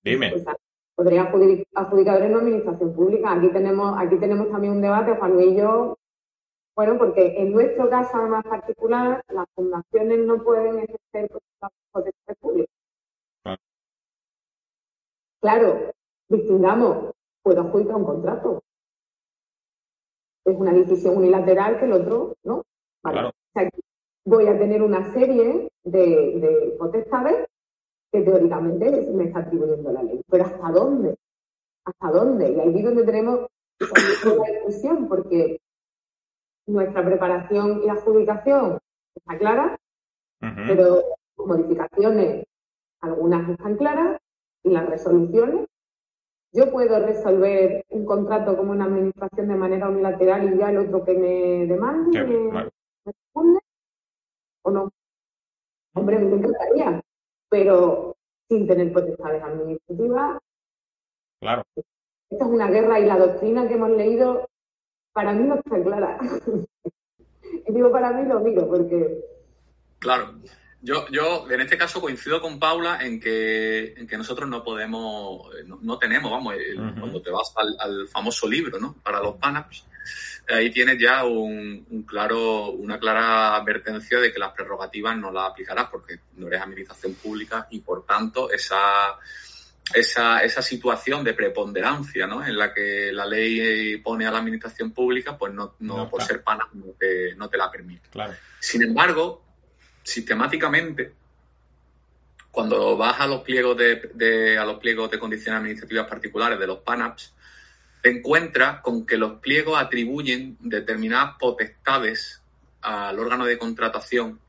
Dime. 0.04 0.34
podría 0.96 1.24
adjudicadores 1.74 2.26
en 2.26 2.32
la 2.32 2.38
administración 2.40 2.96
pública. 2.96 3.34
Aquí 3.34 3.50
tenemos, 3.50 3.96
aquí 3.98 4.18
tenemos 4.18 4.50
también 4.50 4.74
un 4.74 4.82
debate, 4.82 5.16
Juan 5.16 5.34
Luis 5.34 5.54
y 5.54 5.56
yo, 5.58 5.98
bueno, 6.76 6.98
porque 6.98 7.36
en 7.38 7.52
nuestro 7.52 7.90
caso, 7.90 8.18
además 8.18 8.44
particular, 8.44 9.24
las 9.30 9.46
fundaciones 9.54 10.20
no 10.20 10.44
pueden 10.44 10.80
ejercer 10.80 11.30
protección 11.92 12.38
pública. 12.40 12.72
Claro, 15.40 15.92
distingamos 16.30 17.14
puedo 17.44 17.62
adjudicar 17.62 17.96
un 17.98 18.06
contrato. 18.06 18.64
Es 20.46 20.56
una 20.58 20.74
decisión 20.74 21.18
unilateral 21.18 21.80
que 21.80 21.86
el 21.86 21.94
otro, 21.94 22.36
¿no? 22.44 22.64
Vale. 23.04 23.28
O 23.28 23.32
sea, 23.54 23.70
voy 24.26 24.48
a 24.48 24.58
tener 24.58 24.82
una 24.82 25.14
serie 25.14 25.70
de, 25.84 26.76
potestades 26.80 27.48
que 28.14 28.22
teóricamente 28.22 29.10
me 29.12 29.26
está 29.26 29.40
atribuyendo 29.40 29.92
la 29.92 30.04
ley. 30.04 30.22
Pero 30.30 30.46
¿hasta 30.46 30.72
dónde? 30.72 31.18
¿Hasta 31.84 32.12
dónde? 32.12 32.52
Y 32.52 32.60
ahí 32.60 32.78
es 32.78 32.86
donde 32.86 33.04
tenemos 33.04 33.48
una 33.82 34.50
discusión, 34.52 35.08
porque 35.10 35.60
nuestra 36.68 37.04
preparación 37.04 37.82
y 37.84 37.90
adjudicación 37.90 38.78
está 39.16 39.38
clara, 39.40 39.78
pero 40.40 41.02
modificaciones, 41.38 42.46
algunas 43.02 43.50
están 43.50 43.78
claras, 43.78 44.20
y 44.64 44.70
las 44.70 44.88
resoluciones 44.88 45.68
yo 46.54 46.72
puedo 46.72 47.04
resolver 47.04 47.84
un 47.90 48.06
contrato 48.06 48.56
como 48.56 48.74
una 48.74 48.86
administración 48.86 49.48
de 49.48 49.56
manera 49.56 49.90
unilateral 49.90 50.54
y 50.54 50.58
ya 50.60 50.70
el 50.70 50.78
otro 50.78 51.04
que 51.04 51.16
me 51.16 51.66
demande 51.66 52.24
me, 52.24 52.70
responde 53.04 53.60
o 54.62 54.72
no. 54.72 54.92
Hombre, 55.96 56.20
me 56.20 56.36
encantaría, 56.36 57.02
pero 57.54 58.16
sin 58.50 58.66
tener 58.66 58.92
potestades 58.92 59.44
administrativas. 59.44 60.40
Claro. 61.40 61.62
Esta 61.76 62.46
es 62.46 62.52
una 62.52 62.68
guerra 62.68 63.00
y 63.00 63.06
la 63.06 63.20
doctrina 63.20 63.68
que 63.68 63.76
hemos 63.76 63.92
leído 63.92 64.50
para 65.14 65.34
mí 65.34 65.48
no 65.48 65.54
está 65.54 65.84
clara. 65.84 66.18
y 67.68 67.72
digo 67.72 67.92
para 67.92 68.12
mí 68.14 68.28
lo 68.28 68.40
miro 68.40 68.68
porque... 68.68 69.24
Claro. 70.00 70.34
Yo, 70.86 71.08
yo 71.10 71.50
en 71.50 71.62
este 71.62 71.78
caso 71.78 72.02
coincido 72.02 72.42
con 72.42 72.60
Paula 72.60 73.00
en 73.02 73.18
que, 73.18 73.94
en 73.96 74.06
que 74.06 74.18
nosotros 74.18 74.50
no 74.50 74.62
podemos, 74.66 75.50
no, 75.66 75.98
tenemos, 75.98 76.30
vamos, 76.30 76.56
cuando 77.00 77.22
te 77.22 77.32
vas 77.32 77.54
al, 77.56 78.06
famoso 78.10 78.50
libro, 78.50 78.78
¿no? 78.78 78.94
Para 79.02 79.22
los 79.22 79.36
PANAPs, 79.38 79.86
ahí 80.50 80.72
tienes 80.72 81.00
ya 81.00 81.24
un, 81.24 82.06
claro, 82.06 82.72
una 82.72 83.00
clara 83.00 83.56
advertencia 83.56 84.20
de 84.20 84.34
que 84.34 84.40
las 84.40 84.52
prerrogativas 84.52 85.18
no 85.18 85.32
las 85.32 85.52
aplicarás 85.52 85.88
porque 85.90 86.20
no 86.36 86.48
eres 86.48 86.62
administración 86.62 87.14
pública 87.14 87.66
y 87.72 87.80
por 87.80 88.06
tanto 88.06 88.52
esa, 88.52 89.18
esa, 89.94 90.40
esa 90.40 90.62
situación 90.62 91.24
de 91.24 91.34
preponderancia 91.34 92.28
¿no? 92.28 92.46
en 92.46 92.58
la 92.58 92.74
que 92.74 93.10
la 93.14 93.26
ley 93.26 94.00
pone 94.00 94.26
a 94.26 94.32
la 94.32 94.40
administración 94.40 94.92
pública, 94.92 95.38
pues 95.38 95.54
no, 95.54 95.76
no, 95.80 96.10
por 96.10 96.22
ser 96.22 96.44
PANAP 96.44 96.74
no 96.74 96.88
te, 97.00 97.36
no 97.36 97.48
te 97.48 97.58
la 97.58 97.72
permite. 97.72 98.10
Claro. 98.10 98.34
Sin 98.60 98.84
embargo, 98.84 99.43
sistemáticamente, 100.04 101.14
cuando 102.52 102.96
vas 102.96 103.20
a 103.20 103.26
los 103.26 103.42
pliegos 103.42 103.76
de, 103.78 104.58
a 104.60 104.66
los 104.66 104.78
pliegos 104.78 105.10
de 105.10 105.18
condiciones 105.18 105.60
administrativas 105.60 106.08
particulares 106.08 106.60
de 106.60 106.68
los 106.68 106.80
PANAPs, 106.80 107.34
te 108.02 108.10
encuentras 108.10 108.82
con 108.82 109.06
que 109.06 109.18
los 109.18 109.40
pliegos 109.40 109.82
atribuyen 109.82 110.58
determinadas 110.60 111.36
potestades 111.40 112.42
al 112.82 113.18
órgano 113.18 113.46
de 113.46 113.58
contratación 113.58 114.40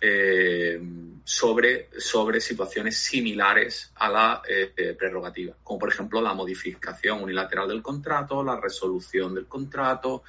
eh, 0.00 0.80
sobre, 1.24 1.88
sobre 1.98 2.40
situaciones 2.40 2.96
similares 2.98 3.90
a 3.96 4.08
la 4.08 4.42
eh, 4.48 4.94
prerrogativa, 4.96 5.56
como 5.64 5.80
por 5.80 5.88
ejemplo 5.88 6.20
la 6.20 6.34
modificación 6.34 7.22
unilateral 7.22 7.66
del 7.66 7.82
contrato, 7.82 8.44
la 8.44 8.60
resolución 8.60 9.34
del 9.34 9.46
contrato, 9.46 10.22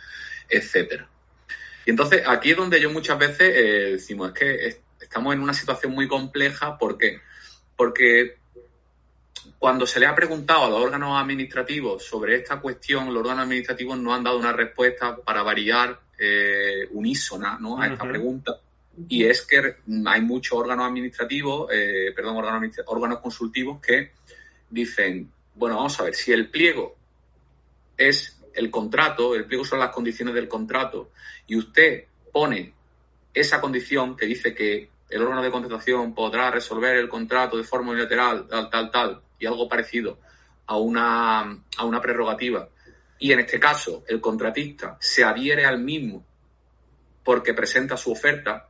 etcétera. 0.50 1.08
Y 1.90 1.92
entonces 1.92 2.22
aquí 2.28 2.52
es 2.52 2.58
donde 2.58 2.80
yo 2.80 2.92
muchas 2.92 3.18
veces 3.18 3.52
eh, 3.52 3.92
decimos, 3.94 4.30
es 4.30 4.38
que 4.38 4.82
estamos 5.02 5.34
en 5.34 5.42
una 5.42 5.56
situación 5.56 5.92
muy 5.92 6.08
compleja, 6.08 6.78
¿por 6.78 7.00
qué? 7.00 7.20
Porque 7.76 8.38
cuando 9.58 9.88
se 9.88 10.00
le 10.00 10.06
ha 10.06 10.14
preguntado 10.14 10.66
a 10.66 10.70
los 10.70 10.84
órganos 10.84 11.20
administrativos 11.20 12.06
sobre 12.06 12.36
esta 12.36 12.60
cuestión, 12.60 13.12
los 13.12 13.22
órganos 13.22 13.46
administrativos 13.46 13.98
no 13.98 14.14
han 14.14 14.24
dado 14.24 14.38
una 14.38 14.54
respuesta 14.54 15.16
para 15.16 15.42
variar 15.42 16.00
eh, 16.20 16.88
unísona 16.92 17.58
¿no? 17.60 17.82
a 17.82 17.88
esta 17.88 18.08
pregunta. 18.08 18.60
Y 19.08 19.26
es 19.26 19.42
que 19.42 19.78
hay 20.06 20.22
muchos 20.22 20.60
órganos 20.60 20.86
administrativos, 20.86 21.72
eh, 21.74 22.14
perdón, 22.16 22.38
órganos, 22.38 22.72
órganos 22.86 23.18
consultivos 23.18 23.82
que 23.82 24.12
dicen, 24.70 25.32
bueno, 25.56 25.78
vamos 25.78 26.00
a 26.00 26.04
ver, 26.04 26.14
si 26.14 26.34
el 26.34 26.52
pliego 26.52 26.96
es 27.98 28.39
el 28.60 28.70
contrato, 28.70 29.36
el 29.36 29.46
pliego 29.46 29.64
son 29.64 29.80
las 29.80 29.92
condiciones 29.92 30.36
del 30.36 30.50
contrato, 30.50 31.12
y 31.48 31.56
usted 31.56 32.04
pone 32.34 32.74
esa 33.34 33.62
condición 33.62 34.18
que 34.18 34.26
dice 34.26 34.54
que 34.54 34.90
el 35.10 35.22
órgano 35.22 35.42
de 35.42 35.50
contratación 35.50 36.14
podrá 36.14 36.52
resolver 36.52 36.98
el 36.98 37.08
contrato 37.08 37.56
de 37.56 37.64
forma 37.64 37.92
unilateral, 37.92 38.48
tal, 38.50 38.70
tal, 38.70 38.92
tal, 38.92 39.22
y 39.40 39.46
algo 39.46 39.70
parecido 39.70 40.20
a 40.66 40.76
una, 40.76 41.40
a 41.78 41.86
una 41.86 42.02
prerrogativa, 42.02 42.68
y 43.18 43.32
en 43.32 43.40
este 43.40 43.62
caso 43.62 44.04
el 44.10 44.20
contratista 44.20 44.98
se 45.00 45.24
adhiere 45.24 45.66
al 45.66 45.80
mismo 45.80 46.26
porque 47.24 47.54
presenta 47.54 47.96
su 47.96 48.12
oferta, 48.12 48.68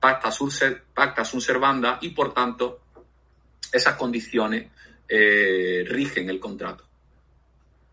pacta 0.00 0.32
su 0.32 0.52
pacta 0.92 1.24
sunt 1.24 1.42
servanda 1.42 1.98
y 2.00 2.10
por 2.10 2.34
tanto 2.34 2.80
esas 3.72 3.94
condiciones 3.94 4.70
eh, 5.08 5.84
rigen 5.86 6.28
el 6.28 6.40
contrato. 6.40 6.85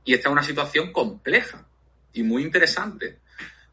Y 0.06 0.14
esta 0.14 0.30
es 0.30 0.32
una 0.32 0.43
situación 0.43 0.91
compleja 0.91 1.66
y 2.14 2.24
muy 2.24 2.43
interesante, 2.43 3.20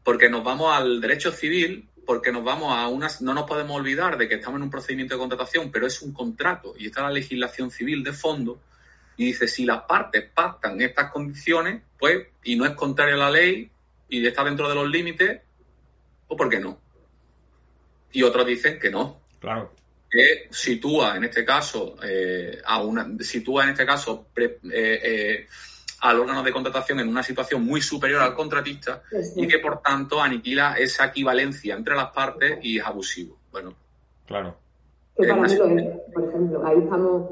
porque 0.03 0.29
nos 0.29 0.43
vamos 0.43 0.75
al 0.75 1.01
derecho 1.01 1.31
civil, 1.31 1.87
porque 2.05 2.31
nos 2.31 2.43
vamos 2.43 2.75
a 2.75 2.87
unas, 2.87 3.21
no 3.21 3.33
nos 3.33 3.45
podemos 3.45 3.77
olvidar 3.77 4.17
de 4.17 4.27
que 4.27 4.35
estamos 4.35 4.57
en 4.57 4.63
un 4.63 4.69
procedimiento 4.69 5.15
de 5.15 5.19
contratación, 5.19 5.71
pero 5.71 5.87
es 5.87 6.01
un 6.01 6.13
contrato 6.13 6.73
y 6.77 6.87
está 6.87 7.03
la 7.03 7.11
legislación 7.11 7.69
civil 7.69 8.03
de 8.03 8.13
fondo 8.13 8.59
y 9.17 9.25
dice 9.25 9.47
si 9.47 9.65
las 9.65 9.83
partes 9.83 10.29
pactan 10.33 10.81
estas 10.81 11.11
condiciones, 11.11 11.81
pues, 11.99 12.27
y 12.43 12.55
no 12.55 12.65
es 12.65 12.71
contraria 12.71 13.15
a 13.15 13.17
la 13.17 13.29
ley 13.29 13.69
y 14.09 14.25
está 14.25 14.43
dentro 14.43 14.67
de 14.67 14.75
los 14.75 14.89
límites, 14.89 15.41
o 16.27 16.35
por 16.35 16.49
qué 16.49 16.59
no. 16.59 16.79
Y 18.11 18.23
otros 18.23 18.45
dicen 18.45 18.79
que 18.79 18.89
no. 18.89 19.21
Claro. 19.39 19.73
Que 20.09 20.47
sitúa 20.49 21.15
en 21.15 21.25
este 21.25 21.45
caso 21.45 21.95
eh, 22.03 22.61
a 22.65 22.81
una, 22.81 23.07
sitúa 23.19 23.63
en 23.63 23.69
este 23.69 23.85
caso 23.85 24.27
eh, 24.35 24.59
eh, 24.73 25.47
al 26.01 26.19
órgano 26.19 26.41
de 26.43 26.51
contratación 26.51 26.99
en 26.99 27.07
una 27.07 27.21
situación 27.21 27.63
muy 27.63 27.81
superior 27.81 28.21
al 28.21 28.33
contratista 28.33 29.03
y 29.35 29.47
que 29.47 29.59
por 29.59 29.81
tanto 29.81 30.19
aniquila 30.19 30.75
esa 30.77 31.05
equivalencia 31.05 31.75
entre 31.75 31.95
las 31.95 32.11
partes 32.11 32.57
y 32.63 32.79
es 32.79 32.85
abusivo. 32.85 33.37
Bueno, 33.51 33.73
claro. 34.25 34.55
por 35.15 35.25
ejemplo, 35.25 36.65
ahí 36.65 36.79
estamos, 36.79 37.31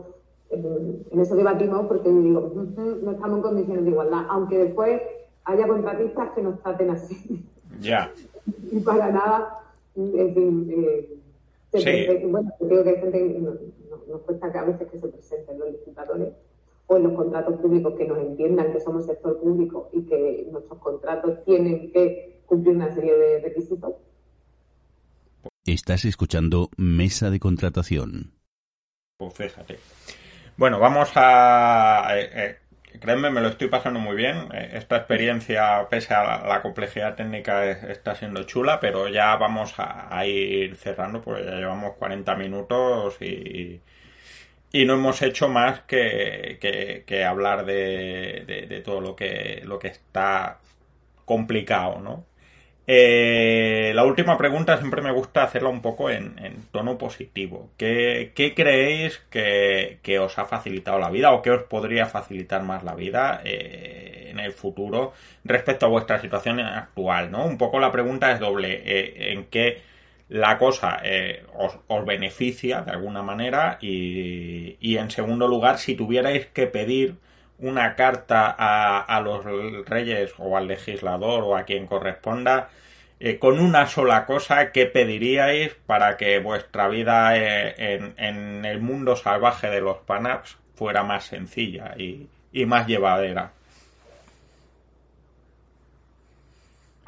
en 0.52 1.20
eso 1.20 1.36
debatimos 1.36 1.88
porque 1.88 2.10
digo, 2.10 2.54
no 3.02 3.12
estamos 3.12 3.38
en 3.38 3.42
condiciones 3.42 3.86
de 3.86 3.90
igualdad, 3.90 4.26
aunque 4.30 4.58
después 4.60 5.02
haya 5.46 5.68
contratistas 5.68 6.30
que 6.36 6.42
nos 6.42 6.62
traten 6.62 6.92
así. 6.92 7.44
Ya. 7.80 8.12
y 8.72 8.80
para 8.82 9.10
nada, 9.10 9.64
en 9.96 10.34
fin, 10.36 10.70
eh, 10.72 12.28
bueno, 12.28 12.52
creo 12.60 12.84
que 12.84 12.90
hay 12.90 12.98
gente, 12.98 13.40
nos, 13.40 13.56
nos 14.08 14.22
cuesta 14.22 14.52
que 14.52 14.58
a 14.60 14.64
veces 14.64 14.88
que 14.92 15.00
se 15.00 15.08
presenten 15.08 15.58
los 15.58 15.72
licitadores 15.72 16.34
o 16.90 16.98
en 16.98 17.04
los 17.04 17.14
contratos 17.14 17.60
públicos 17.62 17.94
que 17.98 18.06
nos 18.06 18.18
entiendan 18.18 18.74
que 18.74 18.80
somos 18.80 19.06
sector 19.06 19.40
público 19.40 19.90
y 19.94 20.02
que 20.06 20.48
nuestros 20.52 20.80
contratos 20.80 21.46
tienen 21.46 21.92
que 21.92 22.42
cumplir 22.48 22.76
una 22.76 22.92
serie 22.92 23.16
de 23.16 23.42
requisitos. 23.42 23.94
Estás 25.66 26.04
escuchando 26.06 26.70
Mesa 26.78 27.30
de 27.30 27.40
Contratación. 27.40 28.34
Pues 29.18 29.34
fíjate. 29.36 29.78
Bueno, 30.58 30.80
vamos 30.80 31.12
a... 31.14 32.08
Eh, 32.16 32.30
eh, 32.34 32.58
créeme, 33.00 33.30
me 33.30 33.42
lo 33.42 33.50
estoy 33.50 33.68
pasando 33.68 34.00
muy 34.00 34.16
bien. 34.16 34.50
Eh, 34.52 34.72
esta 34.74 34.98
experiencia, 34.98 35.88
pese 35.92 36.16
a 36.16 36.48
la, 36.48 36.62
complejidad 36.64 37.16
técnica, 37.16 37.70
está 37.70 38.16
siendo 38.16 38.44
chula, 38.44 38.80
pero 38.80 39.08
ya 39.10 39.36
vamos 39.36 39.76
a, 39.78 40.26
ir 40.26 40.76
cerrando, 40.76 41.22
porque 41.22 41.46
ya 41.46 41.52
llevamos 41.52 41.98
40 41.98 42.36
minutos 42.36 43.22
y, 43.22 43.80
y 44.72 44.86
no 44.86 44.94
hemos 44.94 45.22
hecho 45.22 45.50
más 45.50 45.82
que, 45.82 46.58
que, 47.06 47.26
hablar 47.26 47.66
de, 47.66 48.44
de, 48.70 48.82
todo 48.82 49.02
lo 49.02 49.16
que, 49.16 49.62
lo 49.66 49.80
que 49.80 49.88
está 49.90 50.60
complicado, 51.26 52.00
¿no? 52.00 52.26
Eh, 52.92 53.92
la 53.94 54.04
última 54.04 54.36
pregunta 54.36 54.76
siempre 54.80 55.04
me 55.04 55.12
gusta 55.12 55.44
hacerla 55.44 55.70
un 55.70 55.80
poco 55.80 56.10
en, 56.10 56.34
tono 56.72 56.98
positivo. 56.98 57.70
¿Qué, 57.78 58.34
creéis 58.56 59.20
que, 59.30 60.20
os 60.20 60.40
ha 60.40 60.46
facilitado 60.46 60.98
la 60.98 61.12
vida 61.12 61.32
o 61.32 61.44
qué 61.44 61.52
os 61.52 61.64
podría 61.64 62.08
facilitar 62.08 62.64
más 62.64 62.84
la 62.84 62.96
vida 62.96 63.42
eh, 63.46 64.30
en 64.32 64.40
el 64.40 64.54
futuro 64.54 65.14
respecto 65.44 65.86
a 65.86 65.90
vuestra 65.90 66.20
situación 66.20 66.60
actual? 66.62 67.30
¿no? 67.30 67.46
Un 67.46 67.60
poco 67.60 67.80
la 67.80 67.92
pregunta 67.92 68.32
es 68.32 68.40
doble. 68.40 68.82
Eh, 68.84 69.34
¿En 69.34 69.46
qué 69.46 69.84
la 70.30 70.58
cosa 70.58 71.00
eh, 71.04 71.44
os, 71.58 72.06
beneficia 72.06 72.82
de 72.82 72.92
alguna 72.92 73.24
manera 73.24 73.80
y, 73.82 74.78
y, 74.80 74.98
en 74.98 75.10
segundo 75.10 75.48
lugar 75.48 75.80
si 75.80 75.96
tuvierais 75.96 76.46
que 76.48 76.68
pedir 76.68 77.16
una 77.58 77.96
carta 77.96 78.56
a, 78.58 79.02
a 79.02 79.22
los 79.22 79.44
reyes 79.86 80.34
o 80.38 80.56
al 80.56 80.68
legislador 80.68 81.44
o 81.44 81.58
a 81.58 81.64
quien 81.64 81.88
corresponda 81.88 82.70
eh, 83.20 83.40
con 83.40 83.60
una 83.60 83.88
sola 83.88 84.26
cosa 84.26 84.72
¿qué 84.72 84.86
pediríais 84.86 85.76
para 85.88 86.16
que 86.16 86.40
vuestra 86.40 86.88
vida 86.90 87.36
eh, 87.36 87.76
en, 87.78 88.14
en, 88.18 88.66
el 88.66 88.80
mundo 88.82 89.16
salvaje 89.16 89.70
de 89.70 89.82
los 89.82 89.98
panaps 89.98 90.58
fuera 90.76 91.04
más 91.04 91.26
sencilla 91.26 91.96
y, 91.98 92.28
y 92.54 92.66
más 92.66 92.88
llevadera 92.88 93.54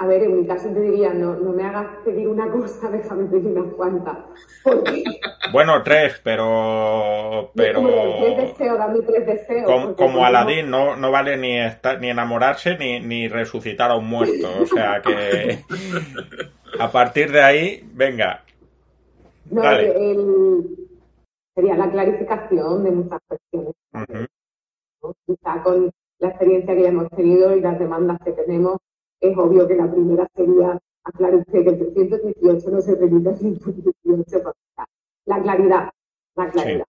A 0.01 0.07
ver, 0.07 0.23
en 0.23 0.35
mi 0.35 0.47
caso 0.47 0.67
te 0.69 0.81
diría, 0.81 1.13
no, 1.13 1.35
no 1.35 1.53
me 1.53 1.63
hagas 1.63 1.85
pedir 2.03 2.27
una 2.27 2.49
cosa, 2.49 2.89
déjame 2.91 3.25
pedir 3.25 3.55
unas 3.55 3.71
cuantas. 3.75 4.17
Bueno, 5.53 5.83
tres, 5.83 6.19
pero... 6.23 7.51
pero... 7.53 7.81
Tres 7.83 8.37
deseos, 8.37 8.79
dame 8.79 9.01
tres 9.01 9.27
deseos. 9.27 9.65
Como, 9.65 9.95
como 9.95 10.25
Aladín, 10.25 10.71
no, 10.71 10.95
no 10.95 11.11
vale 11.11 11.37
ni, 11.37 11.59
estar, 11.59 12.01
ni 12.01 12.09
enamorarse 12.09 12.79
ni, 12.79 12.99
ni 12.99 13.27
resucitar 13.27 13.91
a 13.91 13.95
un 13.95 14.07
muerto. 14.07 14.49
O 14.59 14.65
sea 14.65 15.03
que... 15.03 15.59
a 16.79 16.91
partir 16.91 17.31
de 17.31 17.43
ahí, 17.43 17.87
venga. 17.93 18.43
No, 19.51 19.61
sería 21.53 21.77
la 21.77 21.91
clarificación 21.91 22.83
de 22.83 22.89
muchas 22.91 23.19
cuestiones. 23.27 24.27
Quizá 25.27 25.61
con 25.61 25.91
la 26.17 26.29
experiencia 26.29 26.73
que 26.73 26.81
ya 26.81 26.89
hemos 26.89 27.09
tenido 27.09 27.55
y 27.55 27.61
las 27.61 27.77
demandas 27.77 28.17
que 28.25 28.31
tenemos, 28.31 28.77
es 29.21 29.37
obvio 29.37 29.67
que 29.67 29.75
la 29.75 29.89
primera 29.89 30.27
sería 30.35 30.79
aclarar 31.03 31.35
usted 31.35 31.63
que 31.63 31.69
el 31.69 31.77
318 31.93 32.71
no 32.71 32.81
se 32.81 32.95
remite 32.95 33.29
al 33.29 33.37
118. 33.37 34.53
La 35.25 35.41
claridad, 35.41 35.89
la 36.35 36.49
claridad. 36.49 36.85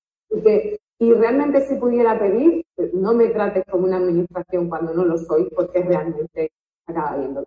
Y, 0.99 1.13
realmente 1.15 1.67
si 1.67 1.75
pudiera 1.75 2.19
pedir, 2.19 2.65
no 2.95 3.13
me 3.13 3.29
trates 3.29 3.65
como 3.71 3.85
una 3.85 3.97
administración 3.97 4.69
cuando 4.69 4.95
no 4.95 5.05
lo 5.05 5.19
soy, 5.19 5.51
porque 5.55 5.83
realmente 5.83 6.53
acaba 6.87 7.17
viendo. 7.17 7.45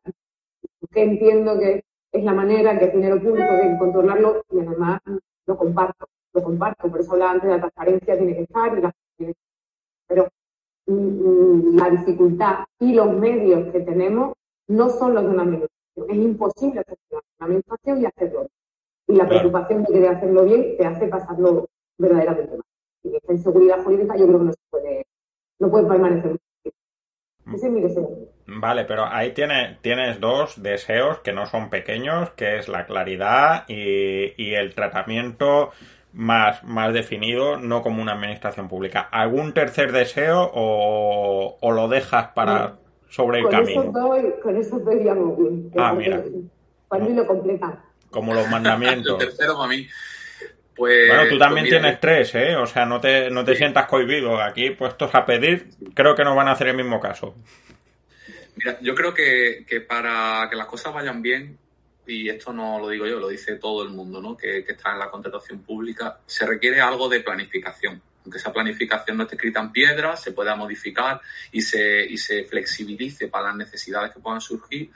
Que 0.91 1.03
entiendo 1.03 1.57
que 1.57 1.83
es 2.11 2.23
la 2.23 2.33
manera, 2.33 2.77
que 2.77 2.85
es 2.85 2.93
dinero 2.93 3.19
público, 3.19 3.53
de 3.53 3.77
controlarlo 3.79 4.43
y 4.51 4.59
además 4.59 4.99
lo 5.47 5.57
comparto, 5.57 6.05
lo 6.33 6.43
comparto. 6.43 6.89
Por 6.89 6.99
eso 6.99 7.13
hablaba 7.13 7.31
antes 7.31 7.49
de 7.49 7.55
la 7.55 7.61
transparencia, 7.61 8.17
tiene 8.17 8.35
que 8.35 8.43
estar 8.43 8.77
y 8.77 8.81
la 8.81 8.93
pero 10.07 10.27
mm, 10.87 10.93
mm, 10.93 11.77
la 11.77 11.89
dificultad 11.89 12.55
y 12.79 12.93
los 12.93 13.17
medios 13.17 13.71
que 13.71 13.79
tenemos 13.79 14.33
no 14.67 14.89
son 14.89 15.13
los 15.15 15.23
de 15.23 15.29
una 15.29 15.43
administración. 15.43 16.09
Es 16.09 16.15
imposible 16.15 16.79
hacer 16.81 16.97
una 17.11 17.21
administración 17.39 18.01
y 18.01 18.05
hacerlo. 18.05 18.47
Y 19.07 19.15
la 19.15 19.27
preocupación 19.27 19.83
de 19.83 19.93
querer 19.93 20.09
hacerlo 20.09 20.45
bien 20.45 20.77
te 20.77 20.85
hace 20.85 21.07
pasarlo 21.07 21.67
verdaderamente 21.97 22.57
mal. 22.57 22.65
Y 23.03 23.15
esta 23.15 23.33
inseguridad 23.33 23.83
jurídica 23.83 24.17
yo 24.17 24.27
creo 24.27 24.39
que 24.39 24.45
no 24.45 24.51
se 24.51 24.59
puede, 24.69 25.05
no 25.59 25.69
puede 25.69 25.87
permanecer. 25.87 26.37
Ese 27.53 27.67
es 27.67 27.71
mi 27.71 27.81
deseo. 27.81 28.09
Vale, 28.47 28.85
pero 28.85 29.05
ahí 29.05 29.33
tienes, 29.33 29.79
tienes 29.81 30.19
dos 30.19 30.61
deseos 30.61 31.19
que 31.19 31.31
no 31.33 31.45
son 31.45 31.69
pequeños, 31.69 32.31
que 32.31 32.57
es 32.57 32.67
la 32.67 32.87
claridad 32.87 33.65
y, 33.67 34.33
y 34.37 34.55
el 34.55 34.73
tratamiento 34.73 35.69
más, 36.13 36.63
más 36.63 36.93
definido, 36.93 37.57
no 37.57 37.83
como 37.83 38.01
una 38.01 38.13
administración 38.13 38.67
pública. 38.67 39.01
¿Algún 39.11 39.53
tercer 39.53 39.91
deseo 39.91 40.49
o, 40.53 41.57
o 41.61 41.71
lo 41.71 41.87
dejas 41.87 42.29
para, 42.29 42.77
sobre 43.15 43.37
el 43.37 43.43
con 43.45 43.51
camino. 43.51 43.81
Eso 43.81 43.91
doy, 43.91 44.33
con 44.43 44.57
eso 44.57 44.79
doy 44.79 44.99
bien. 44.99 45.71
Ah, 45.77 45.93
mira. 45.93 46.21
Cuando 46.89 47.09
lo 47.11 47.25
completa. 47.25 47.81
Como 48.09 48.33
los 48.33 48.49
mandamientos. 48.49 49.13
el 49.21 49.29
tercero 49.29 49.55
para 49.55 49.69
mí. 49.69 49.87
Pues, 50.75 51.07
bueno, 51.07 51.29
tú 51.29 51.37
también 51.37 51.65
pues 51.65 51.79
tienes 51.79 51.99
tres, 52.01 52.35
¿eh? 52.35 52.57
O 52.57 52.67
sea, 52.67 52.85
no 52.85 52.99
te, 52.99 53.29
no 53.29 53.45
te 53.45 53.55
sientas 53.55 53.87
cohibido. 53.87 54.41
Aquí, 54.41 54.71
puestos 54.71 55.15
a 55.15 55.25
pedir, 55.25 55.69
creo 55.93 56.13
que 56.13 56.25
nos 56.25 56.35
van 56.35 56.49
a 56.49 56.51
hacer 56.51 56.67
el 56.67 56.75
mismo 56.75 56.99
caso. 56.99 57.35
Mira, 58.57 58.77
yo 58.81 58.93
creo 58.93 59.13
que, 59.13 59.65
que 59.65 59.79
para 59.79 60.49
que 60.49 60.57
las 60.57 60.65
cosas 60.65 60.93
vayan 60.93 61.21
bien, 61.21 61.57
y 62.05 62.27
esto 62.27 62.51
no 62.51 62.79
lo 62.79 62.89
digo 62.89 63.07
yo, 63.07 63.17
lo 63.17 63.29
dice 63.29 63.55
todo 63.55 63.83
el 63.83 63.91
mundo, 63.91 64.21
¿no? 64.21 64.35
Que, 64.35 64.65
que 64.65 64.73
está 64.73 64.91
en 64.91 64.99
la 64.99 65.09
contratación 65.09 65.59
pública, 65.59 66.19
se 66.25 66.45
requiere 66.45 66.81
algo 66.81 67.07
de 67.07 67.21
planificación 67.21 68.01
aunque 68.25 68.39
esa 68.39 68.51
planificación 68.51 69.17
no 69.17 69.23
esté 69.23 69.35
escrita 69.35 69.59
en 69.61 69.71
piedra, 69.71 70.17
se 70.17 70.31
pueda 70.31 70.55
modificar 70.55 71.21
y 71.51 71.61
se, 71.61 72.03
y 72.05 72.17
se 72.17 72.43
flexibilice 72.43 73.27
para 73.27 73.49
las 73.49 73.55
necesidades 73.55 74.11
que 74.11 74.19
puedan 74.19 74.41
surgir, 74.41 74.89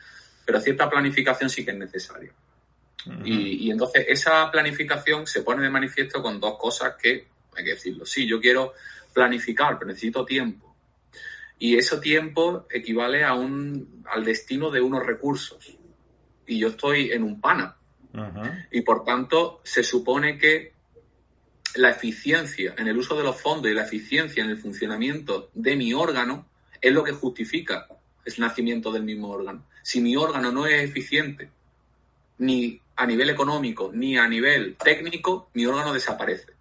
pero 0.44 0.60
cierta 0.60 0.90
planificación 0.90 1.48
sí 1.50 1.64
que 1.64 1.72
es 1.72 1.78
necesaria. 1.78 2.34
y, 3.24 3.68
y, 3.68 3.72
entonces 3.72 4.06
esa 4.10 4.50
planificación 4.52 5.28
se 5.28 5.44
pone 5.44 5.62
de 5.62 5.70
manifiesto 5.70 6.22
con 6.24 6.40
dos 6.40 6.58
cosas 6.58 6.96
que 7.02 7.28
hay 7.56 7.64
que 7.64 7.72
decirlo. 7.72 8.06
Sí, 8.06 8.28
yo 8.28 8.42
quiero 8.42 8.74
planificar, 9.14 9.78
pero 9.78 9.90
necesito 9.90 10.26
tiempo. 10.26 10.76
Y 11.60 11.78
ese 11.78 11.98
tiempo 11.98 12.66
equivale 12.72 13.24
a 13.24 13.36
un, 13.36 14.04
al 14.12 14.26
destino 14.26 14.72
de 14.72 14.82
unos 14.82 15.06
recursos. 15.06 15.78
Y 16.48 16.58
yo 16.58 16.70
estoy 16.70 17.12
en 17.12 17.24
un 17.24 17.40
PANA. 17.40 17.76
Y 18.72 18.82
por 18.82 19.04
tanto, 19.04 19.62
se 19.64 19.84
supone 19.84 20.38
que 20.38 20.79
la 21.80 21.92
eficiencia 21.92 22.76
en 22.78 22.88
el 22.88 22.98
uso 22.98 23.16
de 23.16 23.24
los 23.24 23.40
fondos 23.40 23.72
y 23.72 23.74
la 23.74 23.84
eficiencia 23.84 24.44
en 24.44 24.50
el 24.50 24.58
funcionamiento 24.58 25.50
de 25.54 25.78
mi 25.78 25.94
órgano 25.94 26.46
es 26.82 26.92
lo 26.92 27.06
que 27.06 27.14
justifica 27.14 27.88
el 28.26 28.34
nacimiento 28.38 28.92
del 28.92 29.04
mismo 29.04 29.30
órgano. 29.30 29.66
Si 29.82 30.02
mi 30.02 30.18
órgano 30.18 30.52
no 30.52 30.68
es 30.68 30.84
eficiente, 30.84 31.50
ni 32.40 32.82
a 32.98 33.06
nivel 33.06 33.30
económico, 33.30 33.92
ni 33.94 34.18
a 34.18 34.28
nivel 34.28 34.76
técnico, 34.76 35.50
mi 35.54 35.66
órgano 35.66 35.94
desaparece. 35.94 36.52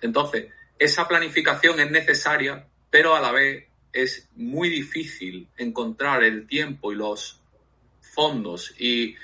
Entonces, 0.00 0.46
esa 0.76 1.06
planificación 1.06 1.78
es 1.78 1.90
necesaria, 1.92 2.66
pero 2.90 3.14
a 3.14 3.20
la 3.20 3.30
vez 3.30 3.66
es 3.92 4.28
muy 4.34 4.68
difícil 4.68 5.46
encontrar 5.56 6.24
el 6.24 6.48
tiempo 6.48 6.92
y 6.92 6.96
los 6.96 7.40
fondos 8.00 8.74
y 8.76 9.14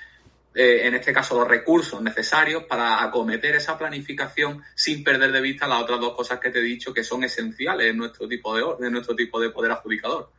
eh, 0.55 0.87
en 0.87 0.95
este 0.95 1.13
caso 1.13 1.37
los 1.37 1.49
recursos 1.49 2.01
necesarios 2.01 2.63
para 2.65 3.03
acometer 3.03 3.57
esa 3.57 3.77
planificación 3.77 4.63
sin 4.75 5.03
perder 5.03 5.33
de 5.33 5.41
vista 5.41 5.67
las 5.67 5.83
otras 5.83 5.99
dos 5.99 6.15
cosas 6.15 6.39
que 6.39 6.51
te 6.51 6.61
he 6.61 6.63
dicho 6.63 6.95
que 6.95 7.03
son 7.03 7.25
esenciales 7.25 7.91
en 7.91 7.97
nuestro 7.97 8.29
tipo 8.29 8.57
de, 8.57 8.87
en 8.87 8.93
nuestro 8.93 9.17
tipo 9.17 9.41
de 9.41 9.51
poder 9.51 9.73
adjudicador. 9.73 10.31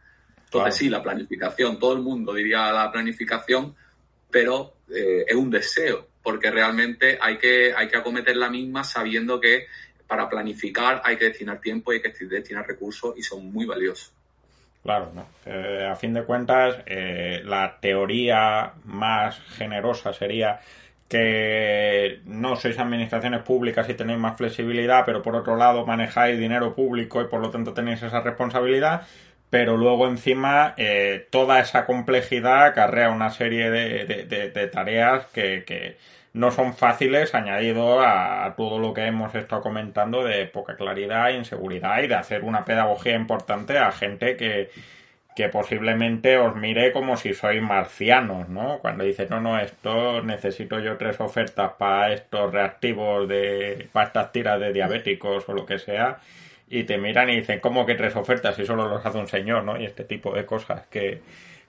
Entonces 0.45 0.75
sí, 0.75 0.89
la 0.89 1.03
planificación, 1.03 1.77
todo 1.77 1.93
el 1.93 1.99
mundo 1.99 2.33
diría 2.33 2.71
la 2.71 2.89
planificación, 2.89 3.75
pero 4.31 4.77
eh, 4.89 5.25
es 5.27 5.35
un 5.35 5.49
deseo, 5.49 6.07
porque 6.23 6.49
realmente 6.49 7.17
hay 7.19 7.37
que, 7.37 7.73
hay 7.75 7.89
que 7.89 7.97
acometer 7.97 8.37
la 8.37 8.49
misma 8.49 8.85
sabiendo 8.85 9.39
que 9.41 9.67
para 10.07 10.29
planificar 10.29 11.01
hay 11.03 11.17
que 11.17 11.25
destinar 11.25 11.59
tiempo 11.59 11.91
y 11.91 11.97
hay 11.97 12.01
que 12.01 12.25
destinar 12.25 12.65
recursos 12.65 13.15
y 13.17 13.21
son 13.21 13.51
muy 13.51 13.65
valiosos. 13.65 14.14
Claro, 14.85 15.11
no. 15.15 15.25
Eh, 15.47 15.87
a 15.91 15.95
fin 15.95 16.13
de 16.13 16.25
cuentas, 16.25 16.77
eh, 16.85 17.41
la 17.43 17.79
teoría 17.81 18.73
más 18.83 19.39
generosa 19.57 20.13
sería 20.13 20.59
que 21.09 22.19
no 22.25 22.55
sois 22.55 22.77
administraciones 22.77 23.41
públicas 23.41 23.89
y 23.89 23.95
tenéis 23.95 24.19
más 24.19 24.37
flexibilidad, 24.37 25.03
pero 25.03 25.23
por 25.23 25.35
otro 25.35 25.55
lado 25.55 25.87
manejáis 25.87 26.37
dinero 26.39 26.75
público 26.75 27.19
y 27.21 27.25
por 27.25 27.41
lo 27.41 27.49
tanto 27.49 27.73
tenéis 27.73 28.03
esa 28.03 28.21
responsabilidad, 28.21 29.07
pero 29.49 29.75
luego 29.75 30.07
encima 30.07 30.75
eh, 30.77 31.27
toda 31.31 31.59
esa 31.59 31.87
complejidad 31.87 32.67
acarrea 32.67 33.09
una 33.09 33.31
serie 33.31 33.71
de, 33.71 34.69
tareas 34.71 35.25
que 35.33 35.97
no 36.35 36.51
son 36.51 36.73
fáciles 36.73 37.33
añadido 37.33 38.01
a, 38.01 38.53
todo 38.57 38.77
lo 38.77 38.93
que 38.93 39.05
hemos 39.05 39.33
estado 39.35 39.61
comentando 39.61 40.21
de 40.23 40.45
poca 40.47 40.75
claridad, 40.75 41.29
inseguridad 41.29 42.03
y 42.03 42.07
de 42.07 42.15
hacer 42.15 42.43
una 42.43 42.65
pedagogía 42.65 43.15
importante 43.15 43.77
a 43.77 43.89
gente 43.93 44.35
que, 44.35 44.69
que 45.33 45.47
posiblemente 45.47 46.37
os 46.37 46.53
mire 46.57 46.91
como 46.91 47.15
si 47.15 47.33
sois 47.33 47.61
marcianos, 47.61 48.49
¿no? 48.49 48.79
Cuando 48.79 49.05
dice, 49.05 49.27
no, 49.29 49.39
no, 49.39 49.57
esto 49.57 50.21
necesito 50.23 50.79
yo 50.79 50.97
tres 50.97 51.21
ofertas 51.21 51.71
para 51.79 52.11
estos 52.13 52.51
reactivos 52.51 53.29
de, 53.29 53.87
para 53.93 54.07
estas 54.07 54.31
tiras 54.33 54.59
de 54.59 54.73
diabéticos 54.73 55.47
o 55.47 55.53
lo 55.53 55.65
que 55.65 55.79
sea, 55.79 56.19
y 56.67 56.83
te 56.83 56.97
miran 56.97 57.29
y 57.29 57.37
dicen, 57.37 57.61
¿cómo 57.61 57.85
que 57.85 57.95
tres 57.95 58.15
ofertas 58.17 58.57
si 58.57 58.65
solo 58.65 58.89
los 58.89 59.05
hace 59.05 59.17
un 59.17 59.27
señor, 59.27 59.63
¿no? 59.63 59.79
Y 59.79 59.85
este 59.85 60.03
tipo 60.03 60.33
de 60.33 60.45
cosas 60.45 60.85
que, 60.87 61.21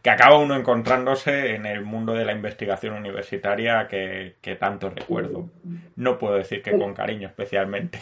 que 0.06 0.10
acaba 0.10 0.38
uno 0.38 0.54
encontrándose 0.54 1.56
en 1.56 1.66
el 1.66 1.84
mundo 1.84 2.14
de 2.14 2.24
la 2.24 2.30
investigación 2.30 2.94
universitaria 2.94 3.88
que, 3.88 4.56
tanto 4.56 4.88
recuerdo. 4.88 5.50
No 5.96 6.16
puedo 6.16 6.36
decir 6.36 6.62
que 6.62 6.78
con 6.78 6.94
cariño 6.94 7.26
especialmente. 7.26 7.98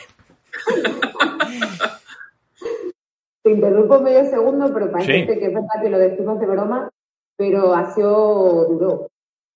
Te 3.43 3.51
interrumpo 3.51 4.03
medio 4.03 4.27
segundo, 4.27 4.71
pero 4.75 4.93
parece 4.93 5.39
que 5.39 5.47
es 5.47 5.55
verdad 5.55 5.83
que 5.83 5.89
lo 5.89 5.99
decimos 5.99 6.39
de 6.41 6.47
broma, 6.47 6.91
pero 7.39 7.75
ha 7.75 7.91
sido 7.95 8.67
duro 8.67 9.09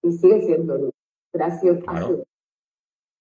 y 0.02 0.12
sigue 0.12 0.40
siendo 0.40 0.78
duro. 0.78 0.92
Pero 1.30 1.44
ha 1.44 1.50
sido, 1.50 1.78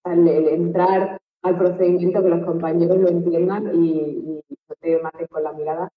El, 0.05 0.47
entrar 0.47 1.17
al 1.43 1.57
procedimiento, 1.57 2.23
que 2.23 2.29
los 2.29 2.45
compañeros 2.45 2.97
lo 2.97 3.09
entiendan 3.09 3.75
y, 3.75 4.41
no 4.69 4.75
te 4.79 5.01
maten 5.01 5.27
con 5.27 5.43
la 5.43 5.51
mirada, 5.51 5.89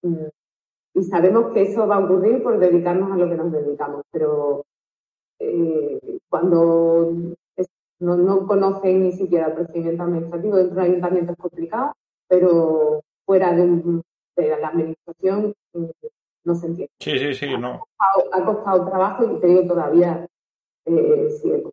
mm, 0.00 0.28
y 0.94 1.02
sabemos 1.02 1.52
que 1.52 1.62
eso 1.62 1.86
va 1.86 1.96
a 1.96 2.04
ocurrir 2.04 2.42
por 2.42 2.58
dedicarnos 2.58 3.10
a 3.12 3.16
lo 3.16 3.28
que 3.28 3.34
nos 3.34 3.50
dedicamos, 3.50 4.02
pero 4.12 4.64
eh, 5.40 6.18
cuando 6.28 7.34
no, 7.98 8.46
conocen 8.46 9.02
ni 9.02 9.12
siquiera 9.12 9.48
el 9.48 9.54
procedimiento 9.54 10.04
administrativo, 10.04 10.56
dentro 10.56 10.76
del 10.76 10.90
ayuntamiento 10.90 11.32
es 11.32 11.38
complicado, 11.38 11.92
pero 12.28 13.02
fuera 13.26 13.52
de, 13.52 14.02
la 14.36 14.68
administración 14.68 15.54
mm, 15.72 15.84
no 16.44 16.54
se 16.54 16.66
entiende. 16.66 16.92
Sí, 17.00 17.18
sí, 17.18 17.34
sí, 17.34 17.58
no. 17.58 17.86
Ha 18.32 18.44
costado, 18.44 18.88
trabajo 18.88 19.24
y 19.24 19.40
te 19.40 19.46
digo 19.48 19.66
todavía 19.66 20.26
eh, 20.86 21.28
sigue 21.40 21.64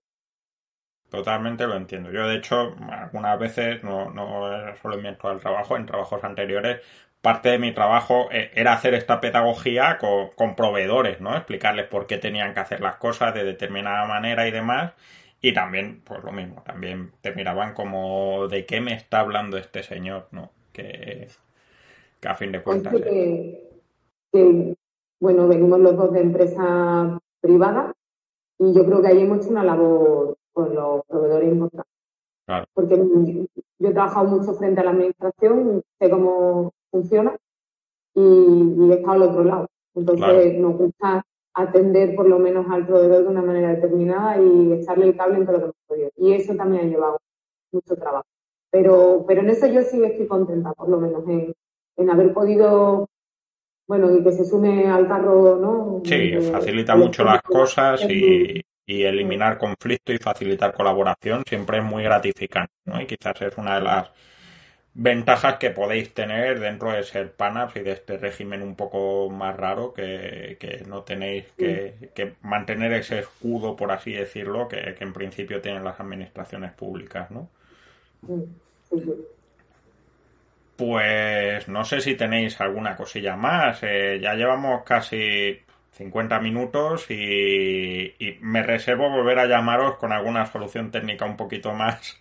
Totalmente 1.10 1.68
lo 1.68 1.76
entiendo. 1.76 2.10
Yo, 2.10 2.26
de 2.26 2.38
hecho, 2.38 2.74
algunas 2.90 3.38
veces, 3.38 3.84
no, 3.84 4.10
no 4.12 4.48
solo 4.82 4.96
en 4.96 5.02
mi 5.02 5.10
actual 5.10 5.42
trabajo, 5.42 5.76
en 5.76 5.86
trabajos 5.86 6.24
anteriores, 6.24 6.82
parte 7.22 7.50
de 7.50 7.60
mi 7.60 7.74
trabajo 7.74 8.30
eh, 8.32 8.52
era 8.56 8.74
hacer 8.74 8.94
esta 8.94 9.22
pedagogía 9.22 10.00
con, 10.00 10.56
proveedores, 10.56 11.22
¿no? 11.22 11.36
Explicarles 11.36 11.88
por 11.88 12.08
qué 12.08 12.18
tenían 12.18 12.54
que 12.54 12.60
hacer 12.60 12.82
las 12.82 12.98
cosas 12.98 13.34
de 13.34 13.44
determinada 13.44 14.06
manera 14.08 14.48
y 14.48 14.52
demás. 14.52 14.94
Y 15.40 15.54
también, 15.54 16.02
pues 16.04 16.24
lo 16.24 16.32
mismo, 16.32 16.62
también 16.64 17.12
te 17.22 17.34
miraban 17.34 17.74
como 17.74 18.48
de 18.48 18.66
qué 18.66 18.82
me 18.82 18.94
está 18.94 19.22
hablando 19.22 19.58
este 19.58 19.84
señor, 19.84 20.28
¿no? 20.32 20.52
Que, 20.72 21.28
a 22.24 22.36
fin 22.36 22.52
de 22.52 22.62
cuentas. 22.62 22.94
bueno, 25.20 25.48
venimos 25.48 25.80
los 25.80 25.98
dos 25.98 26.14
de 26.14 26.22
empresa 26.22 27.20
privada 27.40 27.94
y 28.60 28.74
yo 28.74 28.86
creo 28.86 29.02
que 29.02 29.08
ahí 29.08 29.22
hemos 29.22 29.40
hecho 29.40 29.50
una 29.50 29.64
labor 29.64 30.38
con 30.54 30.76
los 30.76 31.04
proveedores 31.06 31.50
importantes. 31.52 31.92
Porque 32.74 32.98
yo 33.80 33.90
he 33.90 33.94
trabajado 33.94 34.28
mucho 34.28 34.54
frente 34.54 34.82
a 34.82 34.84
la 34.84 34.92
administración, 34.92 35.82
sé 36.00 36.10
cómo 36.10 36.72
funciona 36.92 37.36
y, 38.14 38.92
estado 38.92 39.12
al 39.12 39.22
otro 39.24 39.44
lado. 39.44 39.68
Entonces 39.96 40.58
nos 40.60 40.78
gusta 40.78 41.24
atender 41.54 42.16
por 42.16 42.28
lo 42.28 42.40
menos 42.40 42.66
al 42.70 42.86
proveedor 42.86 43.24
de 43.24 43.30
una 43.30 43.42
manera 43.42 43.70
determinada 43.70 44.42
y 44.42 44.74
echarle 44.74 45.08
el 45.08 45.18
cable 45.18 45.38
en 45.38 45.46
todo 45.46 45.54
lo 45.54 45.60
que 45.60 45.64
hemos 45.66 45.76
podido. 45.88 46.10
Y 46.18 46.34
eso 46.34 46.56
también 46.56 46.86
ha 46.86 46.90
llevado 46.90 47.18
mucho 47.72 47.96
trabajo. 47.96 48.26
Pero, 48.70 49.26
pero 49.28 49.42
en 49.42 49.50
eso 49.50 49.68
yo 49.68 49.82
sí 49.82 50.02
estoy 50.02 50.28
contenta, 50.28 50.74
por 50.74 50.88
lo 50.88 50.98
menos, 51.00 51.28
en, 51.28 51.54
en 51.98 52.10
haber 52.10 52.34
podido, 52.34 53.10
bueno, 53.86 54.16
y 54.16 54.24
que 54.24 54.32
se 54.32 54.46
sume 54.46 54.88
al 54.88 55.10
carro, 55.10 55.58
¿no? 55.58 56.02
Sí, 56.06 56.32
eh, 56.34 56.42
facilita 56.42 56.96
mucho 56.96 57.26
las 57.26 57.42
cosas 57.42 58.02
y, 58.10 58.62
y 58.86 59.04
eliminar 59.04 59.58
conflicto 59.58 60.14
y 60.14 60.18
facilitar 60.18 60.74
colaboración 60.74 61.44
siempre 61.46 61.80
es 61.80 61.84
muy 61.84 62.04
gratificante, 62.04 62.74
¿no? 62.86 63.02
Y 63.02 63.06
quizás 63.06 63.42
es 63.42 63.58
una 63.58 63.76
de 63.76 63.82
las 63.82 64.12
ventajas 64.94 65.56
que 65.56 65.70
podéis 65.70 66.14
tener 66.14 66.60
dentro 66.60 66.92
de 66.92 67.04
ser 67.04 67.32
PANAPS 67.32 67.78
y 67.78 67.80
de 67.80 67.92
este 67.92 68.18
régimen 68.18 68.62
un 68.62 68.76
poco 68.76 69.30
más 69.30 69.56
raro 69.56 69.94
que, 69.94 70.84
no 70.88 71.04
tenéis 71.04 71.46
que, 71.58 72.34
mantener 72.42 72.94
ese 72.94 73.20
escudo, 73.20 73.76
por 73.76 73.92
así 73.92 74.12
decirlo, 74.12 74.68
que, 74.68 74.96
en 75.00 75.14
principio 75.14 75.62
tienen 75.62 75.84
las 75.84 76.00
administraciones 76.00 76.72
públicas, 76.74 77.32
¿no? 77.32 77.50
Pues 80.76 81.68
no 81.68 81.86
sé 81.86 82.02
si 82.02 82.16
tenéis 82.16 82.60
alguna 82.60 82.96
cosilla 82.96 83.36
más. 83.36 83.84
Eh, 83.84 84.20
ya 84.22 84.34
llevamos 84.34 84.84
casi 84.84 85.60
50 85.92 86.40
minutos 86.40 87.06
y, 87.10 88.16
y, 88.18 88.38
me 88.42 88.64
reservo 88.64 89.10
volver 89.10 89.40
a 89.40 89.46
llamaros 89.46 89.98
con 89.98 90.12
alguna 90.12 90.46
solución 90.48 90.92
técnica 90.92 91.26
un 91.26 91.38
poquito 91.38 91.72
más, 91.74 92.20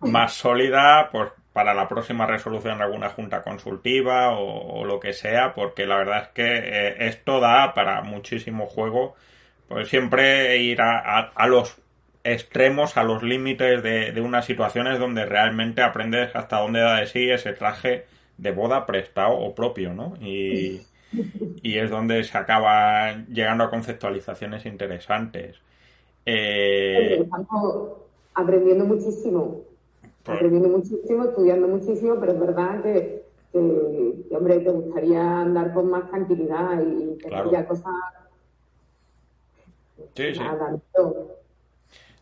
más 0.00 0.32
sólida, 0.32 1.10
pues 1.12 1.30
para 1.56 1.72
la 1.72 1.88
próxima 1.88 2.26
resolución 2.26 2.76
de 2.76 2.84
alguna 2.84 3.08
junta 3.08 3.42
consultiva 3.42 4.38
o, 4.38 4.84
lo 4.84 5.00
que 5.00 5.14
sea, 5.14 5.54
porque 5.54 5.86
la 5.86 5.96
verdad 5.96 6.24
es 6.24 6.28
que 6.28 6.42
eh, 6.44 7.08
esto 7.08 7.40
da 7.40 7.72
para 7.72 8.02
muchísimo 8.02 8.66
juego, 8.66 9.14
pues 9.66 9.88
siempre 9.88 10.58
ir 10.58 10.82
a, 10.82 11.46
los 11.46 11.78
extremos, 12.24 12.98
a 12.98 13.04
los 13.04 13.22
límites 13.22 13.82
de, 13.82 14.20
unas 14.20 14.44
situaciones 14.44 14.98
donde 14.98 15.24
realmente 15.24 15.80
aprendes 15.80 16.36
hasta 16.36 16.58
dónde 16.58 16.80
da 16.80 17.00
de 17.00 17.06
sí 17.06 17.30
ese 17.30 17.54
traje 17.54 18.04
de 18.36 18.50
boda 18.50 18.84
prestado 18.84 19.38
o 19.38 19.54
propio, 19.54 19.94
¿no? 19.94 20.12
Y, 20.20 20.82
y 21.62 21.78
es 21.78 21.88
donde 21.88 22.22
se 22.24 22.36
acaba 22.36 23.24
llegando 23.32 23.64
a 23.64 23.70
conceptualizaciones 23.70 24.66
interesantes. 24.66 25.56
Eh, 26.26 27.18
Estamos 27.22 27.92
aprendiendo 28.34 28.84
muchísimo 28.84 29.62
aprendiendo 30.26 30.68
muchísimo, 30.68 31.24
estudiando 31.24 31.68
muchísimo, 31.68 32.16
pero 32.20 32.32
es 32.32 32.40
verdad 32.40 32.82
que, 32.82 33.24
hombre, 34.30 34.60
te 34.60 34.70
gustaría 34.70 35.40
andar 35.40 35.72
con 35.74 35.90
más 35.90 36.08
tranquilidad 36.10 36.82
y 36.82 37.16
tener 37.16 37.50
ya 37.50 37.66
cosas... 37.66 37.92
Sí, 40.14 40.34
sí. 40.34 40.40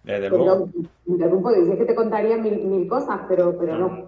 Desde 0.05 0.29
luego. 0.29 0.69
Interrumpo, 1.07 1.51
dice 1.53 1.79
que 1.79 1.85
te 1.87 1.95
contaría 1.95 2.37
mil, 2.37 2.59
mil 2.59 2.87
cosas, 2.87 3.21
pero, 3.27 3.59
pero 3.59 3.79
no. 3.79 4.07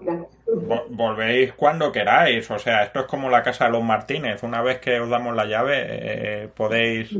Volveréis 0.91 1.55
cuando 1.55 1.91
queráis. 1.91 2.51
O 2.51 2.59
sea, 2.59 2.85
esto 2.85 3.01
es 3.01 3.07
como 3.07 3.31
la 3.31 3.43
casa 3.43 3.65
de 3.65 3.71
los 3.73 3.83
Martínez. 3.83 4.43
Una 4.43 4.61
vez 4.61 4.79
que 4.79 5.01
os 5.01 5.09
damos 5.09 5.35
la 5.35 5.47
llave, 5.47 5.85
eh, 5.89 6.49
podéis 6.55 7.17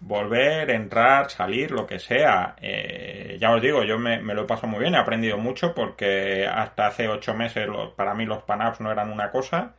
volver, 0.00 0.70
entrar, 0.70 1.30
salir, 1.30 1.72
lo 1.72 1.84
que 1.84 1.98
sea. 1.98 2.54
Eh, 2.62 3.38
ya 3.40 3.52
os 3.52 3.60
digo, 3.60 3.82
yo 3.82 3.98
me, 3.98 4.22
me, 4.22 4.34
lo 4.34 4.42
he 4.42 4.46
pasado 4.46 4.68
muy 4.68 4.80
bien, 4.80 4.94
he 4.94 4.98
aprendido 4.98 5.36
mucho 5.36 5.74
porque 5.74 6.46
hasta 6.46 6.86
hace 6.86 7.08
ocho 7.08 7.34
meses 7.34 7.68
para 7.96 8.14
mí 8.14 8.24
los 8.24 8.44
pan-ups 8.44 8.80
no 8.80 8.92
eran 8.92 9.10
una 9.10 9.32
cosa. 9.32 9.74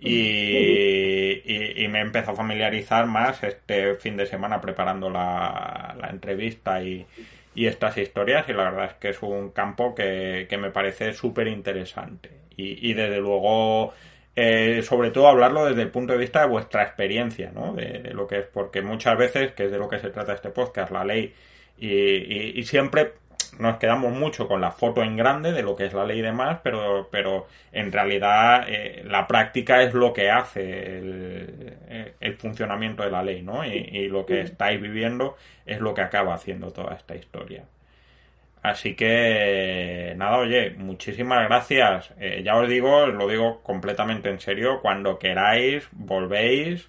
Y, 0.00 1.42
y, 1.44 1.88
me 1.88 1.98
he 1.98 2.02
empezado 2.02 2.32
a 2.32 2.36
familiarizar 2.36 3.06
más 3.06 3.42
este 3.42 3.96
fin 3.96 4.16
de 4.16 4.26
semana 4.26 4.60
preparando 4.60 5.10
la, 5.10 5.96
la 6.00 6.08
entrevista 6.10 6.80
y, 6.80 7.04
y 7.58 7.66
estas 7.66 7.98
historias 7.98 8.48
y 8.48 8.52
la 8.52 8.70
verdad 8.70 8.84
es 8.84 8.94
que 8.94 9.08
es 9.08 9.20
un 9.20 9.50
campo 9.50 9.92
que, 9.92 10.46
que 10.48 10.56
me 10.58 10.70
parece 10.70 11.12
súper 11.12 11.48
interesante 11.48 12.30
y, 12.56 12.88
y, 12.88 12.94
desde 12.94 13.18
luego 13.18 13.92
eh, 14.36 14.80
sobre 14.82 15.10
todo 15.10 15.26
hablarlo 15.26 15.64
desde 15.64 15.82
el 15.82 15.90
punto 15.90 16.12
de 16.12 16.20
vista 16.20 16.42
de 16.42 16.46
vuestra 16.46 16.84
experiencia 16.84 17.50
¿no? 17.52 17.74
de, 17.74 18.12
lo 18.14 18.28
que 18.28 18.38
es 18.38 18.46
porque 18.46 18.80
muchas 18.80 19.18
veces 19.18 19.54
que 19.54 19.64
es 19.64 19.72
de 19.72 19.78
lo 19.78 19.88
que 19.88 19.98
se 19.98 20.10
trata 20.10 20.34
este 20.34 20.50
podcast 20.50 20.92
la 20.92 21.04
ley 21.04 21.34
y, 21.76 22.60
y 22.60 22.62
siempre 22.62 23.14
nos 23.58 23.78
quedamos 23.78 24.12
mucho 24.12 24.46
con 24.46 24.60
la 24.60 24.70
foto 24.70 25.02
en 25.02 25.16
grande 25.16 25.50
de 25.50 25.62
lo 25.62 25.74
que 25.74 25.86
es 25.86 25.94
la 25.94 26.04
ley 26.04 26.20
y 26.20 26.22
demás, 26.22 26.60
pero, 26.62 27.08
pero 27.10 27.46
en 27.72 27.90
realidad 27.90 28.66
eh, 28.68 29.02
la 29.04 29.26
práctica 29.26 29.82
es 29.82 29.94
lo 29.94 30.12
que 30.12 30.30
hace 30.30 30.98
el 30.98 31.76
funcionamiento 32.38 33.02
de 33.02 33.10
la 33.10 33.22
ley, 33.22 33.42
¿no? 33.42 33.64
Y, 33.64 33.70
y, 33.70 34.08
lo 34.08 34.26
que 34.26 34.40
estáis 34.40 34.80
viviendo 34.80 35.36
es 35.66 35.80
lo 35.80 35.94
que 35.94 36.02
acaba 36.02 36.34
haciendo 36.34 36.72
toda 36.72 36.94
esta 36.94 37.14
historia. 37.16 37.64
Así 38.62 38.94
que, 38.94 40.14
nada, 40.16 40.38
oye, 40.38 40.70
muchísimas 40.70 41.46
gracias. 41.48 42.12
Eh, 42.18 42.42
ya 42.44 42.56
os 42.56 42.68
digo, 42.68 43.06
lo 43.06 43.28
digo 43.28 43.62
completamente 43.62 44.28
en 44.30 44.40
serio, 44.40 44.80
cuando 44.82 45.18
queráis, 45.18 45.88
volvéis 45.92 46.88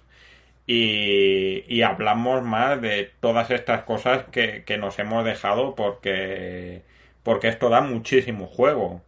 y, 0.66 1.64
y, 1.68 1.82
hablamos 1.82 2.42
más 2.42 2.80
de 2.80 3.10
todas 3.20 3.50
estas 3.50 3.82
cosas 3.84 4.24
que, 4.30 4.64
que, 4.64 4.78
nos 4.78 4.98
hemos 4.98 5.24
dejado 5.24 5.74
porque, 5.74 6.82
porque 7.22 7.48
esto 7.48 7.68
da 7.70 7.80
muchísimo 7.80 8.46
juego. 8.46 9.02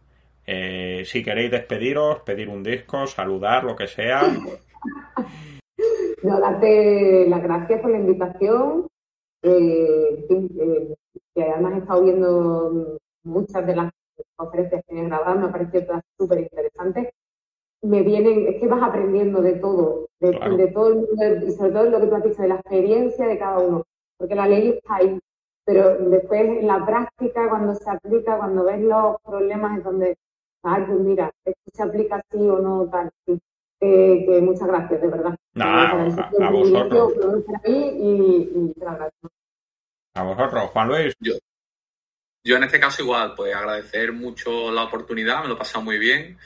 Eh, 0.45 1.03
si 1.05 1.23
queréis 1.23 1.51
despediros, 1.51 2.21
pedir 2.21 2.49
un 2.49 2.63
disco, 2.63 3.07
saludar, 3.07 3.63
lo 3.63 3.75
que 3.75 3.87
sea. 3.87 4.23
No, 6.23 6.39
darte 6.39 7.27
las 7.27 7.43
gracias 7.43 7.81
por 7.81 7.91
la 7.91 7.99
invitación. 7.99 8.87
Eh, 9.43 10.25
eh, 10.29 10.95
que 11.35 11.43
además 11.43 11.73
he 11.73 11.77
estado 11.79 12.03
viendo 12.03 12.97
muchas 13.23 13.67
de 13.67 13.75
las 13.75 13.91
conferencias 14.35 14.83
que 14.87 14.99
he 14.99 15.03
grabado, 15.03 15.39
me 15.39 15.47
ha 15.47 15.51
parecido 15.51 15.85
todas 15.85 16.03
súper 16.17 16.39
interesantes 16.39 17.09
me 17.83 18.01
vienen, 18.01 18.47
es 18.47 18.59
que 18.59 18.67
vas 18.67 18.81
aprendiendo 18.81 19.41
de 19.41 19.55
todo, 19.55 20.07
de, 20.19 20.31
claro. 20.31 20.57
de, 20.57 20.67
todo 20.69 20.87
el 20.87 20.95
mundo, 20.95 21.45
y 21.45 21.51
sobre 21.51 21.71
todo 21.71 21.83
lo 21.89 21.99
que 21.99 22.07
tú 22.07 22.15
has 22.15 22.23
dicho, 22.23 22.41
de 22.41 22.47
la 22.47 22.55
experiencia 22.55 23.27
de 23.27 23.37
cada 23.37 23.59
uno, 23.59 23.83
porque 24.17 24.35
la 24.35 24.47
ley 24.47 24.69
está 24.69 24.95
ahí, 24.95 25.19
pero 25.65 25.97
después 26.09 26.41
en 26.41 26.67
la 26.67 26.85
práctica, 26.85 27.49
cuando 27.49 27.75
se 27.75 27.89
aplica, 27.89 28.37
cuando 28.37 28.63
ves 28.63 28.81
los 28.81 29.17
problemas, 29.21 29.77
es 29.77 29.83
donde, 29.83 30.17
ay, 30.63 30.83
pues 30.87 30.99
mira, 30.99 31.31
esto 31.43 31.71
se 31.73 31.83
aplica 31.83 32.15
así 32.15 32.49
o 32.49 32.59
no, 32.59 32.87
tal, 32.89 33.09
sí. 33.25 33.39
Eh, 33.83 34.25
que 34.25 34.41
muchas 34.41 34.67
gracias, 34.67 35.01
de 35.01 35.07
verdad. 35.07 35.35
Nah, 35.53 35.91
a, 35.91 36.49
vosotros. 36.51 37.13
Y, 37.65 37.71
y, 37.71 38.51
y 38.55 38.73
a 40.15 40.23
vosotros, 40.23 40.69
Juan 40.71 40.87
Luis. 40.87 41.13
Yo, 41.19 41.33
yo 42.43 42.57
en 42.57 42.63
este 42.63 42.79
caso 42.79 43.01
igual, 43.01 43.33
pues 43.35 43.55
agradecer 43.55 44.11
mucho 44.13 44.71
la 44.71 44.83
oportunidad, 44.83 45.41
me 45.41 45.47
lo 45.47 45.55
he 45.55 45.57
pasado 45.57 45.83
muy 45.83 45.97
bien. 45.97 46.37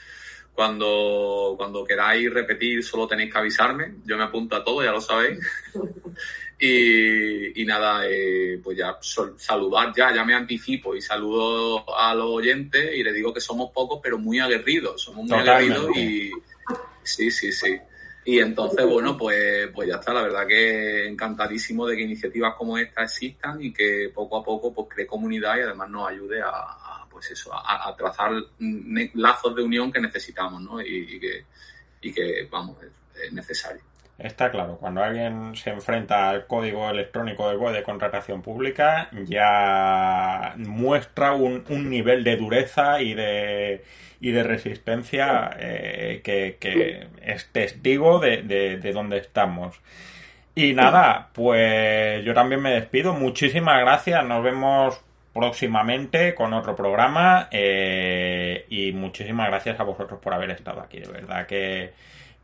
Cuando, 0.54 1.54
cuando 1.56 1.84
queráis 1.84 2.32
repetir, 2.32 2.82
solo 2.82 3.06
tenéis 3.06 3.32
que 3.32 3.38
avisarme. 3.38 3.96
Yo 4.04 4.16
me 4.16 4.24
apunto 4.24 4.56
a 4.56 4.64
todo, 4.64 4.82
ya 4.82 4.90
lo 4.90 5.00
sabéis. 5.00 5.38
y, 6.58 7.62
y, 7.62 7.64
nada, 7.64 8.02
eh, 8.08 8.58
pues 8.62 8.76
ya 8.76 8.98
saludar, 9.36 9.92
ya, 9.94 10.12
ya 10.12 10.24
me 10.24 10.34
anticipo 10.34 10.96
y 10.96 11.00
saludo 11.00 11.84
a 11.96 12.12
los 12.14 12.26
oyentes 12.26 12.90
y 12.96 13.04
les 13.04 13.14
digo 13.14 13.32
que 13.32 13.40
somos 13.40 13.70
pocos, 13.70 14.00
pero 14.02 14.18
muy 14.18 14.40
aguerridos. 14.40 15.02
Somos 15.02 15.26
muy 15.26 15.38
Totalmente. 15.38 15.76
aguerridos 15.76 15.96
y. 15.96 16.32
Sí, 17.08 17.30
sí, 17.30 17.50
sí. 17.50 17.80
Y 18.26 18.38
entonces, 18.38 18.84
bueno, 18.84 19.16
pues, 19.16 19.68
pues 19.74 19.88
ya 19.88 19.94
está. 19.94 20.12
La 20.12 20.22
verdad 20.22 20.46
que 20.46 21.08
encantadísimo 21.08 21.86
de 21.86 21.96
que 21.96 22.02
iniciativas 22.02 22.54
como 22.54 22.76
esta 22.76 23.04
existan 23.04 23.62
y 23.62 23.72
que 23.72 24.10
poco 24.14 24.36
a 24.36 24.44
poco 24.44 24.74
pues 24.74 24.88
cree 24.90 25.06
comunidad 25.06 25.56
y 25.56 25.60
además 25.62 25.88
nos 25.88 26.10
ayude 26.10 26.42
a, 26.42 27.06
pues 27.10 27.30
eso, 27.30 27.50
a, 27.54 27.96
trazar 27.96 28.32
lazos 29.14 29.56
de 29.56 29.62
unión 29.62 29.90
que 29.90 30.00
necesitamos, 30.00 30.60
¿no? 30.60 30.82
Y, 30.82 31.18
que, 31.18 31.46
y 32.02 32.12
que, 32.12 32.46
vamos, 32.50 32.76
es, 32.82 33.32
necesario. 33.32 33.80
Está 34.18 34.50
claro, 34.50 34.78
cuando 34.78 35.02
alguien 35.02 35.54
se 35.54 35.70
enfrenta 35.70 36.28
al 36.28 36.48
código 36.48 36.90
electrónico 36.90 37.48
del 37.48 37.58
BOE 37.58 37.72
de 37.72 37.84
contratación 37.84 38.42
pública, 38.42 39.08
ya 39.26 40.54
muestra 40.56 41.34
un, 41.34 41.64
un 41.68 41.88
nivel 41.88 42.24
de 42.24 42.36
dureza 42.36 43.00
y 43.00 43.14
de, 43.14 43.84
y 44.20 44.32
de 44.32 44.42
resistencia 44.42 45.50
eh, 45.60 46.20
que, 46.24 47.06
es 47.22 47.52
testigo 47.52 48.18
de, 48.18 48.42
de, 48.42 48.78
de 48.78 48.92
dónde 48.92 49.18
estamos. 49.18 49.80
Y 50.56 50.72
nada, 50.72 51.28
pues 51.32 52.24
yo 52.24 52.34
también 52.34 52.60
me 52.60 52.72
despido. 52.72 53.14
Muchísimas 53.14 53.80
gracias. 53.80 54.24
Nos 54.24 54.42
vemos 54.42 55.00
próximamente 55.32 56.34
con 56.34 56.52
otro 56.52 56.74
programa 56.74 57.48
eh, 57.52 58.66
y 58.68 58.90
muchísimas 58.90 59.46
gracias 59.46 59.78
a 59.78 59.84
vosotros 59.84 60.18
por 60.20 60.34
haber 60.34 60.50
estado 60.50 60.80
aquí, 60.80 60.98
de 60.98 61.06
verdad 61.06 61.46
que, 61.46 61.92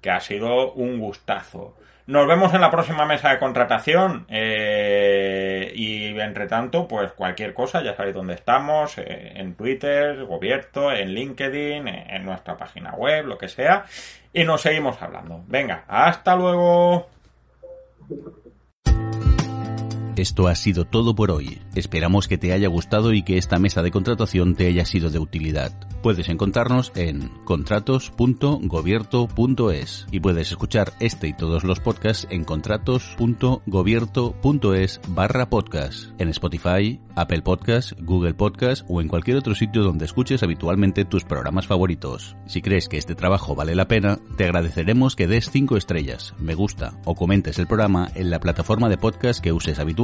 que 0.04 0.10
ha 0.10 0.20
sido 0.20 0.72
un 0.72 1.00
gustazo. 1.00 1.74
Nos 2.06 2.26
vemos 2.26 2.52
en 2.52 2.60
la 2.60 2.70
próxima 2.70 3.06
mesa 3.06 3.30
de 3.30 3.38
contratación 3.38 4.26
eh, 4.28 5.72
y 5.74 6.08
entre 6.20 6.46
tanto, 6.46 6.86
pues 6.86 7.12
cualquier 7.12 7.54
cosa, 7.54 7.82
ya 7.82 7.96
sabéis 7.96 8.14
dónde 8.14 8.34
estamos, 8.34 8.98
eh, 8.98 9.32
en 9.36 9.54
Twitter, 9.54 10.26
Gobierto, 10.26 10.92
en 10.92 11.14
LinkedIn, 11.14 11.88
en 11.88 12.22
nuestra 12.22 12.58
página 12.58 12.92
web, 12.94 13.24
lo 13.24 13.38
que 13.38 13.48
sea, 13.48 13.86
y 14.34 14.44
nos 14.44 14.60
seguimos 14.60 15.00
hablando. 15.00 15.42
Venga, 15.46 15.84
hasta 15.88 16.36
luego. 16.36 17.08
Esto 20.16 20.46
ha 20.46 20.54
sido 20.54 20.84
todo 20.84 21.16
por 21.16 21.32
hoy. 21.32 21.60
Esperamos 21.74 22.28
que 22.28 22.38
te 22.38 22.52
haya 22.52 22.68
gustado 22.68 23.12
y 23.12 23.24
que 23.24 23.36
esta 23.36 23.58
mesa 23.58 23.82
de 23.82 23.90
contratación 23.90 24.54
te 24.54 24.68
haya 24.68 24.84
sido 24.84 25.10
de 25.10 25.18
utilidad. 25.18 25.72
Puedes 26.04 26.28
encontrarnos 26.28 26.92
en 26.94 27.32
contratos.gobierto.es 27.44 30.06
y 30.12 30.20
puedes 30.20 30.52
escuchar 30.52 30.92
este 31.00 31.26
y 31.26 31.32
todos 31.32 31.64
los 31.64 31.80
podcasts 31.80 32.28
en 32.30 32.44
contratos.gobierto.es 32.44 35.00
barra 35.08 35.50
podcast, 35.50 36.20
en 36.20 36.28
Spotify, 36.28 37.00
Apple 37.16 37.42
Podcast, 37.42 37.92
Google 38.00 38.34
Podcast 38.34 38.86
o 38.88 39.00
en 39.00 39.08
cualquier 39.08 39.38
otro 39.38 39.56
sitio 39.56 39.82
donde 39.82 40.04
escuches 40.04 40.44
habitualmente 40.44 41.04
tus 41.04 41.24
programas 41.24 41.66
favoritos. 41.66 42.36
Si 42.46 42.62
crees 42.62 42.88
que 42.88 42.98
este 42.98 43.16
trabajo 43.16 43.56
vale 43.56 43.74
la 43.74 43.88
pena, 43.88 44.20
te 44.36 44.44
agradeceremos 44.44 45.16
que 45.16 45.26
des 45.26 45.50
5 45.50 45.76
estrellas, 45.76 46.34
me 46.38 46.54
gusta 46.54 47.00
o 47.04 47.16
comentes 47.16 47.58
el 47.58 47.66
programa 47.66 48.12
en 48.14 48.30
la 48.30 48.38
plataforma 48.38 48.88
de 48.88 48.98
podcast 48.98 49.42
que 49.42 49.52
uses 49.52 49.80
habitualmente 49.80 50.03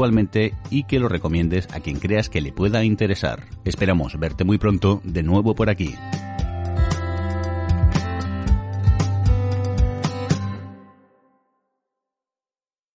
y 0.70 0.84
que 0.84 0.98
lo 0.98 1.08
recomiendes 1.08 1.68
a 1.72 1.80
quien 1.80 1.98
creas 1.98 2.28
que 2.28 2.40
le 2.40 2.52
pueda 2.52 2.84
interesar. 2.84 3.44
Esperamos 3.64 4.18
verte 4.18 4.44
muy 4.44 4.58
pronto 4.58 5.00
de 5.04 5.22
nuevo 5.22 5.54
por 5.54 5.70
aquí. 5.70 5.94